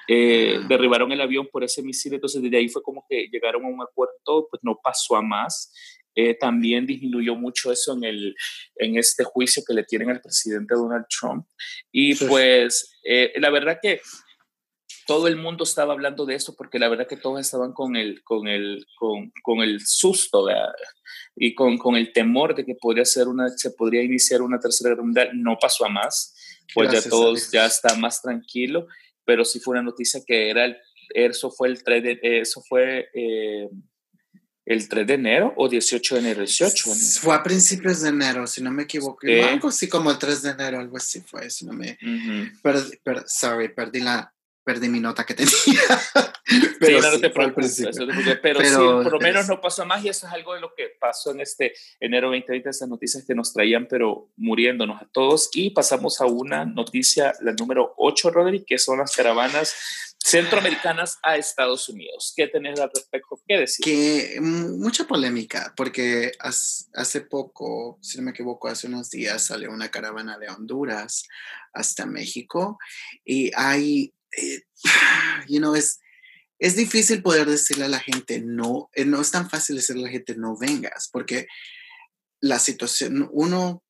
derribaron 0.09 1.13
el 1.13 1.21
avión 1.21 1.49
por 1.51 1.63
ese 1.63 1.83
misil, 1.83 2.15
entonces 2.15 2.43
desde 2.43 2.57
ahí 2.59 2.69
fue 2.69 2.83
como 2.83 3.05
que 3.09 3.29
llegaron 3.31 3.65
a 3.65 3.69
un 3.69 3.81
acuerdo, 3.81 4.49
pues 4.51 4.61
no 4.63 4.79
pasó 4.83 5.17
a 5.17 5.23
más. 5.23 5.73
Eh, 6.19 6.33
también 6.33 6.87
disminuyó 6.87 7.35
mucho 7.35 7.71
eso 7.71 7.93
en, 7.93 8.05
el, 8.05 8.35
en 8.77 8.97
este 8.97 9.23
juicio 9.23 9.63
que 9.67 9.75
le 9.75 9.85
tienen 9.85 10.09
al 10.09 10.23
presidente 10.23 10.75
Donald 10.75 11.05
Trump. 11.09 11.47
Y 11.93 12.15
pues 12.15 12.99
eh, 13.05 13.35
la 13.37 13.51
verdad 13.51 13.79
que 13.83 14.01
todo 15.07 15.29
el 15.29 15.37
mundo 15.37 15.65
estaba 15.65 15.93
hablando 15.93 16.27
de 16.27 16.35
esto 16.35 16.55
porque 16.57 16.79
la 16.79 16.89
verdad 16.89 17.07
que 17.07 17.17
todos 17.17 17.41
estaban 17.41 17.73
con 17.73 17.97
el, 17.97 18.23
con 18.25 18.49
el, 18.49 18.85
con, 18.97 19.33
con 19.43 19.61
el 19.61 19.81
susto 19.87 20.47
y 21.37 21.55
con, 21.55 21.79
con, 21.79 21.97
el 21.97 22.13
temor 22.13 22.55
de 22.55 22.65
que 22.65 22.75
podría 22.75 23.05
ser 23.05 23.29
una, 23.29 23.49
se 23.49 23.71
podría 23.71 24.03
iniciar 24.03 24.43
una 24.43 24.59
tercera 24.59 24.91
guerra 24.91 25.05
mundial. 25.05 25.31
No 25.35 25.57
pasó 25.61 25.87
a 25.87 25.89
más, 25.89 26.35
pues 26.75 26.91
ya 26.91 27.09
todos 27.09 27.51
ya 27.53 27.67
está 27.67 27.95
más 27.97 28.21
tranquilo, 28.21 28.89
pero 29.25 29.45
sí 29.45 29.61
fue 29.61 29.73
una 29.73 29.83
noticia 29.83 30.21
que 30.27 30.51
era 30.51 30.65
el, 30.65 30.77
eso 31.15 31.51
fue 31.51 31.69
el 31.69 31.83
3 31.83 32.03
de, 32.03 32.19
eso 32.23 32.63
fue 32.63 33.09
eh, 33.15 33.69
el 34.65 34.89
3 34.89 35.07
de 35.07 35.15
enero 35.15 35.55
o 35.57 35.69
18 35.69 36.17
de 36.17 36.21
enero, 36.21 36.41
18 36.41 36.91
Fue 37.21 37.35
a 37.35 37.43
principios 37.43 38.01
de 38.01 38.09
enero, 38.09 38.47
si 38.47 38.61
no 38.63 38.73
me 38.73 38.83
equivoco. 38.83 39.21
Algo 39.49 39.69
así 39.69 39.89
como 39.89 40.11
el 40.11 40.19
3 40.19 40.43
de 40.43 40.51
enero, 40.51 40.81
algo 40.81 40.97
así 40.97 41.21
fue, 41.21 41.49
si 41.49 41.65
no 41.65 41.73
me... 41.73 41.97
sorry, 43.27 43.69
perdí 43.69 44.01
la... 44.01 44.33
Perdí 44.67 44.89
mi 44.89 44.99
nota 44.99 45.23
que 45.23 45.35
tenía. 45.35 45.53
pero 46.81 47.01
sí, 47.01 47.09
no 47.09 47.21
te 47.21 47.31
preocupes, 47.31 47.83
pero, 48.43 48.61
sí, 48.61 48.75
por 48.75 49.13
lo 49.13 49.21
menos 49.21 49.47
no 49.47 49.61
pasó 49.61 49.87
más 49.87 50.05
y 50.05 50.09
eso 50.09 50.27
es 50.27 50.33
algo 50.33 50.55
de 50.55 50.61
lo 50.61 50.75
que 50.75 50.89
pasó 51.01 51.31
en 51.31 51.41
este 51.41 51.73
enero 52.01 52.27
2020, 52.31 52.69
esas 52.69 52.89
noticias 52.89 53.25
que 53.25 53.37
nos 53.37 53.53
traían, 53.53 53.87
pero 53.89 54.33
muriéndonos 54.37 55.01
a 55.01 55.07
todos. 55.13 55.51
Y 55.55 55.71
pasamos 55.71 56.21
a 56.21 56.27
una 56.27 56.65
noticia, 56.65 57.33
la 57.43 57.53
número 57.53 57.95
8, 57.97 58.31
Rodri, 58.31 58.65
que 58.65 58.77
son 58.79 58.99
las 58.99 59.15
caravanas 59.15 59.73
centroamericanas 60.27 61.21
a 61.23 61.37
Estados 61.37 61.89
Unidos. 61.89 62.33
¿Qué 62.35 62.49
tenés 62.49 62.81
al 62.81 62.91
respecto? 62.93 63.41
¿Qué 63.47 63.59
decir? 63.59 63.85
Que 63.85 64.41
mucha 64.41 65.05
polémica, 65.05 65.73
porque 65.77 66.33
hace 66.41 67.21
poco, 67.21 67.99
si 68.03 68.19
no 68.19 68.25
me 68.25 68.33
equivoco, 68.33 68.67
hace 68.67 68.89
unos 68.89 69.11
días 69.11 69.45
salió 69.45 69.71
una 69.71 69.91
caravana 69.93 70.37
de 70.39 70.49
Honduras 70.49 71.29
hasta 71.73 72.07
México 72.07 72.79
y 73.25 73.53
hay, 73.55 74.15
eh, 74.37 74.63
you 75.49 75.59
know, 75.59 75.75
es, 75.75 76.01
es 76.59 76.77
difícil 76.77 77.23
poder 77.23 77.49
decirle 77.49 77.85
a 77.85 77.89
la 77.89 78.01
gente 78.01 78.41
no, 78.41 78.91
eh, 78.95 79.05
no 79.05 79.21
es 79.21 79.31
tan 79.31 79.51
fácil 79.51 79.77
decirle 79.77 80.03
a 80.03 80.07
la 80.07 80.13
gente 80.13 80.37
no 80.37 80.57
vengas, 80.57 81.09
porque 81.13 81.47
la 82.41 82.59
situación, 82.59 83.29
uno, 83.33 83.83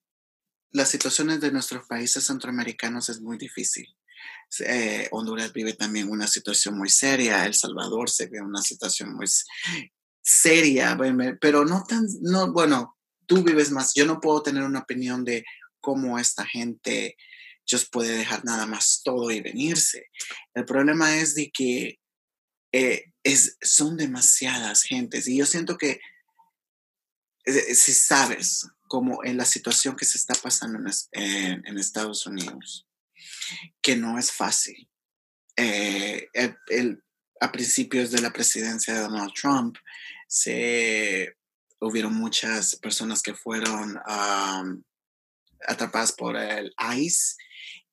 las 0.73 0.89
situaciones 0.89 1.41
de 1.41 1.53
nuestros 1.53 1.87
países 1.87 2.25
centroamericanos 2.25 3.09
es 3.09 3.21
muy 3.21 3.39
difícil. 3.39 3.87
Eh, 4.61 5.09
Honduras 5.11 5.53
vive 5.53 5.75
también 5.75 6.09
una 6.09 6.27
situación 6.27 6.79
muy 6.79 6.89
seria, 6.89 7.45
El 7.45 7.55
Salvador 7.55 8.11
se 8.11 8.27
ve 8.27 8.41
una 8.41 8.63
situación 8.63 9.15
muy 9.15 9.27
seria, 10.23 10.99
pero 11.41 11.65
no 11.65 11.85
tan, 11.85 12.07
no, 12.23 12.53
bueno, 12.53 12.97
tú 13.27 13.43
vives 13.43 13.71
más, 13.71 13.93
yo 13.95 14.07
no 14.07 14.21
puedo 14.21 14.43
tener 14.43 14.63
una 14.63 14.81
opinión 14.81 15.25
de 15.25 15.45
cómo 15.81 16.19
esta 16.19 16.45
gente 16.45 17.17
just 17.69 17.93
puede 17.93 18.17
dejar 18.17 18.45
nada 18.45 18.67
más 18.67 19.03
todo 19.05 19.31
y 19.31 19.41
venirse. 19.41 20.11
El 20.55 20.65
problema 20.65 21.17
es 21.17 21.35
de 21.35 21.51
que 21.51 21.99
eh, 22.73 23.13
es, 23.23 23.57
son 23.61 23.97
demasiadas 23.97 24.83
gentes 24.83 25.27
y 25.29 25.39
yo 25.39 25.47
siento 25.47 25.77
que 25.77 26.01
eh, 27.45 27.75
si 27.75 27.95
sabes 27.95 28.69
como 28.89 29.25
en 29.25 29.37
la 29.37 29.45
situación 29.45 29.97
que 29.97 30.05
se 30.05 30.19
está 30.19 30.35
pasando 30.35 30.79
en, 31.13 31.79
Estados 31.79 32.27
Unidos, 32.27 32.87
que 33.83 33.97
no 33.97 34.19
es 34.19 34.31
fácil. 34.31 34.89
Eh, 35.57 36.29
el, 36.69 37.03
a 37.41 37.51
principios 37.51 38.11
de 38.11 38.21
la 38.21 38.33
presidencia 38.33 38.95
de 38.95 39.01
Donald 39.01 39.33
Trump, 39.35 39.77
se 40.29 41.37
hubieron 41.81 42.15
muchas 42.15 42.77
personas 42.77 43.23
que 43.23 43.35
fueron 43.35 43.99
atrapadas 45.67 46.13
por 46.13 46.37
el 46.37 46.75
ICE 46.95 47.37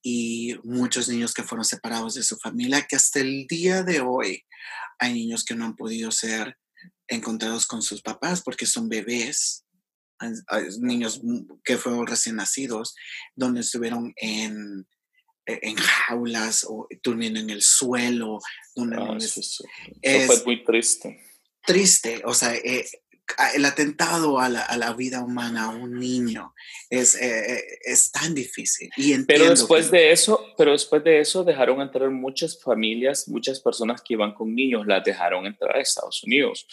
y 0.06 0.54
muchos 0.64 1.08
niños 1.08 1.32
que 1.32 1.42
fueron 1.42 1.64
separados 1.64 2.12
de 2.12 2.22
su 2.22 2.36
familia, 2.36 2.86
que 2.86 2.94
hasta 2.94 3.20
el 3.20 3.46
día 3.46 3.82
de 3.82 4.00
hoy 4.00 4.44
hay 4.98 5.14
niños 5.14 5.44
que 5.44 5.54
no 5.54 5.64
han 5.64 5.76
podido 5.76 6.12
ser 6.12 6.58
encontrados 7.08 7.66
con 7.66 7.80
sus 7.80 8.02
papás 8.02 8.42
porque 8.42 8.66
son 8.66 8.90
bebés, 8.90 9.64
niños 10.78 11.22
que 11.64 11.78
fueron 11.78 12.06
recién 12.06 12.36
nacidos, 12.36 12.94
donde 13.34 13.62
estuvieron 13.62 14.12
en, 14.16 14.86
e, 15.46 15.58
en 15.62 15.76
jaulas 15.76 16.66
o 16.68 16.86
durmiendo 17.02 17.40
en 17.40 17.48
el 17.48 17.62
suelo. 17.62 18.40
Donde 18.74 18.96
ah, 18.98 19.16
eso, 19.16 19.64
fue 20.26 20.44
muy 20.44 20.64
triste. 20.64 21.18
Triste, 21.66 22.20
o 22.26 22.34
sea, 22.34 22.54
eh, 22.54 22.86
el 23.54 23.64
atentado 23.64 24.38
a 24.38 24.48
la, 24.48 24.62
a 24.62 24.76
la, 24.76 24.92
vida 24.92 25.22
humana, 25.22 25.64
a 25.64 25.68
un 25.70 25.98
niño, 25.98 26.54
es, 26.90 27.14
eh, 27.14 27.54
eh, 27.54 27.64
es 27.84 28.12
tan 28.12 28.34
difícil. 28.34 28.90
Y 28.96 29.16
pero 29.24 29.48
después 29.48 29.90
de 29.90 30.12
eso, 30.12 30.54
pero 30.56 30.72
después 30.72 31.02
de 31.04 31.20
eso 31.20 31.42
dejaron 31.42 31.80
entrar 31.80 32.10
muchas 32.10 32.60
familias, 32.60 33.28
muchas 33.28 33.60
personas 33.60 34.02
que 34.02 34.14
iban 34.14 34.34
con 34.34 34.54
niños, 34.54 34.86
las 34.86 35.02
dejaron 35.04 35.46
entrar 35.46 35.76
a 35.76 35.80
Estados 35.80 36.22
Unidos. 36.22 36.66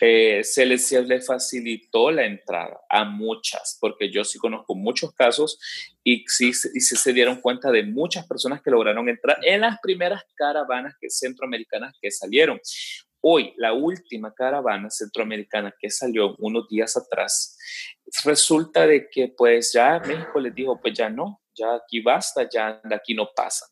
Eh, 0.00 0.42
se, 0.42 0.66
les, 0.66 0.86
se 0.86 1.02
les 1.02 1.26
facilitó 1.26 2.10
la 2.10 2.24
entrada 2.24 2.80
a 2.88 3.04
muchas, 3.04 3.76
porque 3.80 4.10
yo 4.10 4.24
sí 4.24 4.38
conozco 4.38 4.74
muchos 4.74 5.12
casos 5.12 5.58
y 6.02 6.24
sí, 6.26 6.48
y 6.48 6.80
sí 6.80 6.96
se 6.96 7.12
dieron 7.12 7.40
cuenta 7.40 7.70
de 7.70 7.84
muchas 7.84 8.26
personas 8.26 8.62
que 8.62 8.70
lograron 8.70 9.08
entrar 9.08 9.38
en 9.42 9.60
las 9.60 9.78
primeras 9.80 10.22
caravanas 10.34 10.94
que, 11.00 11.10
centroamericanas 11.10 11.94
que 12.00 12.10
salieron. 12.10 12.60
Hoy, 13.22 13.52
la 13.56 13.72
última 13.72 14.32
caravana 14.32 14.88
centroamericana 14.90 15.74
que 15.78 15.90
salió 15.90 16.34
unos 16.38 16.68
días 16.68 16.96
atrás, 16.96 17.58
resulta 18.24 18.86
de 18.86 19.08
que 19.10 19.28
pues 19.36 19.72
ya 19.72 20.00
México 20.00 20.40
les 20.40 20.54
dijo, 20.54 20.80
pues 20.80 20.94
ya 20.94 21.10
no, 21.10 21.40
ya 21.54 21.74
aquí 21.74 22.00
basta, 22.00 22.48
ya 22.48 22.80
de 22.82 22.94
aquí 22.94 23.14
no 23.14 23.28
pasa. 23.34 23.66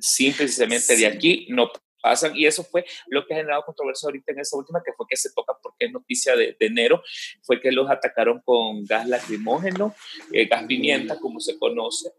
Simplemente 0.00 0.96
de 0.96 1.06
aquí 1.06 1.46
no 1.50 1.70
pasan. 2.02 2.36
Y 2.36 2.46
eso 2.46 2.64
fue 2.64 2.84
lo 3.08 3.26
que 3.26 3.34
ha 3.34 3.38
generado 3.38 3.64
controversia 3.64 4.06
ahorita 4.06 4.32
en 4.32 4.40
esa 4.40 4.56
última 4.56 4.82
que 4.84 4.92
fue 4.92 5.06
que 5.08 5.16
se 5.16 5.32
toca 5.32 5.54
porque 5.62 5.86
es 5.86 5.92
noticia 5.92 6.36
de, 6.36 6.56
enero 6.60 7.02
fue 7.42 7.60
que 7.60 7.72
los 7.72 7.90
atacaron 7.90 8.40
con 8.44 8.84
gas 8.84 9.08
lacrimógeno 9.08 9.94
eh, 10.32 10.46
gas 10.46 10.64
pimienta 10.64 11.18
como 11.18 11.40
se 11.40 11.58
conoce 11.58 12.12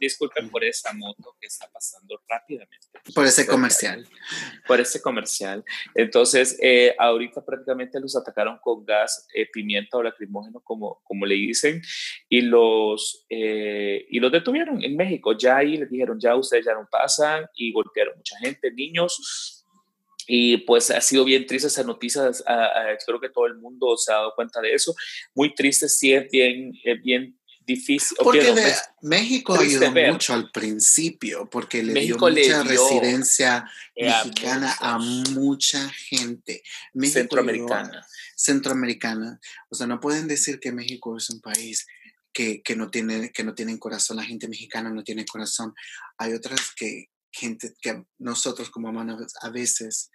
disculpen 0.00 0.48
por 0.48 0.64
esa 0.64 0.92
moto 0.94 1.36
que 1.38 1.46
está 1.46 1.68
pasando 1.70 2.20
rápidamente. 2.28 2.88
Por 3.14 3.26
ese 3.26 3.46
comercial. 3.46 4.06
Por 4.66 4.80
ese 4.80 5.00
comercial. 5.00 5.62
Entonces, 5.94 6.58
eh, 6.60 6.94
ahorita 6.98 7.44
prácticamente 7.44 8.00
los 8.00 8.16
atacaron 8.16 8.58
con 8.62 8.84
gas, 8.84 9.28
eh, 9.34 9.46
pimienta 9.52 9.98
o 9.98 10.02
lacrimógeno, 10.02 10.60
como, 10.60 11.00
como 11.04 11.26
le 11.26 11.34
dicen, 11.34 11.82
y 12.28 12.40
los, 12.40 13.26
eh, 13.28 14.06
y 14.08 14.18
los 14.18 14.32
detuvieron 14.32 14.82
en 14.82 14.96
México. 14.96 15.36
Ya 15.36 15.58
ahí 15.58 15.76
les 15.76 15.90
dijeron, 15.90 16.18
ya 16.18 16.34
ustedes 16.34 16.64
ya 16.64 16.74
no 16.74 16.88
pasan, 16.90 17.46
y 17.54 17.72
golpearon 17.72 18.16
mucha 18.16 18.38
gente, 18.38 18.72
niños. 18.72 19.56
Y 20.26 20.58
pues 20.58 20.90
ha 20.90 21.00
sido 21.00 21.24
bien 21.24 21.44
triste 21.44 21.66
esa 21.66 21.82
noticia, 21.82 22.30
espero 22.96 23.20
que 23.20 23.30
todo 23.30 23.46
el 23.46 23.56
mundo 23.56 23.96
se 23.96 24.12
ha 24.12 24.16
dado 24.16 24.32
cuenta 24.36 24.60
de 24.60 24.72
eso. 24.72 24.94
Muy 25.34 25.52
triste, 25.54 25.88
sí, 25.88 26.12
es 26.12 26.30
bien, 26.30 26.72
es 26.84 27.02
bien 27.02 27.39
difícil. 27.66 28.16
Porque 28.22 28.54
México 29.02 29.54
ayudó 29.54 29.90
mucho 29.90 30.34
al 30.34 30.50
principio, 30.50 31.48
porque 31.50 31.82
le 31.82 32.00
dio 32.00 32.18
mucha 32.18 32.62
residencia 32.62 33.70
mexicana 33.96 34.76
a 34.80 34.98
mucha 34.98 35.88
gente. 35.90 36.62
centroamericana. 37.02 38.06
centroamericana. 38.36 39.40
O 39.68 39.74
sea, 39.74 39.86
no 39.86 40.00
pueden 40.00 40.28
decir 40.28 40.60
que 40.60 40.72
México 40.72 41.16
es 41.16 41.30
un 41.30 41.40
país 41.40 41.86
que, 42.32 42.62
que, 42.62 42.76
no 42.76 42.90
tiene, 42.90 43.30
que 43.30 43.44
no 43.44 43.54
tienen 43.54 43.78
corazón. 43.78 44.16
La 44.16 44.24
gente 44.24 44.48
mexicana 44.48 44.90
no 44.90 45.02
tiene 45.02 45.26
corazón. 45.26 45.74
Hay 46.18 46.32
otras 46.32 46.72
que, 46.76 47.10
gente 47.32 47.72
que 47.80 48.04
nosotros 48.18 48.70
como 48.70 48.88
humanos 48.88 49.32
a 49.40 49.50
veces 49.50 50.10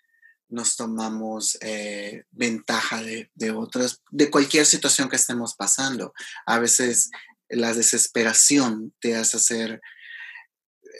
nos 0.47 0.75
tomamos 0.75 1.57
eh, 1.61 2.23
ventaja 2.31 3.01
de, 3.01 3.31
de, 3.33 3.51
otras, 3.51 4.01
de 4.11 4.29
cualquier 4.29 4.65
situación 4.65 5.09
que 5.09 5.15
estemos 5.15 5.55
pasando. 5.55 6.13
A 6.45 6.59
veces 6.59 7.09
la 7.49 7.73
desesperación 7.73 8.93
te 8.99 9.15
hace 9.15 9.37
hacer 9.37 9.81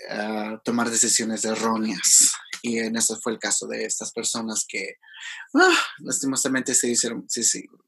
ah, 0.10 0.62
tomar 0.64 0.90
decisiones 0.90 1.46
erróneas. 1.46 2.34
Y 2.62 2.80
en 2.80 2.96
eso 2.96 3.16
fue 3.18 3.32
el 3.32 3.38
caso 3.38 3.68
de 3.68 3.86
estas 3.86 4.12
personas 4.12 4.66
que 4.68 4.96
ah, 5.54 5.78
lastimosamente 6.00 6.74
se, 6.74 6.90
hicieron, 6.90 7.28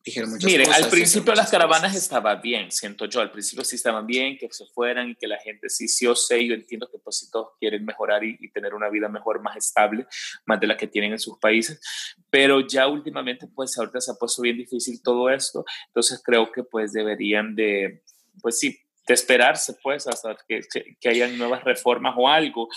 dijeron 0.06 0.30
muchas 0.30 0.52
Mire, 0.52 0.66
cosas. 0.66 0.84
al 0.84 0.90
principio 0.92 1.34
las 1.34 1.50
caravanas 1.50 1.96
estaban 1.96 2.40
bien, 2.42 2.72
siento 2.72 3.06
yo, 3.06 3.22
al 3.22 3.32
principio 3.32 3.66
sí 3.66 3.76
estaban 3.76 4.06
bien, 4.06 4.38
que 4.38 4.48
se 4.52 4.68
fueran 4.68 5.10
y 5.10 5.16
que 5.16 5.26
la 5.26 5.40
gente 5.40 5.70
sí, 5.70 5.88
sí 5.88 6.06
o 6.06 6.16
sé, 6.16 6.46
yo 6.46 6.54
entiendo 6.54 6.88
que 6.92 7.00
pues 7.00 7.28
todos 7.32 7.54
quieren 7.60 7.86
mejorar 7.86 8.24
y, 8.24 8.38
y, 8.40 8.52
tener 8.52 8.76
una 8.76 8.90
vida 8.90 9.10
mejor, 9.10 9.42
más 9.42 9.58
estable, 9.58 10.06
más 10.46 10.60
de 10.60 10.68
la 10.68 10.78
que 10.78 10.86
tienen 10.86 11.14
en 11.14 11.20
sus 11.20 11.40
países, 11.40 11.80
pero 12.30 12.62
ya 12.68 12.88
últimamente 12.88 13.48
pues 13.48 13.76
ahorita 13.80 14.00
se 14.00 14.12
ha 14.12 14.16
puesto 14.16 14.44
bien 14.44 14.58
difícil 14.58 15.02
todo 15.02 15.32
esto, 15.32 15.66
entonces 15.88 16.22
creo 16.24 16.52
que 16.52 16.64
pues 16.64 16.94
deberían 16.94 17.56
de 17.56 18.04
pues 18.42 18.60
sí, 18.60 18.78
de 19.08 19.14
esperarse, 19.14 19.76
pues, 19.82 20.06
hasta 20.08 20.38
que, 20.48 20.62
que, 21.00 21.10
hayan 21.10 21.38
nuevas 21.38 21.64
reformas 21.64 22.14
o 22.18 22.28
algo. 22.28 22.68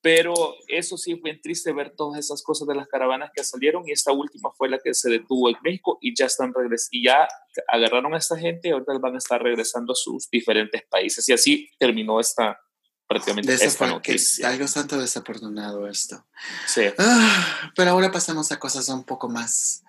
Pero 0.00 0.54
eso 0.68 0.96
sí 0.96 1.16
fue 1.16 1.38
triste 1.42 1.72
ver 1.72 1.94
todas 1.96 2.20
esas 2.20 2.42
cosas 2.42 2.68
de 2.68 2.74
las 2.74 2.86
caravanas 2.86 3.30
que 3.34 3.42
salieron 3.42 3.82
y 3.86 3.92
esta 3.92 4.12
última 4.12 4.50
fue 4.56 4.68
la 4.68 4.78
que 4.78 4.94
se 4.94 5.10
detuvo 5.10 5.48
en 5.48 5.56
México 5.62 5.98
y 6.00 6.14
ya 6.16 6.26
están 6.26 6.52
regresando 6.54 6.88
y 6.92 7.04
ya 7.04 7.26
agarraron 7.66 8.14
a 8.14 8.18
esta 8.18 8.38
gente 8.38 8.68
y 8.68 8.70
ahorita 8.70 8.96
van 8.98 9.16
a 9.16 9.18
estar 9.18 9.42
regresando 9.42 9.92
a 9.92 9.96
sus 9.96 10.30
diferentes 10.30 10.82
países 10.88 11.28
y 11.28 11.32
así 11.32 11.68
terminó 11.78 12.20
esta 12.20 12.60
prácticamente 13.08 13.54
esta 13.54 13.86
noticia. 13.88 14.48
algo 14.48 14.66
tanto 14.66 15.00
desafortunado 15.00 15.88
esto. 15.88 16.26
Sí. 16.66 16.82
Ah, 16.98 17.72
pero 17.74 17.90
ahora 17.90 18.12
pasamos 18.12 18.52
a 18.52 18.58
cosas 18.58 18.88
un 18.90 19.02
poco 19.02 19.28
más, 19.28 19.82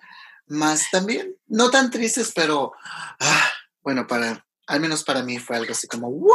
más 0.46 0.90
también, 0.90 1.36
no 1.46 1.70
tan 1.70 1.90
tristes, 1.90 2.32
pero 2.34 2.72
ah, 3.20 3.50
bueno, 3.82 4.08
para 4.08 4.44
al 4.70 4.80
menos 4.80 5.02
para 5.02 5.22
mí 5.24 5.38
fue 5.38 5.56
algo 5.56 5.72
así 5.72 5.88
como, 5.88 6.08
¿what? 6.08 6.32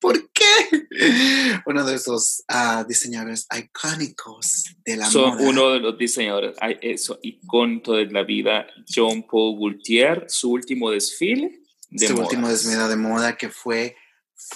¿Por 0.00 0.30
qué? 0.32 0.86
Uno 1.66 1.84
de 1.84 1.94
esos 1.94 2.42
uh, 2.48 2.84
diseñadores 2.88 3.46
icónicos 3.56 4.64
de 4.84 4.96
la 4.96 5.06
Son 5.06 5.38
uno 5.40 5.70
de 5.70 5.78
los 5.78 5.96
diseñadores 5.96 6.56
eso, 6.80 7.20
icónicos 7.22 7.98
de 7.98 8.06
la 8.06 8.24
vida, 8.24 8.66
John 8.92 9.24
Paul 9.30 9.58
Gaultier, 9.58 10.24
su 10.28 10.50
último 10.50 10.90
desfile. 10.90 11.60
De 11.90 12.08
su 12.08 12.16
último 12.16 12.48
desfile 12.48 12.88
de 12.88 12.96
moda 12.96 13.36
que 13.36 13.50
fue 13.50 13.94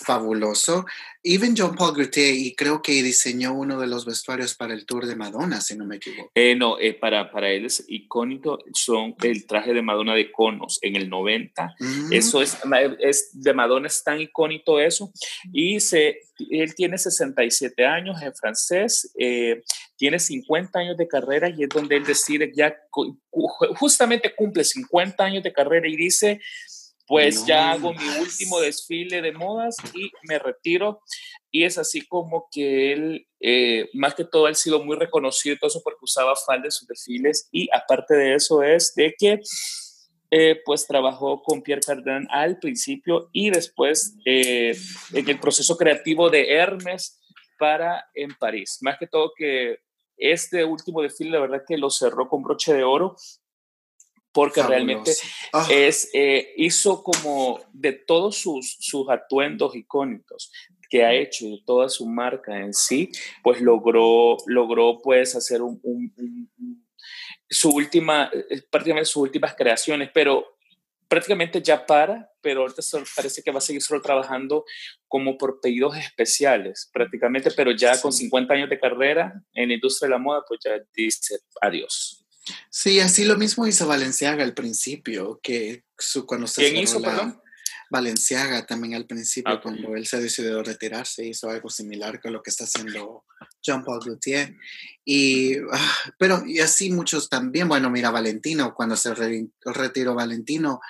fabuloso. 0.05 0.87
Even 1.23 1.55
John 1.57 1.75
Paul 1.75 1.95
Gaultier, 1.95 2.35
y 2.35 2.55
creo 2.55 2.81
que 2.81 3.03
diseñó 3.03 3.53
uno 3.53 3.81
de 3.81 3.89
los 3.89 4.05
vestuarios 4.05 4.55
para 4.55 4.75
el 4.75 4.87
tour 4.87 5.07
de 5.07 5.17
Madonna, 5.17 5.61
si 5.61 5.77
no 5.77 5.85
me 5.85 5.97
equivoco. 5.97 6.31
Eh, 6.35 6.55
no, 6.55 6.79
eh, 6.79 6.95
para, 6.95 7.33
para 7.33 7.51
él 7.51 7.65
es 7.65 7.85
icónico, 7.89 8.59
son 8.73 9.17
el 9.23 9.47
traje 9.47 9.75
de 9.75 9.83
Madonna 9.83 10.15
de 10.15 10.31
conos 10.31 10.79
en 10.83 10.95
el 10.95 11.11
90. 11.11 11.75
Mm. 11.81 12.13
Eso 12.13 12.43
es, 12.43 12.57
es, 13.01 13.31
de 13.33 13.55
Madonna 13.55 13.89
es 13.89 14.05
tan 14.05 14.21
icónico 14.21 14.79
eso. 14.79 15.11
Y 15.53 15.81
se, 15.81 16.21
él 16.51 16.75
tiene 16.75 16.97
67 16.97 17.85
años, 17.85 18.23
es 18.23 18.39
francés, 18.39 19.13
eh, 19.19 19.63
tiene 19.97 20.19
50 20.19 20.79
años 20.79 20.97
de 20.97 21.09
carrera 21.09 21.49
y 21.49 21.65
es 21.65 21.69
donde 21.69 21.97
él 21.97 22.05
decide 22.05 22.53
ya, 22.55 22.77
justamente 23.77 24.35
cumple 24.35 24.63
50 24.63 25.25
años 25.25 25.43
de 25.43 25.53
carrera 25.53 25.89
y 25.89 25.97
dice 25.97 26.41
pues 27.07 27.47
ya 27.47 27.73
hago 27.73 27.93
mi 27.93 28.09
último 28.21 28.61
desfile 28.61 29.23
de 29.23 29.33
modas 29.33 29.77
y 29.95 30.11
me 30.29 30.39
retiro. 30.39 31.01
Y 31.51 31.65
es 31.65 31.79
así 31.79 32.07
como 32.07 32.49
que 32.51 32.93
él, 32.93 33.27
eh, 33.41 33.89
más 33.95 34.15
que 34.15 34.25
todo, 34.25 34.47
ha 34.47 34.55
sido 34.55 34.83
muy 34.83 34.97
reconocido 34.97 35.57
todo 35.59 35.69
eso 35.69 35.83
porque 35.83 36.01
usaba 36.03 36.35
falda 36.35 36.67
en 36.67 36.73
sus 36.73 36.89
desfiles. 36.89 37.49
Y 37.53 37.69
aparte 37.73 38.15
de 38.15 38.35
eso 38.35 38.63
es 38.63 38.95
de 38.95 39.15
que, 39.17 39.41
eh, 40.33 40.61
pues 40.65 40.87
trabajó 40.87 41.43
con 41.43 41.63
Pierre 41.63 41.83
Cardin 41.83 42.27
al 42.31 42.59
principio 42.59 43.31
y 43.33 43.51
después 43.51 44.17
eh, 44.25 44.77
en 45.13 45.29
el 45.29 45.39
proceso 45.39 45.77
creativo 45.77 46.29
de 46.31 46.53
Hermes 46.53 47.21
para 47.59 48.05
en 48.15 48.35
París. 48.35 48.79
Más 48.81 48.99
que 48.99 49.07
todo 49.07 49.33
que 49.37 49.79
este 50.17 50.65
último 50.65 51.03
desfile, 51.03 51.31
la 51.31 51.41
verdad 51.41 51.63
que 51.67 51.79
lo 51.79 51.91
cerró 51.91 52.29
con 52.29 52.43
broche 52.43 52.75
de 52.75 52.83
oro 52.83 53.17
porque 54.37 54.63
realmente 54.63 55.13
ah. 55.55 55.67
es, 55.71 56.11
eh, 56.13 56.53
hizo 56.59 57.03
como 57.03 57.59
de 57.73 57.93
todos 57.93 58.37
sus, 58.37 58.77
sus 58.81 59.09
atuendos 59.09 59.75
icónicos 59.75 60.53
que 60.91 61.07
ha 61.07 61.15
hecho 61.15 61.47
toda 61.65 61.89
su 61.89 62.07
marca 62.07 62.55
en 62.61 62.75
sí, 62.75 63.11
pues 63.43 63.63
logró, 63.63 64.37
logró 64.47 65.01
pues 65.03 65.35
hacer 65.35 65.63
un, 65.63 65.81
su 67.49 67.71
última, 67.71 68.31
eh, 68.51 68.61
prácticamente 68.71 69.07
sus 69.07 69.23
últimas 69.23 69.55
creaciones, 69.55 70.11
pero 70.13 70.45
prácticamente 71.09 71.63
ya 71.63 71.87
para, 71.87 72.31
pero 72.43 72.61
ahorita 72.61 72.83
parece 73.17 73.43
que 73.43 73.51
va 73.51 73.57
a 73.57 73.63
seguir 73.63 73.81
solo 73.81 74.03
trabajando 74.03 74.67
como 75.09 75.39
por 75.39 75.61
pedidos 75.63 75.97
especiales, 75.97 76.91
prácticamente, 76.93 77.51
pero 77.53 77.71
ya 77.71 77.99
con 78.03 78.13
50 78.13 78.53
años 78.53 78.69
de 78.69 78.79
carrera 78.79 79.33
en 79.55 79.69
la 79.69 79.75
industria 79.77 80.09
de 80.09 80.11
la 80.11 80.19
moda, 80.19 80.43
pues 80.47 80.61
ya 80.63 80.73
dice 80.93 81.39
adiós. 81.63 82.26
Sí, 82.71 83.01
así 83.01 83.25
lo 83.25 83.37
mismo 83.37 83.67
hizo 83.67 83.87
Valenciaga 83.87 84.45
al 84.45 84.55
principio, 84.55 85.41
que 85.43 85.85
su, 85.99 86.27
cuando 86.27 86.47
se 86.47 86.63
¿Quién 86.63 86.83
hizo, 86.83 87.01
perdón? 87.01 87.41
Valenciaga 87.89 88.67
también 88.67 88.95
al 88.95 89.07
principio, 89.07 89.55
ah, 89.55 89.61
cuando 89.61 89.95
él 89.95 90.07
se 90.07 90.21
decidió 90.21 90.63
retirarse, 90.63 91.25
hizo 91.25 91.49
algo 91.49 91.71
similar 91.71 92.21
con 92.21 92.33
lo 92.33 92.43
que 92.43 92.51
está 92.51 92.65
haciendo 92.65 93.25
Jean-Paul 93.63 94.01
Gaultier. 94.05 94.57
Y, 95.05 95.57
ah, 95.73 95.95
pero, 96.19 96.45
y 96.45 96.59
así 96.61 96.91
muchos 96.91 97.29
también, 97.29 97.69
bueno, 97.69 97.89
mira, 97.91 98.11
Valentino, 98.11 98.75
cuando 98.75 98.97
se 98.97 99.15
retiró 99.15 100.15
Valentino, 100.15 100.81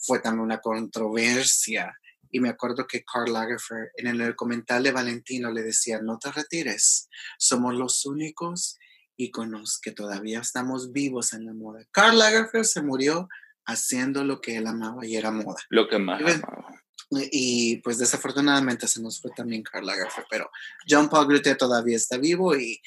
fue 0.00 0.18
también 0.18 0.44
una 0.44 0.58
controversia. 0.58 1.94
Y 2.30 2.40
me 2.40 2.50
acuerdo 2.50 2.86
que 2.86 3.04
Karl 3.04 3.32
Lagerfeld 3.32 3.88
en 3.96 4.20
el 4.20 4.36
comentario 4.36 4.84
de 4.84 4.92
Valentino 4.92 5.50
le 5.50 5.62
decía, 5.62 6.00
no 6.02 6.18
te 6.18 6.30
retires, 6.32 7.08
somos 7.38 7.74
los 7.74 8.04
únicos 8.06 8.76
íconos 9.16 9.78
que 9.80 9.92
todavía 9.92 10.40
estamos 10.40 10.92
vivos 10.92 11.32
en 11.32 11.46
la 11.46 11.54
moda. 11.54 11.84
Karl 11.90 12.18
Lagerfeld 12.18 12.64
se 12.64 12.82
murió 12.82 13.28
haciendo 13.66 14.24
lo 14.24 14.40
que 14.40 14.56
él 14.56 14.66
amaba 14.66 15.06
y 15.06 15.16
era 15.16 15.30
moda. 15.30 15.62
Lo 15.68 15.88
que 15.88 15.98
más 15.98 16.20
amaba. 16.20 16.82
Y 17.10 17.76
pues 17.78 17.98
desafortunadamente 17.98 18.88
se 18.88 19.00
nos 19.00 19.20
fue 19.20 19.30
también 19.36 19.62
Karl 19.62 19.86
Lagerfeld, 19.86 20.26
pero 20.30 20.50
John 20.88 21.08
Paul 21.08 21.28
Gaultier 21.28 21.56
todavía 21.56 21.96
está 21.96 22.16
vivo 22.16 22.56
y 22.56 22.80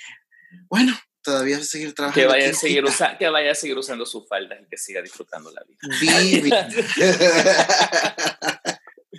bueno, 0.69 0.97
todavía 1.21 1.57
va 1.57 1.61
a 1.61 1.65
seguir 1.65 1.93
trabajando. 1.93 2.21
Que 2.21 2.33
vaya, 2.33 2.49
a 2.49 2.53
seguir 2.53 2.83
que 3.19 3.29
vaya 3.29 3.51
a 3.51 3.55
seguir 3.55 3.77
usando 3.77 4.05
su 4.05 4.25
falda 4.25 4.59
y 4.59 4.65
que 4.67 4.77
siga 4.77 5.01
disfrutando 5.01 5.51
la 5.51 5.63
vida. 5.67 6.69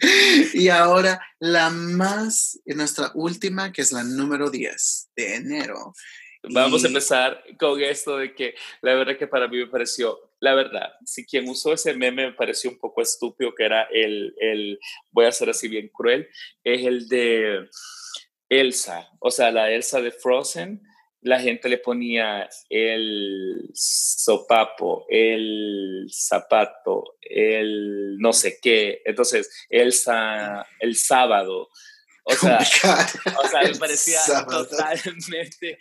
y 0.54 0.68
ahora 0.68 1.20
la 1.38 1.70
más, 1.70 2.58
nuestra 2.66 3.12
última, 3.14 3.72
que 3.72 3.82
es 3.82 3.92
la 3.92 4.04
número 4.04 4.50
10 4.50 5.10
de 5.16 5.34
enero. 5.36 5.94
Vamos 6.42 6.84
a 6.84 6.88
empezar 6.88 7.42
con 7.58 7.80
esto 7.82 8.16
de 8.16 8.34
que 8.34 8.54
la 8.80 8.94
verdad 8.94 9.16
que 9.16 9.26
para 9.26 9.48
mí 9.48 9.58
me 9.58 9.66
pareció, 9.66 10.18
la 10.40 10.54
verdad, 10.54 10.92
si 11.04 11.26
quien 11.26 11.48
usó 11.48 11.72
ese 11.72 11.94
meme 11.94 12.26
me 12.26 12.32
pareció 12.32 12.70
un 12.70 12.78
poco 12.78 13.02
estúpido, 13.02 13.54
que 13.54 13.64
era 13.64 13.88
el, 13.92 14.34
el 14.40 14.78
voy 15.10 15.26
a 15.26 15.32
ser 15.32 15.50
así 15.50 15.68
bien 15.68 15.88
cruel, 15.88 16.28
es 16.62 16.86
el 16.86 17.08
de 17.08 17.68
Elsa, 18.48 19.10
o 19.20 19.30
sea, 19.30 19.50
la 19.50 19.70
Elsa 19.70 20.00
de 20.00 20.12
Frozen, 20.12 20.80
la 21.20 21.40
gente 21.40 21.68
le 21.68 21.78
ponía 21.78 22.48
el 22.70 23.68
sopapo, 23.74 25.04
el 25.08 26.06
zapato, 26.10 27.16
el 27.20 28.16
no 28.18 28.32
sé 28.32 28.58
qué, 28.62 29.02
entonces 29.04 29.50
Elsa 29.68 30.66
el 30.78 30.94
sábado, 30.94 31.68
o 32.30 32.32
sea, 32.34 32.58
o 32.58 33.48
sea, 33.48 33.62
me 33.62 33.74
parecía 33.76 34.20
totalmente, 34.46 35.78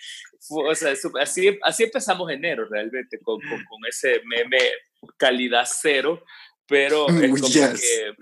o 0.50 0.76
sea, 0.76 0.94
así, 1.22 1.60
así 1.64 1.84
empezamos 1.84 2.32
enero 2.32 2.68
realmente, 2.70 3.20
con, 3.20 3.40
con, 3.40 3.86
ese 3.88 4.22
meme 4.26 4.60
calidad 5.18 5.68
cero, 5.70 6.24
pero 6.68 7.08
es 7.10 7.42
como 7.42 7.54
que, 7.54 8.14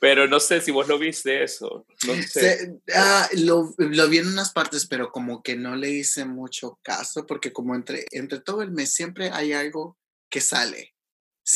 pero 0.00 0.26
no 0.26 0.40
sé 0.40 0.60
si 0.60 0.70
vos 0.70 0.88
lo 0.88 0.98
viste 0.98 1.42
eso. 1.42 1.86
No 2.06 2.14
sé. 2.22 2.78
ah, 2.94 3.28
lo, 3.38 3.74
lo, 3.78 4.08
vi 4.08 4.18
en 4.18 4.28
unas 4.28 4.52
partes, 4.52 4.86
pero 4.86 5.12
como 5.12 5.42
que 5.42 5.56
no 5.56 5.76
le 5.76 5.90
hice 5.90 6.24
mucho 6.24 6.78
caso, 6.82 7.26
porque 7.26 7.52
como 7.52 7.74
entre, 7.74 8.06
entre 8.10 8.40
todo 8.40 8.62
el 8.62 8.70
mes 8.70 8.92
siempre 8.92 9.30
hay 9.30 9.52
algo 9.52 9.98
que 10.28 10.40
sale 10.40 10.94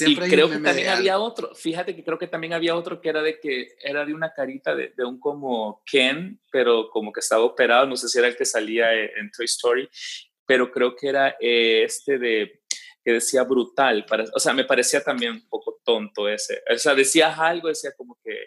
y 0.01 0.17
creo 0.17 0.49
que 0.49 0.59
también 0.59 0.89
había 0.89 1.19
otro, 1.19 1.55
fíjate 1.55 1.95
que 1.95 2.05
creo 2.05 2.19
que 2.19 2.27
también 2.27 2.53
había 2.53 2.75
otro 2.75 3.01
que 3.01 3.09
era 3.09 3.23
de 3.23 3.39
que 3.39 3.77
era 3.81 4.05
de 4.05 4.15
una 4.15 4.33
carita 4.33 4.75
de, 4.75 4.93
de, 4.97 5.05
un 5.05 5.19
como 5.21 5.83
Ken, 5.85 6.41
pero 6.51 6.89
como 6.91 7.13
que 7.13 7.21
estaba 7.21 7.45
operado, 7.45 7.87
no 7.87 7.97
sé 7.97 8.09
si 8.09 8.19
era 8.19 8.29
el 8.29 8.37
que 8.37 8.45
salía 8.45 8.93
e, 8.95 9.13
en 9.19 9.31
Toy 9.31 9.45
Story, 9.47 9.89
pero 10.47 10.71
creo 10.71 10.95
que 10.97 11.09
era 11.09 11.37
eh, 11.41 11.83
este 11.85 12.19
de 12.19 12.63
que 13.05 13.13
decía 13.13 13.45
brutal, 13.45 14.07
para, 14.07 14.25
o 14.35 14.41
sea, 14.41 14.55
me 14.55 14.65
parecía 14.65 15.03
también 15.03 15.33
un 15.33 15.49
poco 15.49 15.81
tonto 15.85 16.29
ese, 16.29 16.63
o 16.73 16.79
sea, 16.79 16.95
decías 16.95 17.39
algo, 17.39 17.69
decía 17.69 17.93
como 17.97 18.19
que 18.25 18.47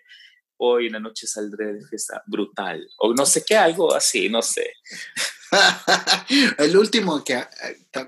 hoy 0.58 0.88
en 0.88 0.94
la 0.94 1.00
noche 1.00 1.28
saldré 1.28 1.74
de 1.74 1.86
fiesta 1.86 2.24
brutal, 2.26 2.88
o 2.98 3.14
no 3.14 3.26
sé 3.26 3.44
qué, 3.46 3.56
algo 3.56 3.94
así, 3.94 4.30
no 4.30 4.42
sé. 4.42 4.74
el 6.58 6.78
último 6.78 7.24
que, 7.24 7.36
eh, 7.36 7.46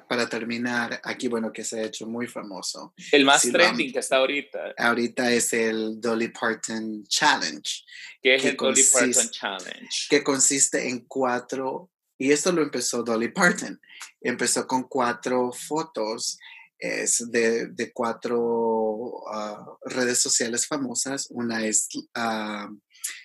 para 0.07 0.27
terminar, 0.27 0.99
aquí, 1.03 1.27
bueno, 1.27 1.51
que 1.51 1.63
se 1.63 1.79
ha 1.79 1.83
hecho 1.83 2.07
muy 2.07 2.27
famoso. 2.27 2.93
El 3.11 3.25
más 3.25 3.43
trending 3.43 3.91
que 3.91 3.99
está 3.99 4.17
ahorita. 4.17 4.73
Ahorita 4.77 5.31
es 5.31 5.53
el 5.53 5.99
Dolly 5.99 6.29
Parton 6.29 7.03
Challenge. 7.07 7.83
¿Qué 8.21 8.35
es 8.35 8.45
el 8.45 8.57
Dolly 8.57 8.83
Parton 8.91 9.29
Challenge? 9.29 10.07
Que 10.09 10.23
consiste 10.23 10.87
en 10.89 11.05
cuatro, 11.05 11.89
y 12.17 12.31
esto 12.31 12.51
lo 12.51 12.61
empezó 12.61 13.03
Dolly 13.03 13.29
Parton. 13.29 13.79
Empezó 14.21 14.67
con 14.67 14.83
cuatro 14.83 15.51
fotos 15.51 16.37
es 16.79 17.29
de, 17.29 17.67
de 17.67 17.91
cuatro 17.91 19.23
ah, 19.31 19.77
redes 19.85 20.19
sociales 20.19 20.65
famosas. 20.65 21.27
Una 21.29 21.65
es, 21.65 21.89
uh, 21.93 22.73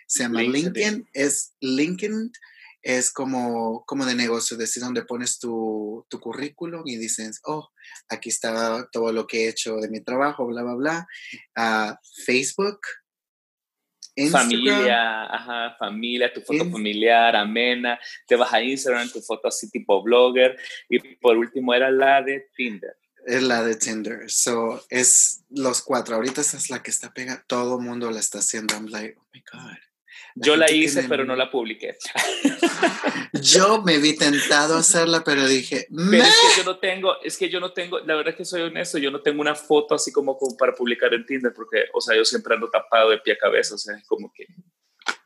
se 0.07 0.25
llama 0.25 0.43
LinkedIn, 0.43 1.09
es 1.12 1.55
LinkedIn 1.61 2.33
es 2.85 3.11
como, 3.11 3.82
como 3.87 4.05
de 4.05 4.14
negocio, 4.14 4.59
decir, 4.59 4.82
donde 4.82 5.05
pones 5.05 5.39
tu, 5.39 6.07
tu, 6.11 6.20
currículum 6.20 6.82
y 6.85 6.97
dices, 6.97 7.41
oh, 7.45 7.70
aquí 8.11 8.28
está 8.28 8.87
todo 8.93 9.11
lo 9.11 9.26
que 9.26 9.45
he 9.45 9.49
hecho 9.49 9.76
de 9.76 9.89
mi 9.89 10.01
trabajo, 10.01 10.47
bla, 10.47 10.62
bla, 10.62 10.74
bla. 10.74 11.07
Uh, 11.57 11.95
Facebook. 12.24 12.80
Instagram, 14.16 14.49
familia, 14.49 15.24
ajá, 15.24 15.76
familia, 15.76 16.32
tu 16.32 16.41
foto 16.41 16.70
familiar, 16.70 17.35
amena, 17.35 17.99
te 18.28 18.37
vas 18.37 18.53
a 18.53 18.62
Instagram, 18.62 19.11
tu 19.11 19.20
foto 19.20 19.49
así 19.49 19.68
tipo 19.70 20.05
blogger, 20.05 20.57
y 20.89 21.01
por 21.16 21.37
último 21.37 21.74
era 21.74 21.91
la 21.91 22.22
de 22.22 22.47
Tinder. 22.55 22.97
Es 23.26 23.43
la 23.43 23.64
de 23.64 23.74
Tinder. 23.74 24.30
So, 24.30 24.85
es 24.89 25.43
los 25.51 25.82
cuatro. 25.82 26.14
Ahorita 26.14 26.43
esa 26.43 26.59
es 26.59 26.70
la 26.70 26.82
que 26.82 26.91
está 26.91 27.12
pega. 27.12 27.43
Todo 27.49 27.78
el 27.78 27.85
mundo 27.85 28.11
la 28.11 28.20
está 28.20 28.39
haciendo. 28.39 28.74
I'm 28.74 28.87
like, 28.87 29.16
oh 29.18 29.26
my 29.32 29.43
God. 29.51 29.78
Yo 30.35 30.57
la 30.57 30.70
hice, 30.72 31.05
pero 31.09 31.24
no 31.24 31.37
la 31.37 31.51
publiqué. 31.51 31.97
Yo 33.32 33.82
me 33.82 33.99
vi 33.99 34.16
tentado 34.16 34.76
a 34.76 34.80
hacerla, 34.80 35.22
pero 35.24 35.47
dije, 35.47 35.87
pero 35.91 36.22
es 36.22 36.35
que 36.35 36.62
yo 36.62 36.64
no 36.64 36.78
tengo, 36.78 37.20
es 37.22 37.37
que 37.37 37.49
yo 37.51 37.61
no 37.61 37.72
tengo, 37.72 37.99
la 37.99 38.14
verdad 38.14 38.30
es 38.30 38.37
que 38.37 38.45
soy 38.45 38.62
honesto, 38.62 38.97
yo 38.99 39.11
no 39.11 39.22
tengo 39.22 39.41
una 39.41 39.57
foto 39.57 39.97
así 39.97 40.12
como, 40.12 40.39
para 40.57 40.72
publicar 40.72 41.12
en 41.12 41.26
Tinder, 41.26 41.53
porque, 41.53 41.85
o 41.93 42.01
sea, 42.01 42.16
yo 42.16 42.24
siempre 42.24 42.55
ando 42.55 42.70
tapado 42.70 43.11
de 43.11 43.18
pie 43.18 43.35
a 43.35 43.39
cabeza, 43.39 43.74
o 43.74 43.78
sea, 43.78 43.97
es 43.97 44.07
como 44.07 44.32
que... 44.32 44.47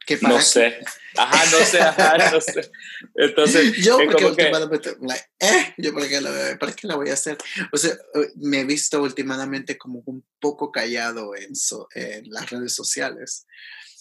¿Qué 0.07 0.19
no 0.23 0.41
sé. 0.41 0.79
Ajá, 1.19 1.45
no 1.51 1.67
sé, 1.67 1.81
ajá, 1.81 2.31
no 2.33 2.41
sé. 2.41 2.71
Entonces, 3.15 3.77
yo 3.85 3.99
porque 3.99 4.25
últimamente, 4.25 4.97
eh, 5.39 5.75
yo 5.77 5.93
para 5.93 6.09
qué, 6.09 6.21
la, 6.23 6.57
para 6.59 6.73
qué 6.73 6.87
la 6.87 6.97
voy 6.97 7.11
a 7.11 7.13
hacer. 7.13 7.37
O 7.73 7.77
sea, 7.77 7.95
me 8.37 8.61
he 8.61 8.65
visto 8.65 9.03
últimamente 9.03 9.77
como 9.77 10.03
un 10.07 10.25
poco 10.41 10.73
callado 10.73 11.37
en, 11.37 11.53
en 11.95 12.31
las 12.31 12.49
redes 12.49 12.75
sociales. 12.75 13.47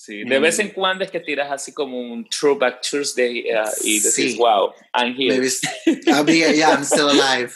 Sí, 0.07 0.23
de 0.23 0.39
vez 0.39 0.57
en 0.59 0.69
cuando 0.69 1.03
es 1.03 1.11
que 1.11 1.19
tiras 1.19 1.51
así 1.51 1.73
como 1.73 1.99
un 1.99 2.23
Throwback 2.29 2.79
Tuesday 2.79 3.43
uh, 3.51 3.67
y 3.83 3.99
decís, 3.99 4.37
wow, 4.37 4.71
I'm 4.93 5.13
here. 5.19 5.45
Habría, 6.13 6.53
yeah, 6.53 6.69
I'm 6.69 6.85
still 6.85 7.09
alive. 7.09 7.51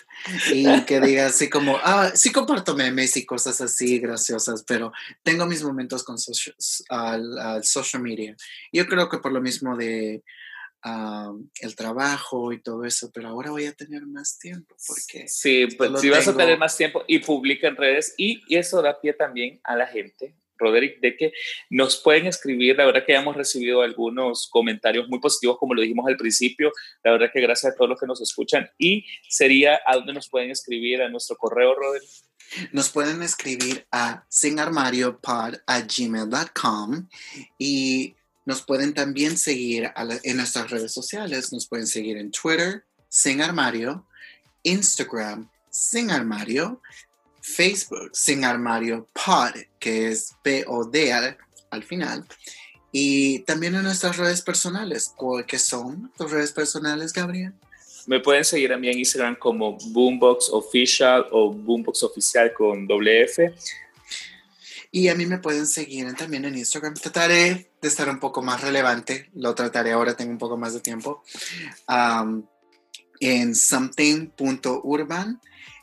Y 0.52 0.66
que 0.86 1.00
diga 1.00 1.28
así 1.28 1.50
como, 1.50 1.78
ah, 1.82 2.12
sí 2.14 2.30
comparto 2.34 2.76
memes 2.76 3.16
y 3.16 3.26
cosas 3.26 3.62
así 3.62 4.00
graciosas, 4.00 4.66
pero 4.68 4.92
tengo 5.24 5.46
mis 5.46 5.64
momentos 5.64 6.04
con 6.04 6.20
social, 6.20 6.54
al, 6.90 7.64
social 7.64 8.04
media. 8.04 8.36
Yo 8.74 8.86
creo 8.86 9.08
que 9.08 9.20
por 9.20 9.32
lo 9.32 9.40
mismo 9.40 9.78
de 9.78 10.22
um, 10.84 11.50
el 11.62 11.74
trabajo 11.78 12.52
y 12.52 12.62
todo 12.62 12.84
eso, 12.84 13.12
pero 13.14 13.30
ahora 13.30 13.52
voy 13.52 13.66
a 13.66 13.72
tener 13.72 14.06
más 14.08 14.38
tiempo 14.38 14.76
porque... 14.86 15.26
Sí, 15.30 15.68
pues 15.78 16.02
si 16.02 16.10
vas 16.10 16.28
a 16.28 16.36
tener 16.36 16.58
más 16.58 16.76
tiempo 16.76 17.06
y 17.08 17.20
publica 17.20 17.70
en 17.70 17.78
redes 17.78 18.14
y, 18.18 18.42
y 18.46 18.58
eso 18.58 18.82
da 18.82 19.00
pie 19.00 19.14
también 19.14 19.62
a 19.64 19.78
la 19.78 19.88
gente 19.88 20.36
Roderick, 20.62 21.02
de 21.02 21.18
que 21.18 21.34
nos 21.70 21.98
pueden 21.98 22.28
escribir. 22.28 22.78
La 22.78 22.86
verdad 22.86 23.04
que 23.06 23.14
hemos 23.14 23.36
recibido 23.36 23.82
algunos 23.82 24.48
comentarios 24.50 25.10
muy 25.10 25.20
positivos, 25.20 25.58
como 25.58 25.74
lo 25.74 25.82
dijimos 25.82 26.08
al 26.08 26.16
principio. 26.16 26.72
La 27.04 27.12
verdad 27.12 27.30
que 27.34 27.42
gracias 27.42 27.74
a 27.74 27.76
todos 27.76 27.90
los 27.90 28.00
que 28.00 28.08
nos 28.08 28.22
escuchan. 28.22 28.70
Y 28.78 29.06
sería 29.28 29.82
a 29.86 29.96
dónde 29.96 30.14
nos 30.14 30.30
pueden 30.30 30.52
escribir, 30.52 31.02
a 31.02 31.10
nuestro 31.10 31.36
correo, 31.36 31.76
Roderick. 31.76 32.10
Nos 32.72 32.90
pueden 32.90 33.22
escribir 33.24 33.86
a 33.92 34.26
sinarmariopod.gmail.com 34.30 37.08
y 37.58 38.16
nos 38.46 38.62
pueden 38.64 38.94
también 38.94 39.38
seguir 39.38 39.90
en 40.24 40.38
nuestras 40.38 40.70
redes 40.70 40.92
sociales. 40.92 41.54
Nos 41.54 41.68
pueden 41.68 41.88
seguir 41.88 42.18
en 42.18 42.32
Twitter, 42.32 42.84
Sin 43.08 43.42
Armario, 43.42 44.06
Instagram, 44.64 45.50
Sin 45.70 46.12
Armario, 46.12 46.82
Facebook, 47.52 48.10
Sin 48.14 48.44
Armario 48.46 49.08
Pod, 49.14 49.52
que 49.80 50.10
es 50.10 50.36
P-O-D 50.44 51.14
al, 51.70 51.84
final. 51.84 52.26
Y 52.92 53.40
también 53.40 53.76
en 53.76 53.84
nuestras 53.84 54.18
redes 54.18 54.42
personales, 54.42 55.14
¿qué 55.48 55.60
son 55.60 56.12
tus 56.18 56.32
redes 56.32 56.52
personales, 56.52 57.14
Gabriel? 57.14 57.54
Me 58.08 58.20
pueden 58.20 58.44
seguir 58.44 58.74
a 58.74 58.78
mí 58.78 58.90
en 58.90 59.00
Instagram 59.00 59.36
como 59.36 59.78
Boombox 59.78 60.50
Official 60.50 61.28
o 61.32 61.52
Boombox 61.52 62.04
Oficial 62.04 62.52
con 62.54 62.88
doble 62.88 63.24
F. 63.24 63.54
Y 64.92 65.08
a 65.08 65.16
mí 65.16 65.26
me 65.26 65.38
pueden 65.38 65.68
seguir 65.68 66.14
también 66.16 66.44
en 66.46 66.58
Instagram. 66.58 66.96
Trataré 66.96 67.72
de 67.82 67.88
estar 67.88 68.10
un 68.10 68.20
poco 68.20 68.42
más 68.42 68.60
relevante. 68.62 69.30
Lo 69.36 69.56
trataré 69.56 69.92
ahora, 69.92 70.18
tengo 70.18 70.32
un 70.32 70.38
poco 70.38 70.58
más 70.58 70.74
de 70.74 70.82
tiempo. 70.82 71.24
en 73.20 73.56
something.urban 73.56 75.40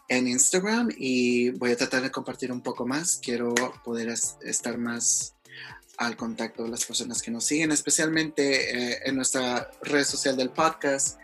en 0.08 0.26
Instagram 0.26 0.88
y 0.96 1.50
voy 1.50 1.72
a 1.72 1.76
tratar 1.76 2.02
de 2.02 2.10
compartir 2.10 2.50
un 2.50 2.62
poco 2.62 2.86
más. 2.86 3.20
Quiero 3.22 3.54
poder 3.84 4.08
estar 4.08 4.78
más 4.78 5.37
al 5.98 6.16
contacto 6.16 6.62
de 6.62 6.70
las 6.70 6.84
personas 6.84 7.20
que 7.20 7.30
nos 7.30 7.44
siguen, 7.44 7.72
especialmente 7.72 8.92
eh, 8.92 8.98
en 9.04 9.16
nuestra 9.16 9.70
red 9.82 10.04
social 10.04 10.36
del 10.36 10.50
podcast. 10.50 11.18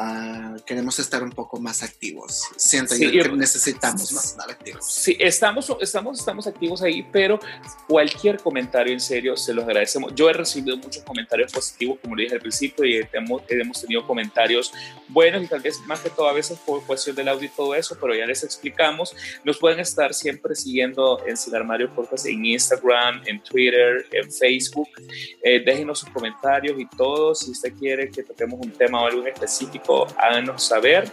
Ah, 0.00 0.54
queremos 0.64 0.96
estar 1.00 1.24
un 1.24 1.32
poco 1.32 1.58
más 1.58 1.82
activos. 1.82 2.44
Siento 2.56 2.94
yo 2.94 3.10
que 3.10 3.32
necesitamos 3.32 4.12
más 4.12 4.26
estar 4.26 4.48
activos. 4.48 4.86
Sí, 4.88 5.16
estamos, 5.18 5.74
estamos, 5.80 6.20
estamos 6.20 6.46
activos 6.46 6.82
ahí, 6.82 7.04
pero 7.10 7.40
cualquier 7.88 8.38
comentario 8.38 8.92
en 8.92 9.00
serio 9.00 9.36
se 9.36 9.52
los 9.52 9.64
agradecemos. 9.64 10.14
Yo 10.14 10.30
he 10.30 10.32
recibido 10.32 10.76
muchos 10.76 11.02
comentarios 11.02 11.52
positivos, 11.52 11.98
como 12.00 12.14
le 12.14 12.24
dije 12.24 12.36
al 12.36 12.40
principio, 12.40 12.84
y 12.84 13.04
hemos, 13.12 13.42
hemos 13.48 13.80
tenido 13.80 14.06
comentarios 14.06 14.72
buenos 15.08 15.42
y 15.42 15.48
tal 15.48 15.62
vez 15.62 15.80
más 15.86 15.98
que 15.98 16.10
todo 16.10 16.28
a 16.28 16.32
veces 16.32 16.58
por 16.64 16.84
cuestión 16.86 17.16
del 17.16 17.26
audio 17.26 17.46
y 17.46 17.50
todo 17.50 17.74
eso, 17.74 17.98
pero 18.00 18.14
ya 18.14 18.24
les 18.24 18.44
explicamos. 18.44 19.16
Nos 19.42 19.58
pueden 19.58 19.80
estar 19.80 20.14
siempre 20.14 20.54
siguiendo 20.54 21.26
en 21.26 21.36
Sin 21.36 21.56
Armario 21.56 21.92
Podcast 21.92 22.26
en 22.26 22.44
Instagram, 22.44 23.22
en 23.26 23.42
Twitter, 23.42 24.06
en 24.18 24.32
Facebook. 24.32 24.88
Eh, 25.42 25.62
déjenos 25.64 26.00
sus 26.00 26.10
comentarios 26.10 26.78
y 26.78 26.86
todo. 26.86 27.34
Si 27.34 27.50
usted 27.50 27.72
quiere 27.74 28.10
que 28.10 28.22
toquemos 28.22 28.60
un 28.60 28.70
tema 28.72 29.02
o 29.02 29.06
algo 29.06 29.26
específico, 29.26 30.06
háganos 30.16 30.64
saber. 30.64 31.10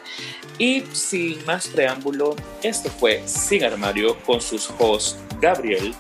Y 0.58 0.82
sin 0.94 1.44
más 1.46 1.68
preámbulo, 1.68 2.36
esto 2.64 2.90
fue 2.90 3.22
Sin 3.26 3.64
Armario 3.64 4.18
con 4.26 4.42
sus 4.42 4.70
hosts 4.80 5.18
Gabriel 5.42 5.94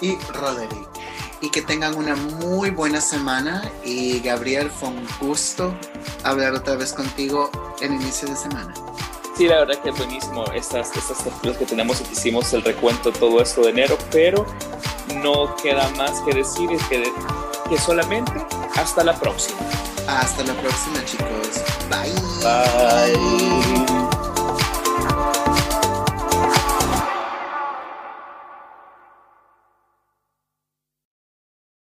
y 0.00 0.16
Roderick. 0.32 0.88
Y 1.42 1.50
que 1.50 1.62
tengan 1.62 1.94
una 1.94 2.16
muy 2.16 2.70
buena 2.70 3.00
semana. 3.00 3.70
Y 3.84 4.20
Gabriel, 4.20 4.70
fue 4.70 4.90
un 4.90 5.06
gusto 5.20 5.74
hablar 6.22 6.52
otra 6.52 6.76
vez 6.76 6.92
contigo 6.92 7.50
en 7.80 7.94
inicio 7.94 8.28
de 8.28 8.36
semana. 8.36 8.74
Sí, 9.40 9.48
la 9.48 9.60
verdad 9.60 9.78
que 9.82 9.88
es 9.88 9.96
buenísimo 9.96 10.44
estas, 10.52 10.94
estas 10.94 11.56
que 11.56 11.64
tenemos 11.64 12.02
y 12.02 12.12
hicimos 12.12 12.52
el 12.52 12.60
recuento 12.60 13.10
todo 13.10 13.40
esto 13.40 13.62
de 13.62 13.70
enero, 13.70 13.96
pero 14.10 14.44
no 15.22 15.56
queda 15.56 15.88
más 15.96 16.20
que 16.20 16.34
decir 16.34 16.68
que, 16.90 17.10
que 17.66 17.78
solamente 17.78 18.32
hasta 18.76 19.02
la 19.02 19.18
próxima. 19.18 19.58
Hasta 20.06 20.44
la 20.44 20.52
próxima, 20.52 21.02
chicos. 21.06 21.62
Bye. 21.88 22.12
Bye. 23.86 23.99